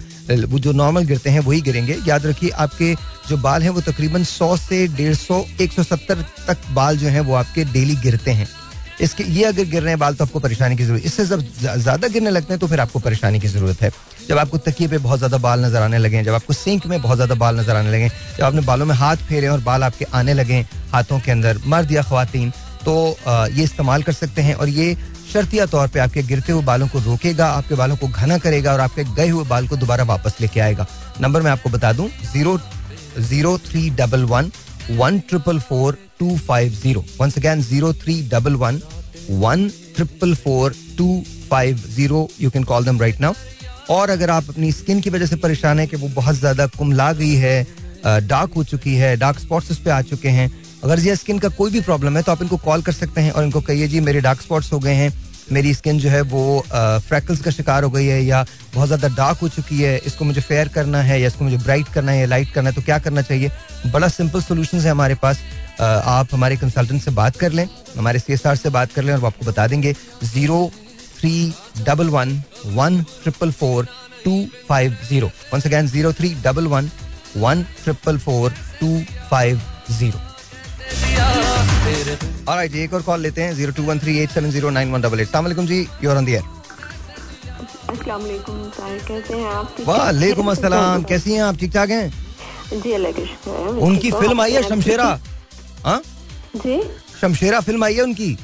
[0.48, 2.94] वो जो नॉर्मल गिरते हैं, वही गिरेंगे। याद रखिए, आपके
[3.30, 7.08] जो बाल हैं, वो तकरीबन सौ से डेढ़ सौ, एक सौ सत्तर तक बाल जो
[7.08, 8.48] हैं, वो आपके डेली गिरते हैं।
[9.02, 12.08] इसके, ये अगर गिर रहे हैं, बाल तो आपको परेशानी की ज़रूरत, इससे जब ज़्यादा
[12.08, 13.92] गिरने लगते हैं तो फिर आपको परेशानी की ज़रूरत है।
[14.32, 17.18] जब आपको तकिए पे बहुत ज़्यादा बाल नज़र आने लगे, जब आपको सिंक में बहुत
[17.18, 20.34] ज़्यादा बाल नज़र आने लगे, जब आपने बालों में हाथ फेरे और बाल आपके आने
[20.34, 20.60] लगे
[20.92, 22.52] हाथों के अंदर, मर्द या खातन
[22.86, 22.94] तो
[23.56, 24.96] ये इस्तेमाल कर सकते हैं और ये
[25.34, 28.80] शर्तिया तौर पे आपके गिरते हुए बालों को रोकेगा, आपके बालों को घना करेगा और
[28.80, 30.88] आपके गए हुए बाल को दोबारा वापस लेके आएगा।
[31.22, 32.58] नंबर मैं आपको बता दूँ, zero
[33.20, 34.52] zero three double one
[34.92, 37.06] one triple four two five zero.
[37.20, 38.82] Once again zero three double one
[39.30, 42.28] one triple four two five zero.
[42.42, 43.34] You can call them right now
[43.92, 47.12] और अगर आप अपनी स्किन की वजह से परेशान है कि वो बहुत ज़्यादा कुमला
[47.14, 47.66] गई है
[48.04, 50.52] डार्क हो चुकी है डार्क स्पॉट्स उस पर आ चुके हैं,
[50.84, 53.32] अगर ये स्किन का कोई भी प्रॉब्लम है तो आप इनको कॉल कर सकते हैं
[53.32, 55.12] और इनको कहिए, जी, मेरे डार्क स्पॉट्स हो गए हैं,
[55.52, 58.46] मेरी स्किन जो है वो फ्रैकल्स का शिकार हो गई है या
[58.76, 61.88] बहुत ज़्यादा डार्क हो चुकी है, इसको मुझे फेयर करना है या इसको मुझे ब्राइट
[61.94, 63.52] करना है या लाइट करना है तो क्या करना चाहिए?
[63.88, 65.40] बड़ा सिंपल सोल्यूशन है हमारे पास।
[65.80, 69.28] आप हमारे कंसल्टेंट से बात कर लें, हमारे सी से बात कर लें और वो
[69.28, 69.94] आपको बता देंगे।
[70.24, 70.72] Zero
[71.22, 71.34] three
[71.86, 72.42] double one
[72.76, 73.88] one triple four
[74.24, 74.34] two
[74.70, 76.90] five zero once again zero three double one
[77.38, 78.98] one triple four two
[79.32, 79.62] five
[79.92, 80.20] zero
[82.84, 85.20] एक और कॉल लेते हैं zero two one three eight seven zero nine one double
[85.20, 85.28] eight
[85.60, 86.60] ji you're on the air
[89.88, 91.58] वालेकुम अस्सलाम कैसी हैं आप?
[91.60, 93.12] ठीक ठाक हैं जी अल्लाह
[93.88, 95.08] उनकी फ़िल्म आई है शमशेरा?
[95.86, 96.02] हाँ?
[96.56, 96.82] जी।
[97.22, 98.38] शमशेरा फ़िल्म आई है उनकी?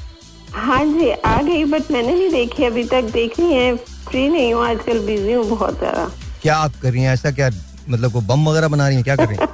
[0.54, 4.64] हाँ जी आ गई बट मैंने नहीं देखी अभी तक देखनी है। फ्री नहीं हूँ
[4.66, 6.08] आजकल बिज़ी हूँ बहुत ज़्यादा।
[6.42, 7.12] क्या आप कर रही हैं?
[7.12, 7.50] ऐसा क्या
[7.88, 9.04] मतलब को बम वगैरह बना रही हैं?
[9.04, 9.48] क्या कर रही हैं?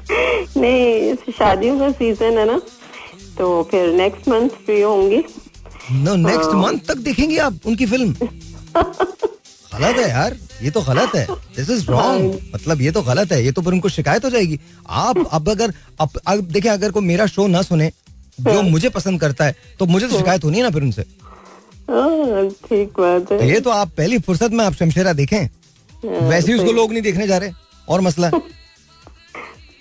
[0.56, 2.60] नहीं शादियों का सीज़न है ना
[3.38, 5.22] तो फिर नेक्स्ट मंथ फ्री होंगी।
[5.92, 8.12] नो नेक्स्ट मंथ तक देखेंगे आप उनकी फ़िल्म
[9.74, 11.26] गलत है यार ये तो गलत है।
[11.56, 14.58] दिस इज़ रॉन्ग मतलब ये तो गलत है ये तो फिर उनको शिकायत हो जाएगी।
[14.88, 17.90] आप अब अगर अब, अब देखिए अगर कोई मेरा शो ना सुने
[18.40, 20.82] जो हाँ। मुझे पसंद करता है तो मुझे तो हाँ। शिकायत होनी है ना फिर
[20.82, 21.02] उनसे?
[21.90, 25.48] हाँ, ठीक बात है। ये तो आप पहली फुर्सत में आप शमशेरा देखें।
[26.28, 27.50] वैसे ही उसको लोग नहीं देखने जा रहे
[27.88, 28.30] और मसला।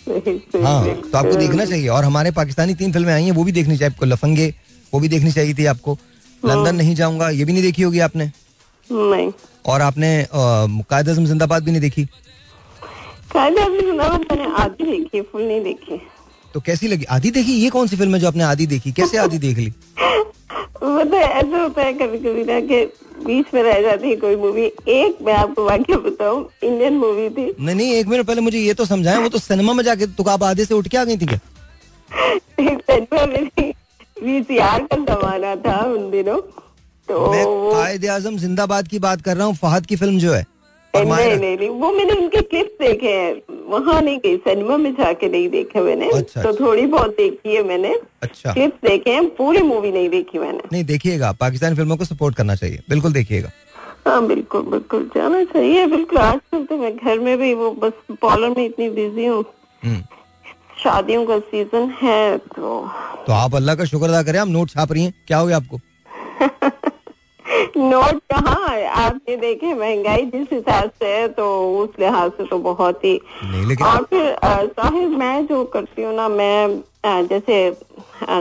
[0.08, 3.78] हाँ तो आपको देखना चाहिए और हमारे पाकिस्तानी तीन फ़िल्में आई हैं वो भी देखनी
[3.78, 4.48] चाहिए आपको लफंगे
[4.94, 5.98] वो भी देखनी चाहिए थी आपको।
[6.44, 8.26] लंदन नहीं जाऊँगा ये भी नहीं देखी होगी आपने?
[8.88, 9.32] नहीं।
[9.66, 12.06] और आपने कायदाजम जिंदाबाद भी नहीं देखी?
[13.34, 16.02] कायद जिंदाबाद मैंने आधी देखी फुल नहीं देखी।
[16.54, 17.06] तो कैसी लगी?
[17.06, 17.54] आधी देखी?
[17.54, 18.92] ये कौन सी फ़िल्म है जो आपने आधी देखी?
[18.92, 19.74] कैसे आधी देख ली?
[20.84, 22.86] तो ऐसा होता है कभी कभी ना कि
[23.26, 27.46] बीच में रह जाती है कोई मूवी एक मैं आपको वाक्य बताऊँ इंडियन मूवी थी।
[27.60, 30.24] नहीं नहीं एक मिनट पहले मुझे ये तो समझाए वो तो सिनेमा में जाके तो
[30.30, 31.40] आप आधे से उठ के आ गई थी क्या?
[34.24, 36.40] वीसीआर का जमाना था उन दिनों।
[37.10, 40.46] तो मैं कायद आज़म जिंदाबाद की बात कर रहा हूँ फहद की फ़िल्म जो है।
[40.96, 43.34] नहीं नहीं नहीं वो मैंने उनके क्लिप्स देखे हैं।
[43.70, 47.56] वहाँ नहीं गई सिनेमा में जाके नहीं देखे मैंने। अच्छा, तो अच्छा। थोड़ी बहुत देखी
[47.56, 47.94] है मैंने।
[48.24, 52.36] अच्छा। क्लिप्स देखे हैं पूरी मूवी नहीं देखी मैंने। नहीं देखिएगा पाकिस्तानी फ़िल्मों को सपोर्ट
[52.36, 53.52] करना चाहिए। बिल्कुल देखिएगा।
[54.08, 58.50] हाँ बिल्कुल बिल्कुल जाना चाहिए बिल्कुल। आजकल तो मैं घर में भी वो बस पॉलर
[58.50, 59.44] में इतनी बिज़ी हूँ।
[59.84, 60.04] हम्म।
[60.84, 62.90] शादियों का सीज़न है तो
[63.28, 65.58] तो आप अल्लाह का शुक्र अदा करें आप नोट छाप रही हैं। क्या हो गया
[65.58, 65.80] आपको?
[67.78, 68.70] नोट कहाँ
[69.06, 71.46] आप ये देखे महँगाई जिस हिसाब से है तो
[71.82, 73.16] उस लिहाज से तो बहुत ही
[73.84, 74.36] और फिर
[74.80, 76.82] साहिब मैं जो करती हूँ ना मैं
[77.30, 77.58] जैसे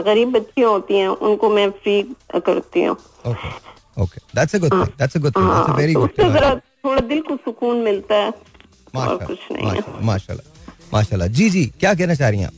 [0.07, 2.01] गरीब बच्चियाँ होती हैं उनको मैं फ्री
[2.45, 2.95] करती हूँ।
[6.85, 8.29] थोड़ा दिल को सुकून मिलता है
[8.95, 12.53] माशाल्लाह माशाल्लाह माशाल्लाह जी जी क्या कहना चाह रही हैं आप?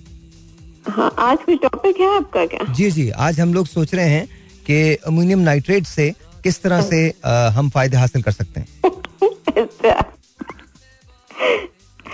[0.95, 2.73] हाँ आज कोई टॉपिक है आपका क्या?
[2.73, 4.25] जी जी आज हम लोग सोच रहे हैं
[4.67, 6.13] कि अमोनियम नाइट्रेट से
[6.45, 6.97] किस तरह से
[7.27, 8.67] हम फ़ायदे हासिल कर सकते हैं?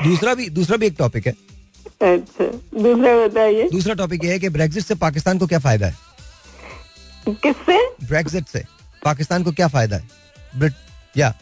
[0.03, 1.33] दूसरा भी दूसरा भी एक टॉपिक है।
[2.01, 2.45] अच्छा
[2.81, 5.95] दूसरा बताइए। दूसरा टॉपिक ये है कि ब्रेग्जिट से पाकिस्तान को क्या फ़ायदा है?
[7.27, 7.77] किससे?
[8.07, 8.63] ब्रेग्जिट से
[9.05, 10.07] पाकिस्तान को क्या फ़ायदा है?
[10.57, 10.73] ब्रिट
[11.17, 11.33] या?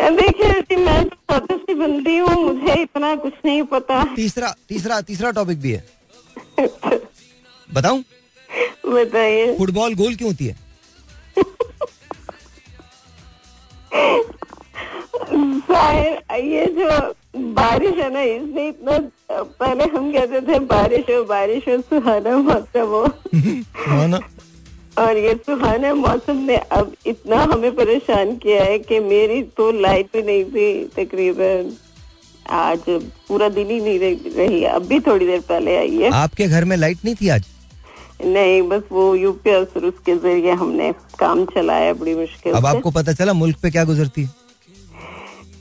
[0.00, 5.72] देखिए मैं तो बंदी हूँ मुझे इतना कुछ नहीं पता। तीसरा तीसरा तीसरा टॉपिक भी
[5.72, 5.84] है।
[7.74, 8.04] बताऊँ?
[8.86, 10.65] बताइए। फुटबॉल गोल क्यों होती है?
[16.36, 16.88] ये जो
[17.54, 18.98] बारिश है ना इसने इतना
[19.60, 23.02] पहले हम कहते थे बारिश हो बारिश हो सुहाना मौसम हो।
[24.98, 30.06] और ये सुहाना मौसम ने अब इतना हमें परेशान किया है कि मेरी तो लाइट
[30.12, 31.72] भी नहीं थी तकरीबन।
[32.56, 32.78] आज
[33.28, 33.98] पूरा दिन ही नहीं
[34.36, 37.44] रही अब भी थोड़ी देर पहले आई है। आपके घर में लाइट नहीं थी आज?
[38.24, 43.32] नहीं बस वो यूपीएस उसके ज़रिए हमने काम चलाया बड़ी मुश्किल अब आपको पता चला
[43.34, 44.30] मुल्क पे क्या गुजरती है?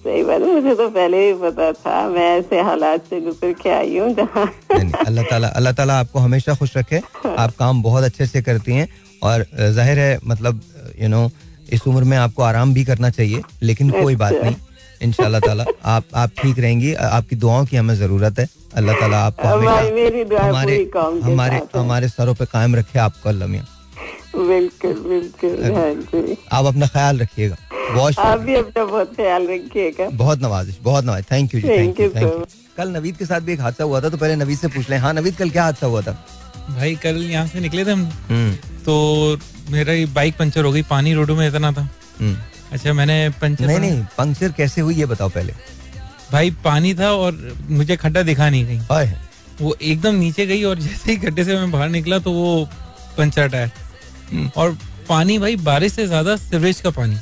[0.06, 3.98] सही बात मुझे तो पहले ही पता था। मैं ऐसे हालात से गुजर के आई
[3.98, 4.46] हूँ जहाँ
[5.06, 8.88] अल्लाह ताला अल्लाह ताला आपको हमेशा खुश रखे। आप काम बहुत अच्छे से करती हैं
[9.24, 9.46] और
[9.76, 10.62] ज़ाहिर है मतलब
[11.02, 11.30] यू नो
[11.74, 14.56] इस उम्र में आपको आराम भी करना चाहिए लेकिन कोई बात अच्छा। नहीं।
[15.02, 19.48] इनशाला ताला आप आप ठीक रहेंगी। आपकी दुआओं की हमें ज़रूरत है। अल्लाह ताला आपको
[19.48, 20.78] हमारे
[21.22, 23.66] हमारे हमारे सरों पे कायम रखे आपको अल्लाह मियाँ।
[24.38, 27.56] बिल्कुल बिल्कुल हाँ आप अपना ख्याल रखिएगा।
[28.20, 32.24] आप भी अपना बहुत ख्याल रखिएगा। बहुत नवाजिश बहुत नवाज़ thank you thank you thank
[32.24, 32.46] you
[32.78, 34.98] कल नवीद के साथ भी एक हादसा हुआ था तो पहले नवीद से पूछ लें।
[34.98, 36.12] हाँ नवीद कल क्या हादसा हुआ था?
[36.70, 38.54] भाई कल यहाँ से निकले थे हम। हम्म।
[38.86, 39.38] तो
[39.72, 41.90] मेरा बाइक पंचर हो गई पानी रोडों में इतना था।
[42.20, 42.36] हम्म।
[42.72, 45.54] अच्छा मैंने पंचर नहीं नहीं पंक्चर कैसे हुई ये बताओ पहले।
[46.32, 49.14] भाई पानी था और मुझे खड्डा दिखा नहीं गई
[49.62, 52.68] वो एकदम नीचे गई और जैसे ही गड्ढे से मैं बाहर निकला तो वो
[53.18, 53.72] पंचर टायर।
[54.58, 54.78] और
[55.10, 57.16] पानी भाई बारिश से ज़्यादा सीवरेज का पानी।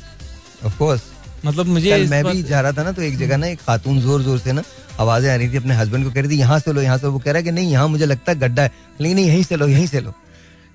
[0.64, 1.02] ऑफ़ कोर्स
[1.44, 4.22] मतलब मुझे मैं भी जा रहा था ना तो एक जगह ना एक खातून ज़ोर
[4.22, 4.62] ज़ोर से ना
[5.00, 7.06] आवाज़ें आ रही थी अपने हस्बैंड को कह रही थी यहाँ से लो यहाँ से
[7.06, 8.70] वो कह रहा है कि नहीं यहाँ मुझे लगता है गड्ढा है।
[9.00, 10.14] लेकिन नहीं यहीं से लो यहीं से लो।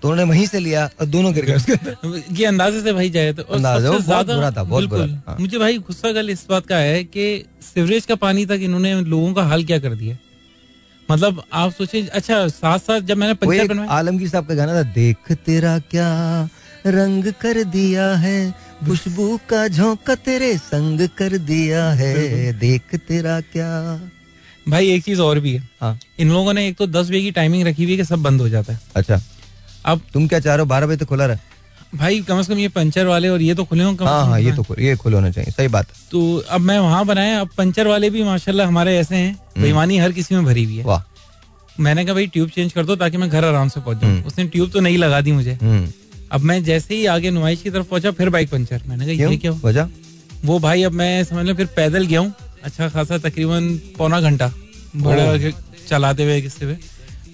[0.02, 3.44] तो उन्होंने वहीं से लिया और दोनों गिर गए ये अंदाजे से भाई जाए तो
[3.44, 7.04] अंदाज़ा बहुत बुरा था बहुत बुरा हाँ। मुझे भाई गुस्सा गल इस बात का है
[7.06, 7.26] कि
[7.64, 10.16] सीवरेज का पानी तक इन्होंने लोगों का हाल क्या कर दिया?
[11.12, 15.32] मतलब आप सोचे अच्छा साथ साथ जब मैंने पंचर आलमगीर साहब का गाना था देख
[15.46, 16.10] तेरा क्या
[16.88, 18.40] रंग कर दिया है
[18.86, 23.70] खुशबू का झोंका तेरे संग कर दिया है देख तेरा क्या
[24.70, 27.32] भाई एक चीज़ और भी है। हाँ। इन लोगों ने एक तो दस बजे की
[27.32, 29.20] टाइमिंग रखी हुई है कि सब बंद हो जाता है। अच्छा।
[29.86, 30.70] अब तुम क्या चाह रहे हो?
[30.70, 31.38] बारह बजे तक खुला रहा।
[31.96, 34.52] भाई कम से कम ये पंचर वाले और ये तो खुले हों हाँ हाँ ये
[34.56, 38.10] तो ये खुले होना चाहिए सही बात तो अब मैं वहाँ बनाया अब पंचर वाले
[38.10, 41.02] भी माशाल्लाह हमारे ऐसे हैं हम्म। बेईमानी हर किसी में भरी हुई है। वाह।
[41.80, 44.28] मैंने कहा भाई ट्यूब चेंज कर दो ताकि मैं घर आराम से पहुँच जाऊँ। हम्म।
[44.28, 45.88] उसने ट्यूब तो नहीं लगा दी मुझे। हम्म।
[46.32, 49.38] अब मैं जैसे ही आगे नुमाइश की तरफ़ पहुँचा फिर बाइक पंचर। मैंने कहा ये
[49.38, 49.52] क्या?
[49.64, 49.88] वजह?
[50.46, 52.34] वो भाई अब मैं समझ लो फिर पैदल गया हूँ।
[52.64, 54.52] अच्छा खासा तकरीबन पौना घंटा।
[54.96, 55.52] बड़ा
[55.88, 56.78] चलाते हुए किससे हुए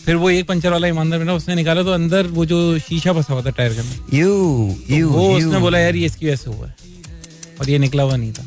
[0.05, 3.33] फिर वो एक पंचर वाला ईमानदार मेरा उसने निकाला तो अंदर वो जो शीशा फंसा
[3.33, 6.49] हुआ था टायर के अंदर। यू यू वो उसने बोला यार ये इसकी वजह से
[6.49, 6.75] हुआ है।
[7.59, 8.45] और ये निकला हुआ नहीं था।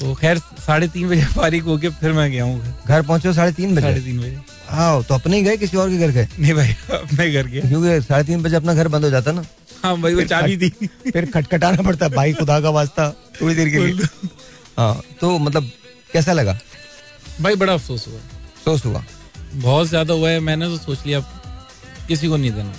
[0.00, 3.74] तो खैर साढ़े तीन बजे फारिग होके फिर मैं गया हूँ घर। पहुँचे साढ़े तीन
[3.74, 3.80] बजे?
[3.80, 4.38] साढ़े तीन बजे।
[4.68, 6.28] हाँ तो अपने ही गए किसी और के घर गए?
[6.38, 6.68] नहीं भाई
[6.98, 9.44] अपने घर गए। क्योंकि साढ़े तीन बजे अपना घर बंद हो जाता ना।
[9.82, 10.68] हाँ भाई वो चाबी दी।
[11.10, 13.10] फिर खटखटाना पड़ता भाई खुदा का वास्ता
[13.40, 14.06] थोड़ी देर के लिए।
[14.78, 15.70] हाँ तो मतलब
[16.12, 16.58] कैसा लगा?
[17.40, 19.04] भाई बड़ा अफसोस हुआ। अफसोस हुआ।
[19.56, 21.20] बहुत ज़्यादा हुआ है मैंने तो सोच लिया
[22.08, 22.72] किसी को नहीं देना।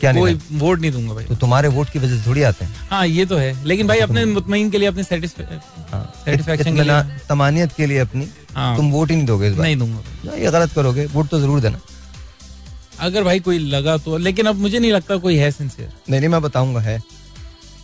[0.00, 2.74] क्या कोई वोट नहीं दूँगा भाई। तो तुम्हारे वोट की वजह से थोड़ी आते हैं।
[2.90, 5.58] हाँ ये तो है लेकिन भाई अपने मुतमिन के लिए अपने सेटिस्फेक्शन
[5.92, 6.12] हाँ,
[6.56, 10.50] के लिए। तमानियत के लिए अपनी। हाँ, तुम वोट ही नहीं दोगे नहीं दूँगा। ये
[10.50, 11.80] गलत करोगे वोट तो ज़रूर देना।
[13.00, 16.30] अगर भाई कोई लगा तो लेकिन अब मुझे नहीं लगता कोई है सिंसियर नहीं नहीं
[16.30, 16.98] मैं बताऊँगा है।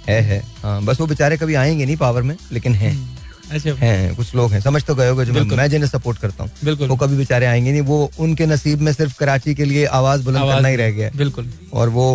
[0.08, 3.11] है है। हाँ बस वो बेचारे कभी आएँगे नहीं पावर में लेकिन है। हम्म।
[3.54, 6.50] अच्छा। हैं कुछ लोग हैं समझ तो गए होगे जो मैं जिन्हें सपोर्ट करता हूँ।
[6.64, 10.22] बिल्कुल। वो कभी बेचारे आएँगे नहीं वो उनके नसीब में सिर्फ़ कराची के लिए आवाज़
[10.24, 12.06] बुलंद करना ही रह गया बिल्कुल। और वो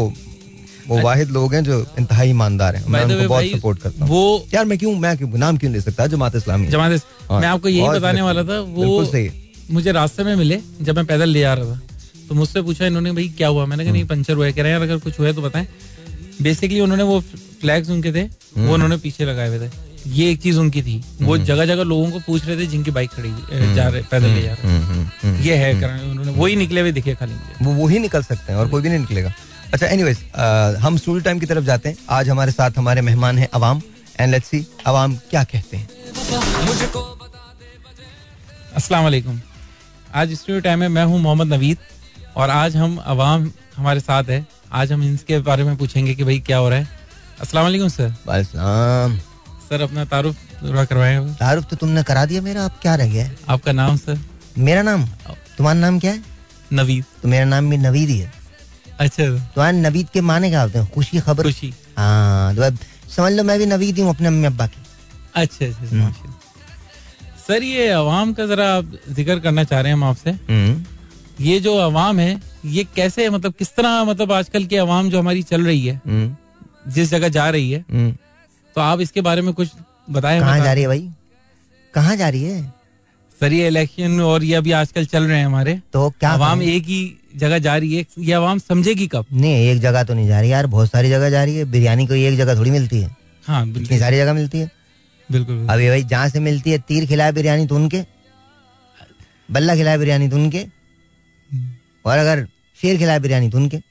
[0.87, 4.11] वो अच्छा। वाहिद लोग हैं जो इंतहा ईमानदार हैं। मैं उनको बहुत सपोर्ट करता हूँ।
[4.11, 6.07] वो यार मैं क्यों मैं क्यों नाम क्यों ले सकता?
[6.07, 7.01] जमात इस्लामी जमात
[7.31, 9.29] हाँ, मैं आपको यही बताने वाला था वो सही।
[9.71, 11.81] मुझे रास्ते में मिले जब मैं पैदल ले जा रहा था।
[12.29, 13.65] तो मुझसे पूछा इन्होंने भाई क्या हुआ?
[13.65, 15.67] मैंने कहा नहीं हम्म। पंचर हुआ कह रहे हैं अगर कुछ हुआ तो बताएँ।
[16.41, 17.19] बेसिकली उन्होंने वो
[17.61, 19.71] फ्लैग्स उनके थे वो हम्म। उन्होंने पीछे लगाए हुए थे।
[20.09, 22.91] ये एक चीज़ उनकी थी। वो हम्म। जगह जगह लोगों को पूछ रहे थे जिनकी
[22.91, 26.81] बाइक खड़ी हम्म। जा रहे पैदल ले जा रहे। हम्म, ये है उन्होंने वही निकले
[26.81, 29.33] हुए दिखे खाली वो वही निकल सकते हैं और कोई भी नहीं निकलेगा।
[29.73, 30.19] अच्छा एनीवेज
[30.81, 33.81] हम स्टूडियो टाइम की तरफ़ जाते हैं। आज हमारे साथ हमारे मेहमान हैं अवाम
[34.19, 35.87] एंड लेट्स सी अवाम क्या कहते हैं।
[38.75, 39.39] अस्सलाम वालेकुम
[40.15, 41.77] आज स्टूडियो टाइम में मैं हूँ मोहम्मद नवीद
[42.35, 46.39] और आज हम अवाम हमारे साथ है। आज हम इनके बारे में पूछेंगे कि भाई
[46.39, 46.87] क्या हो रहा है।
[47.41, 49.19] अस्सलाम वालेकुम सर। वालेकुम
[49.69, 53.29] सर अपना तारुफ थोड़ा करवाए तारुफ तो तुमने करा दिया मेरा अब क्या रह गया
[53.49, 54.19] आपका नाम सर?
[54.57, 55.05] मेरा नाम?
[55.57, 56.23] तुम्हारा नाम क्या है?
[56.73, 58.31] नवीद। तो मेरा नाम भी नवीद ही है।
[58.99, 60.89] अच्छा। तुम्हारे नवीद के माने क्या होते हैं?
[60.91, 61.43] खुशी खबर?
[61.43, 62.71] खुशी। हाँ तो
[63.11, 64.81] समझ लो मैं भी नवीद हूँ अपने अम्मी अब्बा की।
[65.35, 66.11] अच्छा अच्छा हम्म।
[67.47, 68.69] सर ये अवाम का जरा
[69.09, 70.83] ज़िक्र करना चाह रहे हैं हम आपसे। हम्म।
[71.43, 75.43] ये जो अवाम है ये कैसे मतलब किस तरह मतलब आजकल की अवाम जो हमारी
[75.43, 77.85] चल रही है हम्म। जिस जगह जा रही है
[78.77, 79.69] तो आप इसके बारे में कुछ
[80.09, 81.09] बताएँ कहाँ जा रही है भाई?
[81.93, 82.61] कहाँ जा रही है?
[83.41, 86.83] सर ये इलेक्शन और ये अभी आजकल चल रहे हैं हमारे। तो क्या अवाम एक
[86.83, 86.99] ही
[87.35, 89.25] जगह जा रही है। ये अवाम समझेगी कब?
[89.33, 92.05] नहीं एक जगह तो नहीं जा रही यार। बहुत सारी जगह जा रही है। बिरयानी
[92.07, 93.15] कोई एक जगह थोड़ी मिलती है।
[93.47, 94.69] हाँ इतनी सारी जगह मिलती है।
[95.29, 98.03] बिल्कुल अभी भाई जहाँ से मिलती है तीर खिलाए बिरयानी तो उनके।
[99.51, 100.65] बल्ला खिलाए बिरयानी तो उनके।
[102.05, 102.47] और अगर
[102.79, 103.81] शेर खिलाए बिरयानी तो उनके।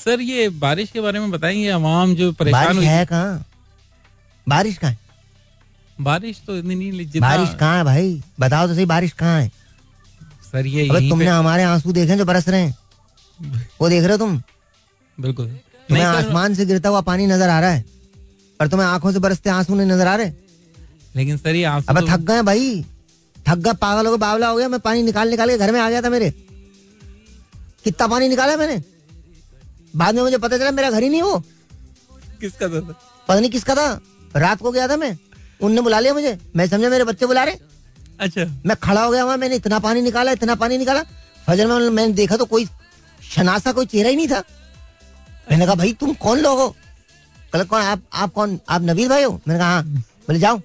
[0.00, 1.68] सर ये बारिश के बारे में बताएँगे?
[1.68, 3.44] अवाम जो परेशान बारिश है कहाँ?
[4.46, 4.96] बारिश कहाँ
[5.98, 8.22] बारिश तो इतनी नहीं बारिश कहाँ है भाई?
[8.40, 9.48] बताओ तो सही बारिश कहाँ है?
[10.52, 12.76] सर ये अबे तुमने हमारे आँसू देखे जो बरस रहे हैं।
[13.80, 14.36] वो देख रहे हो तुम?
[15.18, 15.46] बिल्कुल।
[15.88, 17.84] तुम्हें आसमान से गिरता हुआ पानी नज़र आ रहा है
[18.60, 20.30] पर तुम्हें आँखों से बरसते आँसू नहीं नज़र आ रहे?
[21.16, 22.06] लेकिन सर ये आँसू अब तो...
[22.06, 22.84] थक गए भाई।
[23.48, 25.80] थक गए पागल हो गए बावला हो गया। मैं पानी निकाल निकाल के घर में
[25.80, 26.30] आ गया था मेरे।
[27.84, 28.82] कितना पानी निकाला मैंने?
[29.96, 31.38] बाद में मुझे पता चला मेरा घर ही नहीं वो।
[32.40, 32.80] किसका था?
[33.28, 34.00] पता नहीं किसका था।
[34.36, 35.16] रात को गया था मैं।
[35.62, 37.56] उनने बुला लिया मुझे। मैं समझा मेरे बच्चे बुला रहे
[38.20, 41.02] अच्छा। मैं खड़ा हो गया वहाँ मैंने इतना पानी निकाला इतना पानी निकाला।
[41.46, 42.66] फजर में मैंने देखा तो कोई
[43.20, 44.42] शनासा कोई चेहरा ही नहीं था।
[45.50, 46.68] मैंने कहा भाई तुम कौन लोग हो?
[47.52, 49.32] कल कौन आप आप कौन आप नवीर भाई हो?
[49.48, 50.60] मैंने कहा हाँ। बोले जाओ।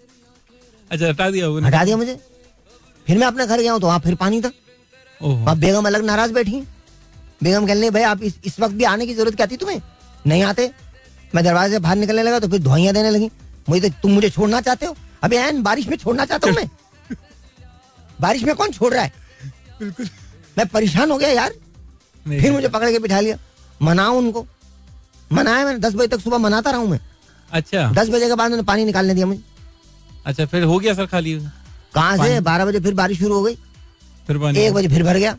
[0.91, 2.19] अच्छा हटा दिया हटा दिया मुझे।
[3.07, 4.51] फिर मैं अपने घर गया हूँ तो वहाँ फिर पानी था।
[5.21, 6.61] वहाँ बेगम अलग नाराज़ बैठी
[7.43, 9.81] बेगम कहने भाई आप इस, इस वक्त भी आने की ज़रूरत क्या थी तुम्हें?
[10.27, 10.71] नहीं आते?
[11.35, 13.31] मैं दरवाजे से बाहर निकलने लगा तो फिर धुआइयाँ देने लगी।
[13.69, 14.95] मुझे तो तुम मुझे छोड़ना चाहते हो?
[15.23, 16.69] अभी एन बारिश में छोड़ना चाहता हूँ मैं?
[18.21, 19.13] बारिश में कौन छोड़ रहा है?
[19.79, 20.09] बिल्कुल।
[20.57, 21.53] मैं परेशान हो गया यार।
[22.27, 23.37] फिर मुझे पकड़ के बिठा लिया।
[23.81, 24.47] मनाओ उनको।
[25.31, 26.99] मनाया मैंने दस बजे तक सुबह मनाता रहा हूँ मैं।
[27.51, 29.41] अच्छा। दस बजे के बाद उन्होंने पानी निकालने दिया मुझे।
[30.25, 31.39] अच्छा फिर हो गया सर खाली?
[31.95, 32.39] कहाँ से?
[32.39, 33.55] बारह बजे फिर बारिश शुरू हो गई।
[34.27, 34.59] फिर पानी?
[34.59, 35.37] एक बजे फिर भर गया।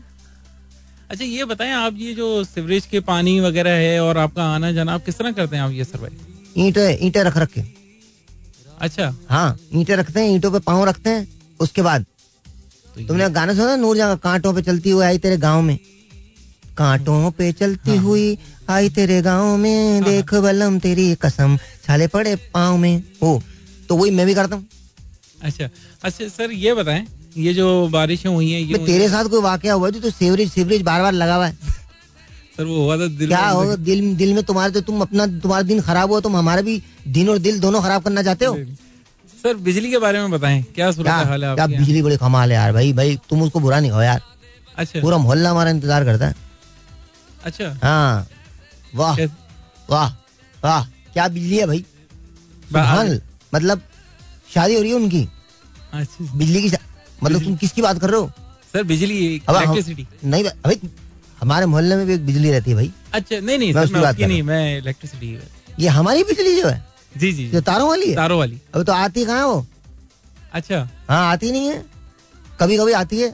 [1.11, 4.93] अच्छा ये बताएँ आप ये जो सीवरेज के पानी वगैरह है और आपका आना जाना
[4.93, 7.61] आप किस तरह करते हैं आप ये सर भाई ईंटे ईंटे रख रख। के
[8.81, 11.27] अच्छा। हाँ ईंटे रखते हैं ईंटों पे पाँव रखते हैं
[11.59, 12.05] उसके बाद।
[12.95, 15.77] तो तुमने गाना सुना नूर जहाँ कांटों पे चलती हुई आई तेरे गाँव में?
[16.77, 18.37] कांटों पे चलती हाँ, हुई
[18.69, 23.41] आई तेरे गाँव में हाँ, देख बलम तेरी कसम छाले पड़े पाँव में। हो
[23.89, 24.65] तो वही मैं भी करता हूँ।
[25.43, 25.69] अच्छा
[26.03, 27.05] अच्छा सर ये बताएँ
[27.37, 31.01] ये जो बारिशें हुई हैं ये तेरे साथ कोई वाक्य हुआ तो सीवरेज सीवरेज बार
[31.01, 31.53] बार लगा हुआ है।
[32.57, 33.75] सर वो हुआ था दिल क्या होगा?
[33.77, 37.29] दिल दिल में तुम्हारे तो तुम अपना तुम्हारा दिन खराब हुआ तुम हमारा भी दिन
[37.29, 38.55] और दिल दोनों खराब करना चाहते हो?
[39.43, 42.55] सर बिजली के बारे में बताएँ क्या सूरत हाल है क्या बिजली बड़ी कमाल है
[42.55, 44.21] यार भाई भाई तुम उसको बुरा नहीं हो यार।
[44.77, 46.35] अच्छा। पूरा मोहल्ला हमारा इंतज़ार करता है।
[47.43, 48.27] अच्छा। हाँ
[48.95, 49.17] वाह
[49.89, 50.09] वाह
[50.57, 50.83] वाह
[51.13, 51.85] क्या बिजली है भाई?
[53.53, 53.81] मतलब
[54.57, 55.27] शादी हो रही है उनकी?
[55.93, 56.75] अच्छा बिजली की
[57.23, 58.31] मतलब तुम किसकी बात कर रहे हो?
[58.73, 60.79] सर बिजली इलेक्ट्रिसिटी नहीं भाई
[61.41, 64.25] हमारे मोहल्ले में भी एक बिजली रहती है भाई। अच्छा नहीं नहीं सर मैं उसकी
[64.25, 65.37] नहीं मैं इलेक्ट्रिसिटी
[65.79, 66.85] ये हमारी बिजली जो है?
[67.13, 68.15] जी जी जो तारों वाली है?
[68.15, 69.65] तारों वाली। अब तो आती कहाँ वो?
[70.53, 70.77] अच्छा।
[71.09, 71.83] हाँ आती नहीं है।
[72.59, 73.29] कभी कभी आती है।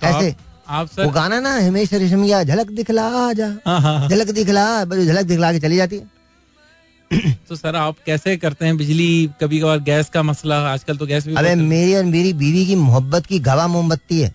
[0.00, 0.34] कैसे
[0.68, 4.84] आप सर वो गाना ना हिमेश रेशमिया झलक दिखला जा। हाँ, हाँ, हाँ। झलक दिखला
[4.84, 6.10] झलक दिखला के चली जाती है।
[7.48, 9.28] तो सर आप कैसे करते हैं बिजली?
[9.40, 12.74] कभी कभार गैस का मसला आजकल तो गैस भी अबे मेरी और मेरी बीवी की
[12.76, 14.32] मोहब्बत की गवाह मोमबत्ती है।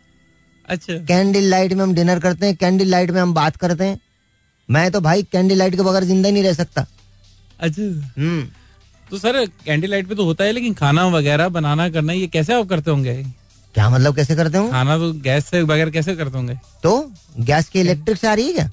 [0.70, 4.00] अच्छा। कैंडल लाइट में हम डिनर करते हैं कैंडल लाइट में हम बात करते हैं।
[4.70, 6.86] मैं तो भाई कैंडल लाइट के बगैर ज़िंदा नहीं रह सकता।
[7.60, 7.84] अच्छा।
[8.18, 8.48] हम्म।
[9.10, 12.54] तो सर कैंडल लाइट पे तो होता है लेकिन खाना वगैरह बनाना करना ये कैसे
[12.54, 13.14] आप करते होंगे?
[13.76, 14.70] क्या मतलब कैसे करते हो?
[14.72, 16.60] खाना तो गैस से बगैर कैसे करते होंगे?
[16.84, 18.70] तो गैस की इलेक्ट्रिक से आ रही है क्या?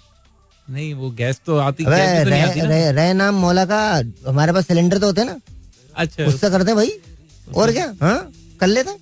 [0.68, 3.80] नहीं वो गैस तो आती है तो रह, रह नाम मौला का
[4.26, 5.38] हमारे पास सिलेंडर तो होते हैं ना।
[5.94, 6.92] अच्छा। उससे करते हैं भाई।
[7.54, 7.86] और क्या?
[8.00, 8.96] हाँ कर लेते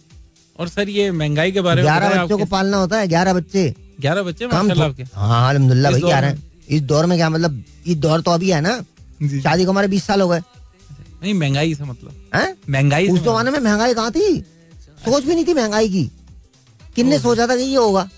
[0.59, 3.75] और सर ये महँगाई के बारे में ग्यारह बच्चों को पालना होता है ग्यारह बच्चे।
[4.01, 4.71] ग्यारह बच्चे काम
[5.15, 8.81] हाँ अलहमदुल्ला भाई ग्यारह। इस दौर में क्या मतलब इस दौर तो अभी है ना।
[9.43, 10.41] शादी को हमारे बीस साल हो गए।
[11.23, 14.41] नहीं महँगाई से मतलब। महँगाई उस जमाने में महँगाई कहाँ थी?
[15.05, 16.11] सोच भी नहीं थी महँगाई की।
[16.97, 18.09] किन्ने सोचा था कि ये होगा?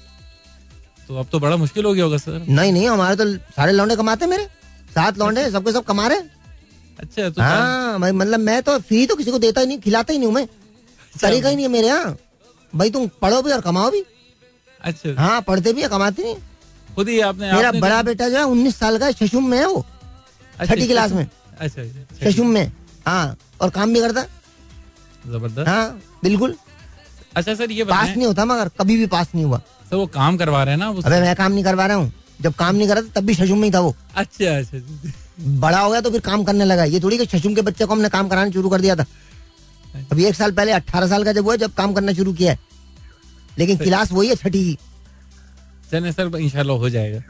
[1.09, 3.97] तो अब तो बड़ा मुश्किल हो गया होगा सर। नहीं नहीं हमारे तो सारे लौंडे
[3.97, 4.47] कमाते मेरे।
[4.95, 6.19] सात लौंडे सबके सब कमा रहे
[6.99, 10.19] अच्छा तो हाँ मतलब मैं तो फ्री तो किसी को देता ही नहीं खिलाता ही
[10.19, 12.17] नहीं हूँ मैं। अच्छा। तरीका ही नहीं है मेरे यहाँ।
[12.73, 14.05] भाई तुम पढ़ो भी और कमाओ भी।
[14.81, 16.37] अच्छा। हाँ पढ़ते भी कमाते नहीं
[16.95, 19.67] खुद ही आपने मेरा आपने बड़ा बेटा जो है उन्नीस साल का शशुम में है
[19.67, 19.85] वो।
[20.59, 21.27] अच्छा, छठी क्लास में।
[21.59, 22.73] अच्छा, अच्छा शशुम में।
[23.07, 24.23] हाँ और काम भी करता।
[25.27, 26.55] ज़बरदस्त। हाँ बिल्कुल।
[27.37, 29.61] अच्छा सर ये पास नहीं होता मगर कभी भी पास नहीं हुआ।
[29.95, 32.13] सर वो काम करवा रहे हैं ना अबे मैं काम नहीं करवा रहा हूँ।
[32.43, 34.77] जब काम नहीं कर रहा था तब भी शशुम में ही था वो। अच्छा अच्छा,
[34.77, 35.13] अच्छा।
[35.61, 37.93] बड़ा हो गया तो फिर काम करने लगा। ये थोड़ी कि शशुम के बच्चे को
[37.93, 39.07] हमने काम कराना शुरू कर दिया था।
[40.13, 42.59] अभी एक साल पहले अट्ठारह साल का जब हुआ जब काम करना शुरू किया है।
[43.59, 44.77] लेकिन क्लास वही है छठी की।
[45.91, 47.21] चले सर इंशाल्लाह हो जाएगा।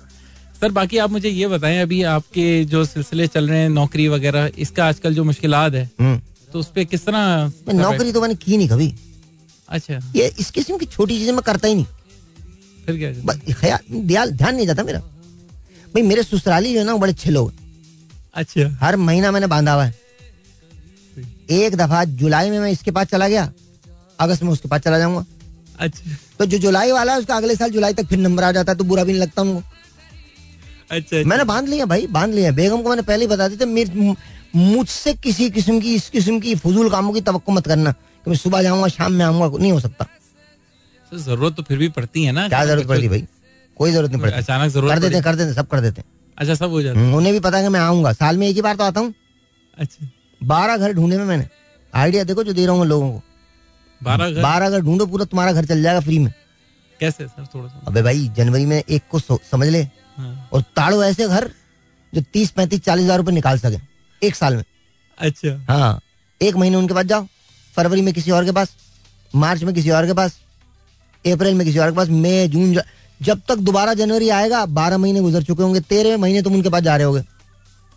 [0.61, 4.51] सर बाकी आप मुझे ये बताएँ अभी आपके जो सिलसिले चल रहे हैं नौकरी वगैरह
[4.59, 6.21] इसका आजकल जो मुश्किल है हम्म।
[6.53, 8.95] तो उस पर किस तरह नौकरी तो मैंने की नहीं कभी।
[9.69, 11.87] अच्छा। ये इस किस्म की छोटी चीज़ें मैं करता ही नहीं।
[12.87, 17.31] फिर क्या ख्याल ध्यान नहीं जाता मेरा। भाई मेरे ससुराली जो है ना बड़े अच्छे
[17.31, 17.53] लोग
[18.35, 19.95] अच्छा। हर महीना मैंने बांधा हुआ है।
[21.53, 23.53] एक दफ़ा जुलाई में मैं इसके पास चला गया।
[24.19, 25.25] अगस्त में उसके पास चला जाऊँगा।
[25.79, 28.73] अच्छा। तो जो जुलाई वाला है उसका अगले साल जुलाई तक फिर नंबर आ जाता
[28.73, 29.63] है तो बुरा भी नहीं लगता उनको
[30.91, 33.67] अच्छा, अच्छा। मैंने बाँध लिया भाई बाँध लिया। बेगम को मैंने पहले ही बता दिया
[33.67, 34.15] थी
[34.57, 38.37] मुझसे किसी किस्म की इस किस्म की फजूल कामों की तो मत करना कि मैं
[38.37, 40.07] सुबह जाऊँगा शाम में आऊँगा नहीं हो सकता।
[41.13, 43.27] तो ज़रूरत तो फिर भी पड़ती है ना क्या ज़रूरत पड़ती भाई?
[43.77, 46.03] कोई ज़रूरत नहीं पड़ती। अचानक ज़रूरत कर देते कर देते सब कर देते
[46.39, 48.63] अच्छा सब हो जाता हम्म, उन्हें भी पता है मैं आऊँगा। साल में एक ही
[48.63, 49.13] बार तो आता हूँ।
[49.79, 50.09] अच्छा।
[50.41, 51.47] बारह घर ढूंढे में मैंने।
[51.93, 53.23] आइडिया देखो जो दे रहा हूँ लोगों को।
[54.01, 54.41] बारह घर?
[54.43, 56.33] बारह घर ढूंढो पूरा तुम्हारा घर चल जाएगा फ्री में।
[57.01, 59.83] कैसे सर थोड़ा सा अबे भाई जनवरी में एक को समझ ले।
[60.17, 61.51] हाँ। और ताड़ो ऐसे घर
[62.13, 63.79] जो तीस पैंतीस चालीस हज़ार रूपए निकाल सके
[64.23, 64.65] एक साल में।
[65.19, 66.01] अच्छा। हाँ
[66.41, 67.27] एक महीने उनके पास जाओ
[67.75, 68.77] फरवरी में किसी और के पास
[69.35, 70.39] मार्च में किसी और के पास
[71.27, 72.81] अप्रैल में किसी और के पास मई जून
[73.21, 76.83] जब तक दोबारा जनवरी आएगा बारह महीने गुजर चुके होंगे तेरह महीने तुम उनके पास
[76.83, 77.23] जा रहे होगे।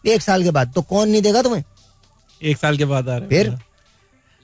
[0.03, 1.63] एक साल के बाद तो कौन नहीं देगा तुम्हें?
[2.41, 3.49] एक साल के बाद आ रहे फिर?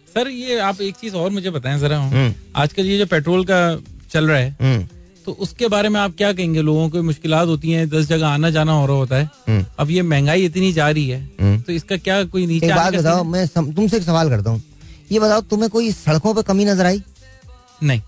[0.08, 3.60] सर ये आप एक चीज़ और मुझे बताएँ जरा। हम्म। आजकल ये जो पेट्रोल का
[4.12, 4.88] चल रहा है हम्म।
[5.26, 6.62] तो उसके बारे में आप क्या कहेंगे?
[6.62, 9.92] लोगों को मुश्किल होती हैं दस जगह आना जाना हो रहा होता है। हम्म। अब
[9.92, 13.48] ये महँगाई इतनी जा रही है तो इसका क्या कोई नीचे एक बात बताओ मैं
[13.48, 14.62] तुमसे एक सवाल करता हूँ।
[15.12, 17.02] ये बताओ तुम्हें कोई सड़कों पर कमी नज़र आई?
[17.84, 18.02] नहीं।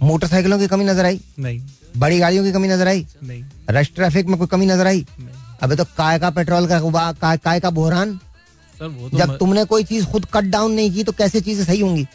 [0.00, 1.60] मोटरसाइकिलों की कमी नज़र आई। नहीं।
[1.96, 5.04] बड़ी गाड़ियों की कमी नज़र आई। नहीं। रश ट्रैफ़िक में कोई कमी नज़र आई?
[5.62, 8.18] अबे तो काय का पेट्रोल का काय, काय का बोहरान?
[8.74, 11.64] सर वो तो जब तुमने कोई चीज़ खुद कट डाउन नहीं की तो कैसे चीज़ें
[11.64, 12.06] सही होंगी?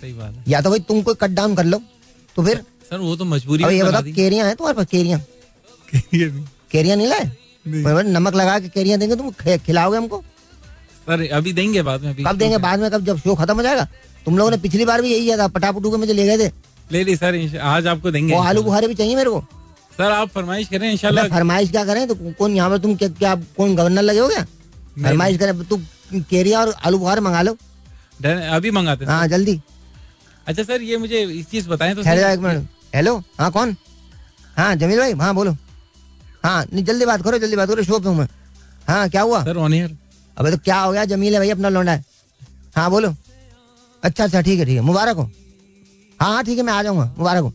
[0.00, 1.80] सही बात है। या तो भाई तुम कोई कट डाउन कर लो
[2.36, 4.86] तो फिर सर वो तो मजबूरी ये बताओ केरिया है तुम्हारे पास?
[4.86, 5.18] केरिया?
[6.72, 7.30] केरिया नहीं। लाए?
[8.04, 10.22] नमक लगा के केरिया देंगे तुम खिलाओगे हमको?
[11.06, 12.58] सर अभी देंगे बाद में कब देंगे?
[12.58, 13.04] बाद में कब?
[13.04, 13.88] जब शो खत्म हो जाएगा।
[14.26, 16.52] तुम लोगों ने पिछली बार भी यही किया था पटापटू के मुझे ले गए थे।
[16.92, 19.40] ले ली सर आज आपको देंगे। वो आलू बुखारे भी चाहिए मेरे को?
[19.98, 22.06] सर आप फरमाइश करें इंशाल्लाह। फरमाइश क्या करें?
[22.08, 24.44] तो कौन यहाँ पर तुम क्या, क्या कौन गवर्नर लगे हो क्या?
[25.02, 25.76] फरमाइश करें तू
[26.30, 27.56] केरिया और आलू बुखारे मंगा लो।
[28.54, 29.60] अभी मंगाते हाँ। जल्दी।
[30.46, 33.16] अच्छा सर ये मुझे एक चीज़ बताएँ तो एक मिनट। हेलो?
[33.38, 33.76] हाँ कौन?
[34.56, 35.12] हाँ जमील भाई?
[35.14, 35.56] हाँ बोलो।
[36.44, 38.26] हाँ नहीं जल्दी बात करो जल्दी बात करो शॉप में
[38.88, 39.42] हाँ क्या हुआ?
[39.44, 39.72] सर ऑन
[40.36, 41.04] अबे तो क्या हो गया?
[41.04, 42.04] जमील है भाई अपना लौंडा है।
[42.76, 43.14] हाँ बोलो।
[44.02, 45.30] अच्छा अच्छा ठीक है ठीक है। मुबारक हो।
[46.20, 47.52] हाँ हाँ ठीक है मैं आ जाऊँगा। मुबारक हो।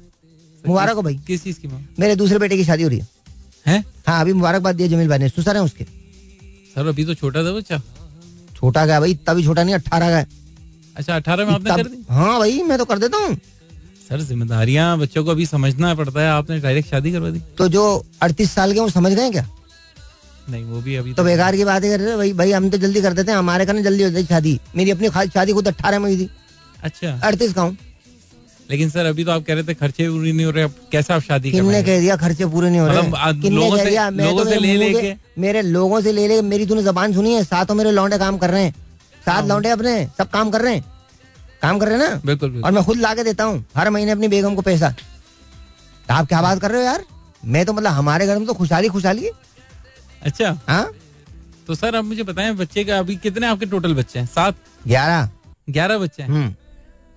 [0.63, 1.67] मुबारक हो भाई। किस चीज़ की
[1.99, 3.07] मेरे दूसरे बेटे की शादी हो रही है।
[3.67, 3.83] हैं?
[4.07, 5.83] हाँ अभी मुबारकबाद दिया जमील भाई ने। सुसर है उसके।
[6.75, 7.81] सर अभी तो छोटा था बच्चा।
[8.55, 10.29] छोटा गया भाई तभी छोटा नहीं अट्ठारह का
[10.97, 12.03] अच्छा अठारह में आपने कर दी?
[12.09, 13.35] हाँ भाई मैं तो कर देता हूँ।
[14.09, 17.83] सर जिम्मेदारियाँ बच्चों को अभी समझना पड़ता है। आपने डायरेक्ट शादी करवा दी। तो जो
[18.21, 19.47] अड़तीस साल के वो समझ गए क्या?
[20.49, 23.01] नहीं वो भी अभी तो, तो बेकार की बात है भाई। भाई हम तो जल्दी
[23.01, 26.05] कर देते हैं। हमारे करने जल्दी हो जाती शादी। मेरी अपनी शादी खुद अट्ठारह में
[26.05, 26.29] हुई थी।
[26.83, 27.77] अच्छा। अड़तीस का हूँ।
[28.69, 31.13] लेकिन सर अभी तो आप कह रहे थे खर्चे पूरे नहीं हो रहे अब कैसे
[31.13, 32.97] आप शादी किन्ने कह दिया खर्चे पूरे नहीं हो रहे?
[32.97, 34.09] मतलब कह दिया?
[34.09, 37.33] मैं लोगों तो से ले लेके मेरे लोगों से ले लेके मेरी तूने जबान सुनी
[37.33, 38.71] है सातों मेरे लौंडे काम कर रहे हैं।
[39.25, 40.83] सात हाँ। लौंडे अपने सब काम कर रहे हैं।
[41.61, 42.21] काम कर रहे हैं ना?
[42.25, 44.93] बिल्कुल और मैं खुद ला के देता हूँ हर महीने अपनी बेगम को पैसा।
[46.11, 47.03] आप क्या बात कर रहे हो यार?
[47.45, 49.31] मैं तो मतलब हमारे घर में तो खुशहाली खुशहाली है।
[50.23, 50.91] अच्छा। हाँ?
[51.67, 54.25] तो सर आप मुझे बताएँ बच्चे का अभी कितने आपके टोटल बच्चे हैं?
[54.25, 54.55] सात?
[54.87, 55.29] ग्यारह।
[55.69, 56.29] ग्यारह बच्चे हैं?
[56.29, 56.53] हम्म।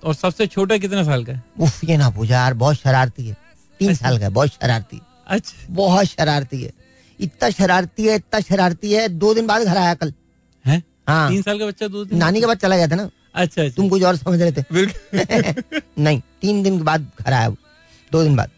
[0.07, 1.43] और सबसे छोटा कितने साल का है?
[1.61, 3.37] उफ ये ना पूछा यार बहुत शरारती है।
[3.81, 6.73] तीन अच्छा। साल का बहुत शरारती। अच्छा। बहुत शरारती है।
[7.21, 10.13] इतना शरारती है इतना शरारती है दो दिन बाद घर आया कल।
[10.67, 10.83] है?
[11.09, 12.19] हाँ। तीन साल का बच्चा दो दिन?
[12.19, 14.65] नानी के बाद चला गया था ना। अच्छा, अच्छा। तुम कुछ और समझ रहे थे।
[15.99, 17.57] नहीं तीन दिन के बाद घर आया वो।
[18.13, 18.51] दो दिन बाद।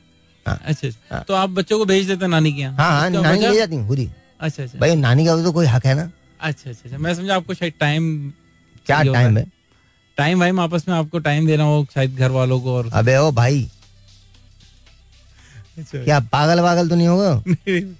[0.46, 2.76] हाँ। अच्छा, अच्छा। हाँ। तो आप बच्चों को भेज देते नानी के यहाँ?
[2.76, 4.10] हाँ, नानी ले जाती हूँ खुद ही।
[4.40, 6.10] अच्छा अच्छा। भाई नानी का तो कोई हक है ना।
[6.40, 8.32] अच्छा अच्छा, अच्छा। मैं समझा आपको शायद टाइम
[8.86, 9.57] क्या टाइम है?
[10.18, 13.30] टाइम भाई आपस में आपको टाइम देना हो शायद घर वालों को और अबे ओ
[13.32, 13.68] भाई।
[15.78, 17.42] अच्छा। क्या पागल वागल तो नहीं होगा?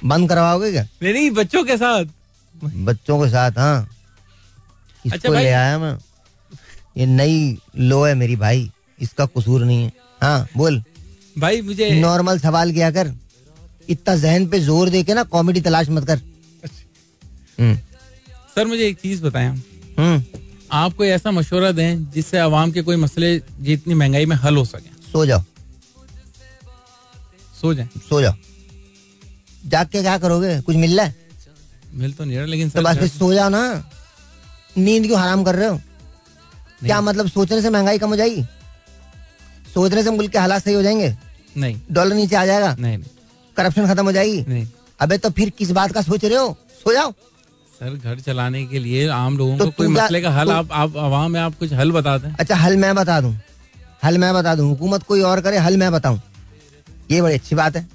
[0.09, 0.83] बंद करवाओगे क्या?
[1.03, 2.05] नहीं नहीं बच्चों के साथ।
[2.65, 3.89] बच्चों के साथ हाँ।
[5.07, 5.99] इसको अच्छा ले आया मैं।
[6.97, 8.71] ये नई लो है मेरी भाई
[9.01, 9.93] इसका कसूर नहीं है।
[10.23, 10.83] हाँ बोल।
[11.39, 13.13] भाई मुझे नॉर्मल सवाल किया कर।
[13.89, 16.21] इतना जहन पे ज़ोर दे के ना कॉमेडी तलाश मत कर।
[17.61, 17.77] हम्म।
[18.55, 19.49] सर मुझे एक चीज़ बताएँ।
[19.99, 20.23] हम्म।
[20.73, 24.65] आप कोई ऐसा मशवरा दें जिससे आवाम के कोई मसले जितनी महँगाई में हल हो
[24.65, 25.13] सके?
[25.13, 25.43] सो जाओ।
[27.61, 28.35] सो जाए। सो जाओ।
[29.67, 30.61] जाग के क्या करोगे?
[30.61, 31.15] कुछ मिल रहा है?
[31.93, 33.91] मिल तो नहीं रहा लेकिन तो बस सो जाओ ना।
[34.79, 35.81] नींद क्यों हराम कर रहे हो?
[36.81, 38.43] क्या मतलब सोचने से महँगाई कम हो जाएगी?
[39.75, 41.17] सोचने से मुल्क के हालात सही हो जाएँगे?
[41.57, 42.77] नहीं। डॉलर नीचे आ जाएगा?
[42.79, 42.99] नहीं।
[43.57, 44.45] करप्शन खत्म हो जाएगी?
[44.49, 44.67] नहीं।
[45.01, 46.57] अबे तो फिर किस बात का सोच रहे हो?
[46.79, 47.13] सो जाओ।
[47.81, 50.97] सर घर चलाने के लिए आम लोगों तो को कोई मसले का हल आप आप
[50.97, 53.35] आवाम में आप कुछ हल बता दें। अच्छा हल मैं बता दूँ।
[54.05, 56.21] हल मैं बता दूँ। हुकूमत कोई और करे हल मैं बताऊँ।
[57.11, 57.87] ये बड़ी अच्छी बात है।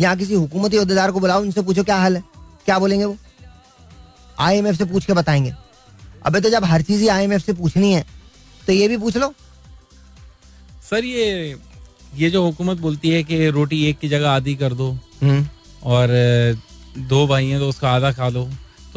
[0.00, 2.22] यहाँ किसी हुकूमती अहदेदार को बुलाओ उनसे पूछो क्या हल है।
[2.66, 3.16] क्या बोलेंगे वो?
[4.40, 5.54] आईएमएफ से पूछ के बताएँगे।
[6.26, 8.04] अबे तो जब हर चीज़ ही आईएमएफ से पूछनी है
[8.66, 9.32] तो ये भी पूछ लो।
[10.90, 11.56] सर ये
[12.16, 14.90] ये जो हुकूमत बोलती है कि रोटी एक की जगह आधी कर दो
[15.22, 15.46] हम्म।
[15.86, 16.08] और
[17.08, 18.48] दो भाई हैं तो उसका आधा खा लो।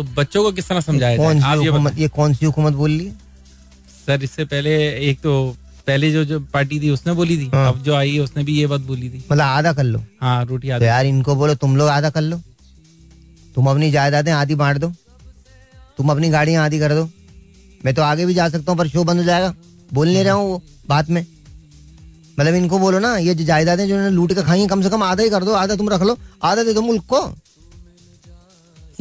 [0.01, 3.11] तो बच्चों को किस तरह समझाया कौन सी हुकूमत ये कौन सी हुकूमत बोल रही
[4.05, 4.71] सर इससे पहले
[5.09, 5.33] एक तो
[5.87, 8.53] पहले जो जो पार्टी थी उसने बोली थी। हाँ। अब जो आई है उसने भी
[8.53, 11.55] ये बात बोली थी। मतलब आधा कर लो। हाँ रोटी आधा। तो यार इनको बोलो
[11.55, 12.37] तुम लोग आधा कर लो।
[13.55, 14.91] तुम अपनी जायदादें आधी बांट दो।
[15.97, 17.09] तुम अपनी गाड़ियाँ आधी कर दो।
[17.85, 19.53] मैं तो आगे भी जा सकता हूँ पर शो बंद हो जाएगा।
[19.93, 21.25] बोल नहीं रहा हूँ वो बात में।
[22.39, 25.29] मतलब इनको बोलो ना ये जायदादें जो लूट के खाई कम से कम आधा ही
[25.29, 27.21] कर दो। आधा तुम रख लो। आधा दे दो मुल्क को।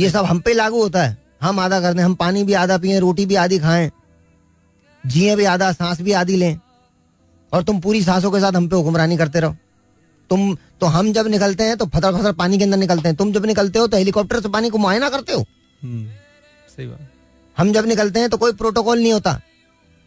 [0.00, 2.76] ये सब हम पे लागू होता है। हम आधा कर दें हम पानी भी आधा
[2.78, 3.90] पिए रोटी भी आधी खाएँ
[5.04, 6.58] जिए भी आधा सांस भी आधी लें
[7.52, 9.56] और तुम पूरी सांसों के साथ हम पे हुक्मरानी करते रहो।
[10.30, 13.32] तुम तो हम जब निकलते हैं तो फतर फतर पानी के अंदर निकलते हैं। तुम
[13.32, 15.40] जब निकलते हो तो हेलीकॉप्टर से पानी को मुआयना करते हो।
[15.82, 16.06] हम्म,
[16.76, 17.08] सही बात।
[17.56, 19.32] हम जब निकलते हैं तो कोई प्रोटोकॉल नहीं होता।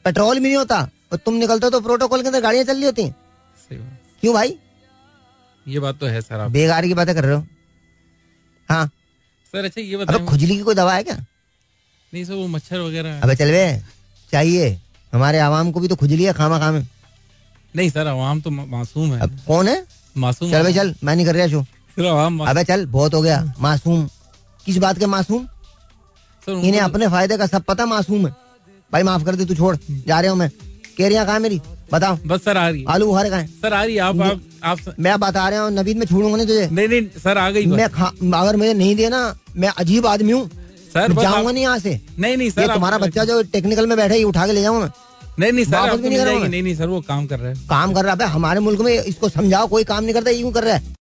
[0.06, 2.86] पेट्रोल भी नहीं होता। और तुम निकलते हो तो प्रोटोकॉल के अंदर गाड़ियाँ चल रही
[2.86, 3.16] होती हैं।
[4.22, 4.58] क्यों भाई?
[5.66, 7.46] ये बात तो है सर बेकार की बातें कर रहे हो।
[8.70, 8.90] हाँ।
[9.54, 11.16] सर अच्छा ये बताओ खुजली की कोई दवा है क्या?
[12.14, 13.52] नहीं सर वो मच्छर वगैरह। अबे चल
[14.32, 14.70] चाहिए।
[15.14, 16.82] हमारे आवाम को भी तो खुजली है खामा खामे।
[17.76, 19.86] नहीं सर आवाम तो मासूम है। अब कौन है?
[20.18, 21.62] मासूम चल भाई चल मैं नहीं कर रहा शो।
[22.46, 24.08] अबे चल बहुत हो गया। मासूम।
[24.66, 25.48] किस बात के मासूम?
[26.48, 28.34] इन्हें अपने फ़ायदे का सब पता मासूम है।
[28.92, 29.76] भाई माफ़ कर दे तू छोड़।
[30.08, 30.50] जा रहे हो मैं।
[30.98, 31.62] कह रही कहा मेरी?
[31.94, 34.96] बताओ। बस सर आ रही आलू बुखारे कहा सर आ रही आप आप, आप सर...
[35.00, 37.86] मैं बता रहा हूँ नबीद में छोड़ूँगा नहीं तुझे। नहीं नहीं सर आ गई मैं
[38.34, 39.24] अगर मुझे नहीं देना
[39.56, 40.50] मैं अजीब आदमी हूँ।
[40.94, 44.24] सर जाऊँगा नहीं यहाँ से। नहीं नहीं सर तुम्हारा बच्चा जो टेक्निकल में बैठा है
[44.24, 44.92] उठा के ले जाऊँगा।
[45.40, 48.16] नहीं नहीं सर नहीं, नहीं नहीं सर वो काम कर रहा है। काम कर रहा
[48.22, 50.96] है हमारे मुल्क में इसको समझाओ कोई काम नहीं करता यूँ कर रहा है?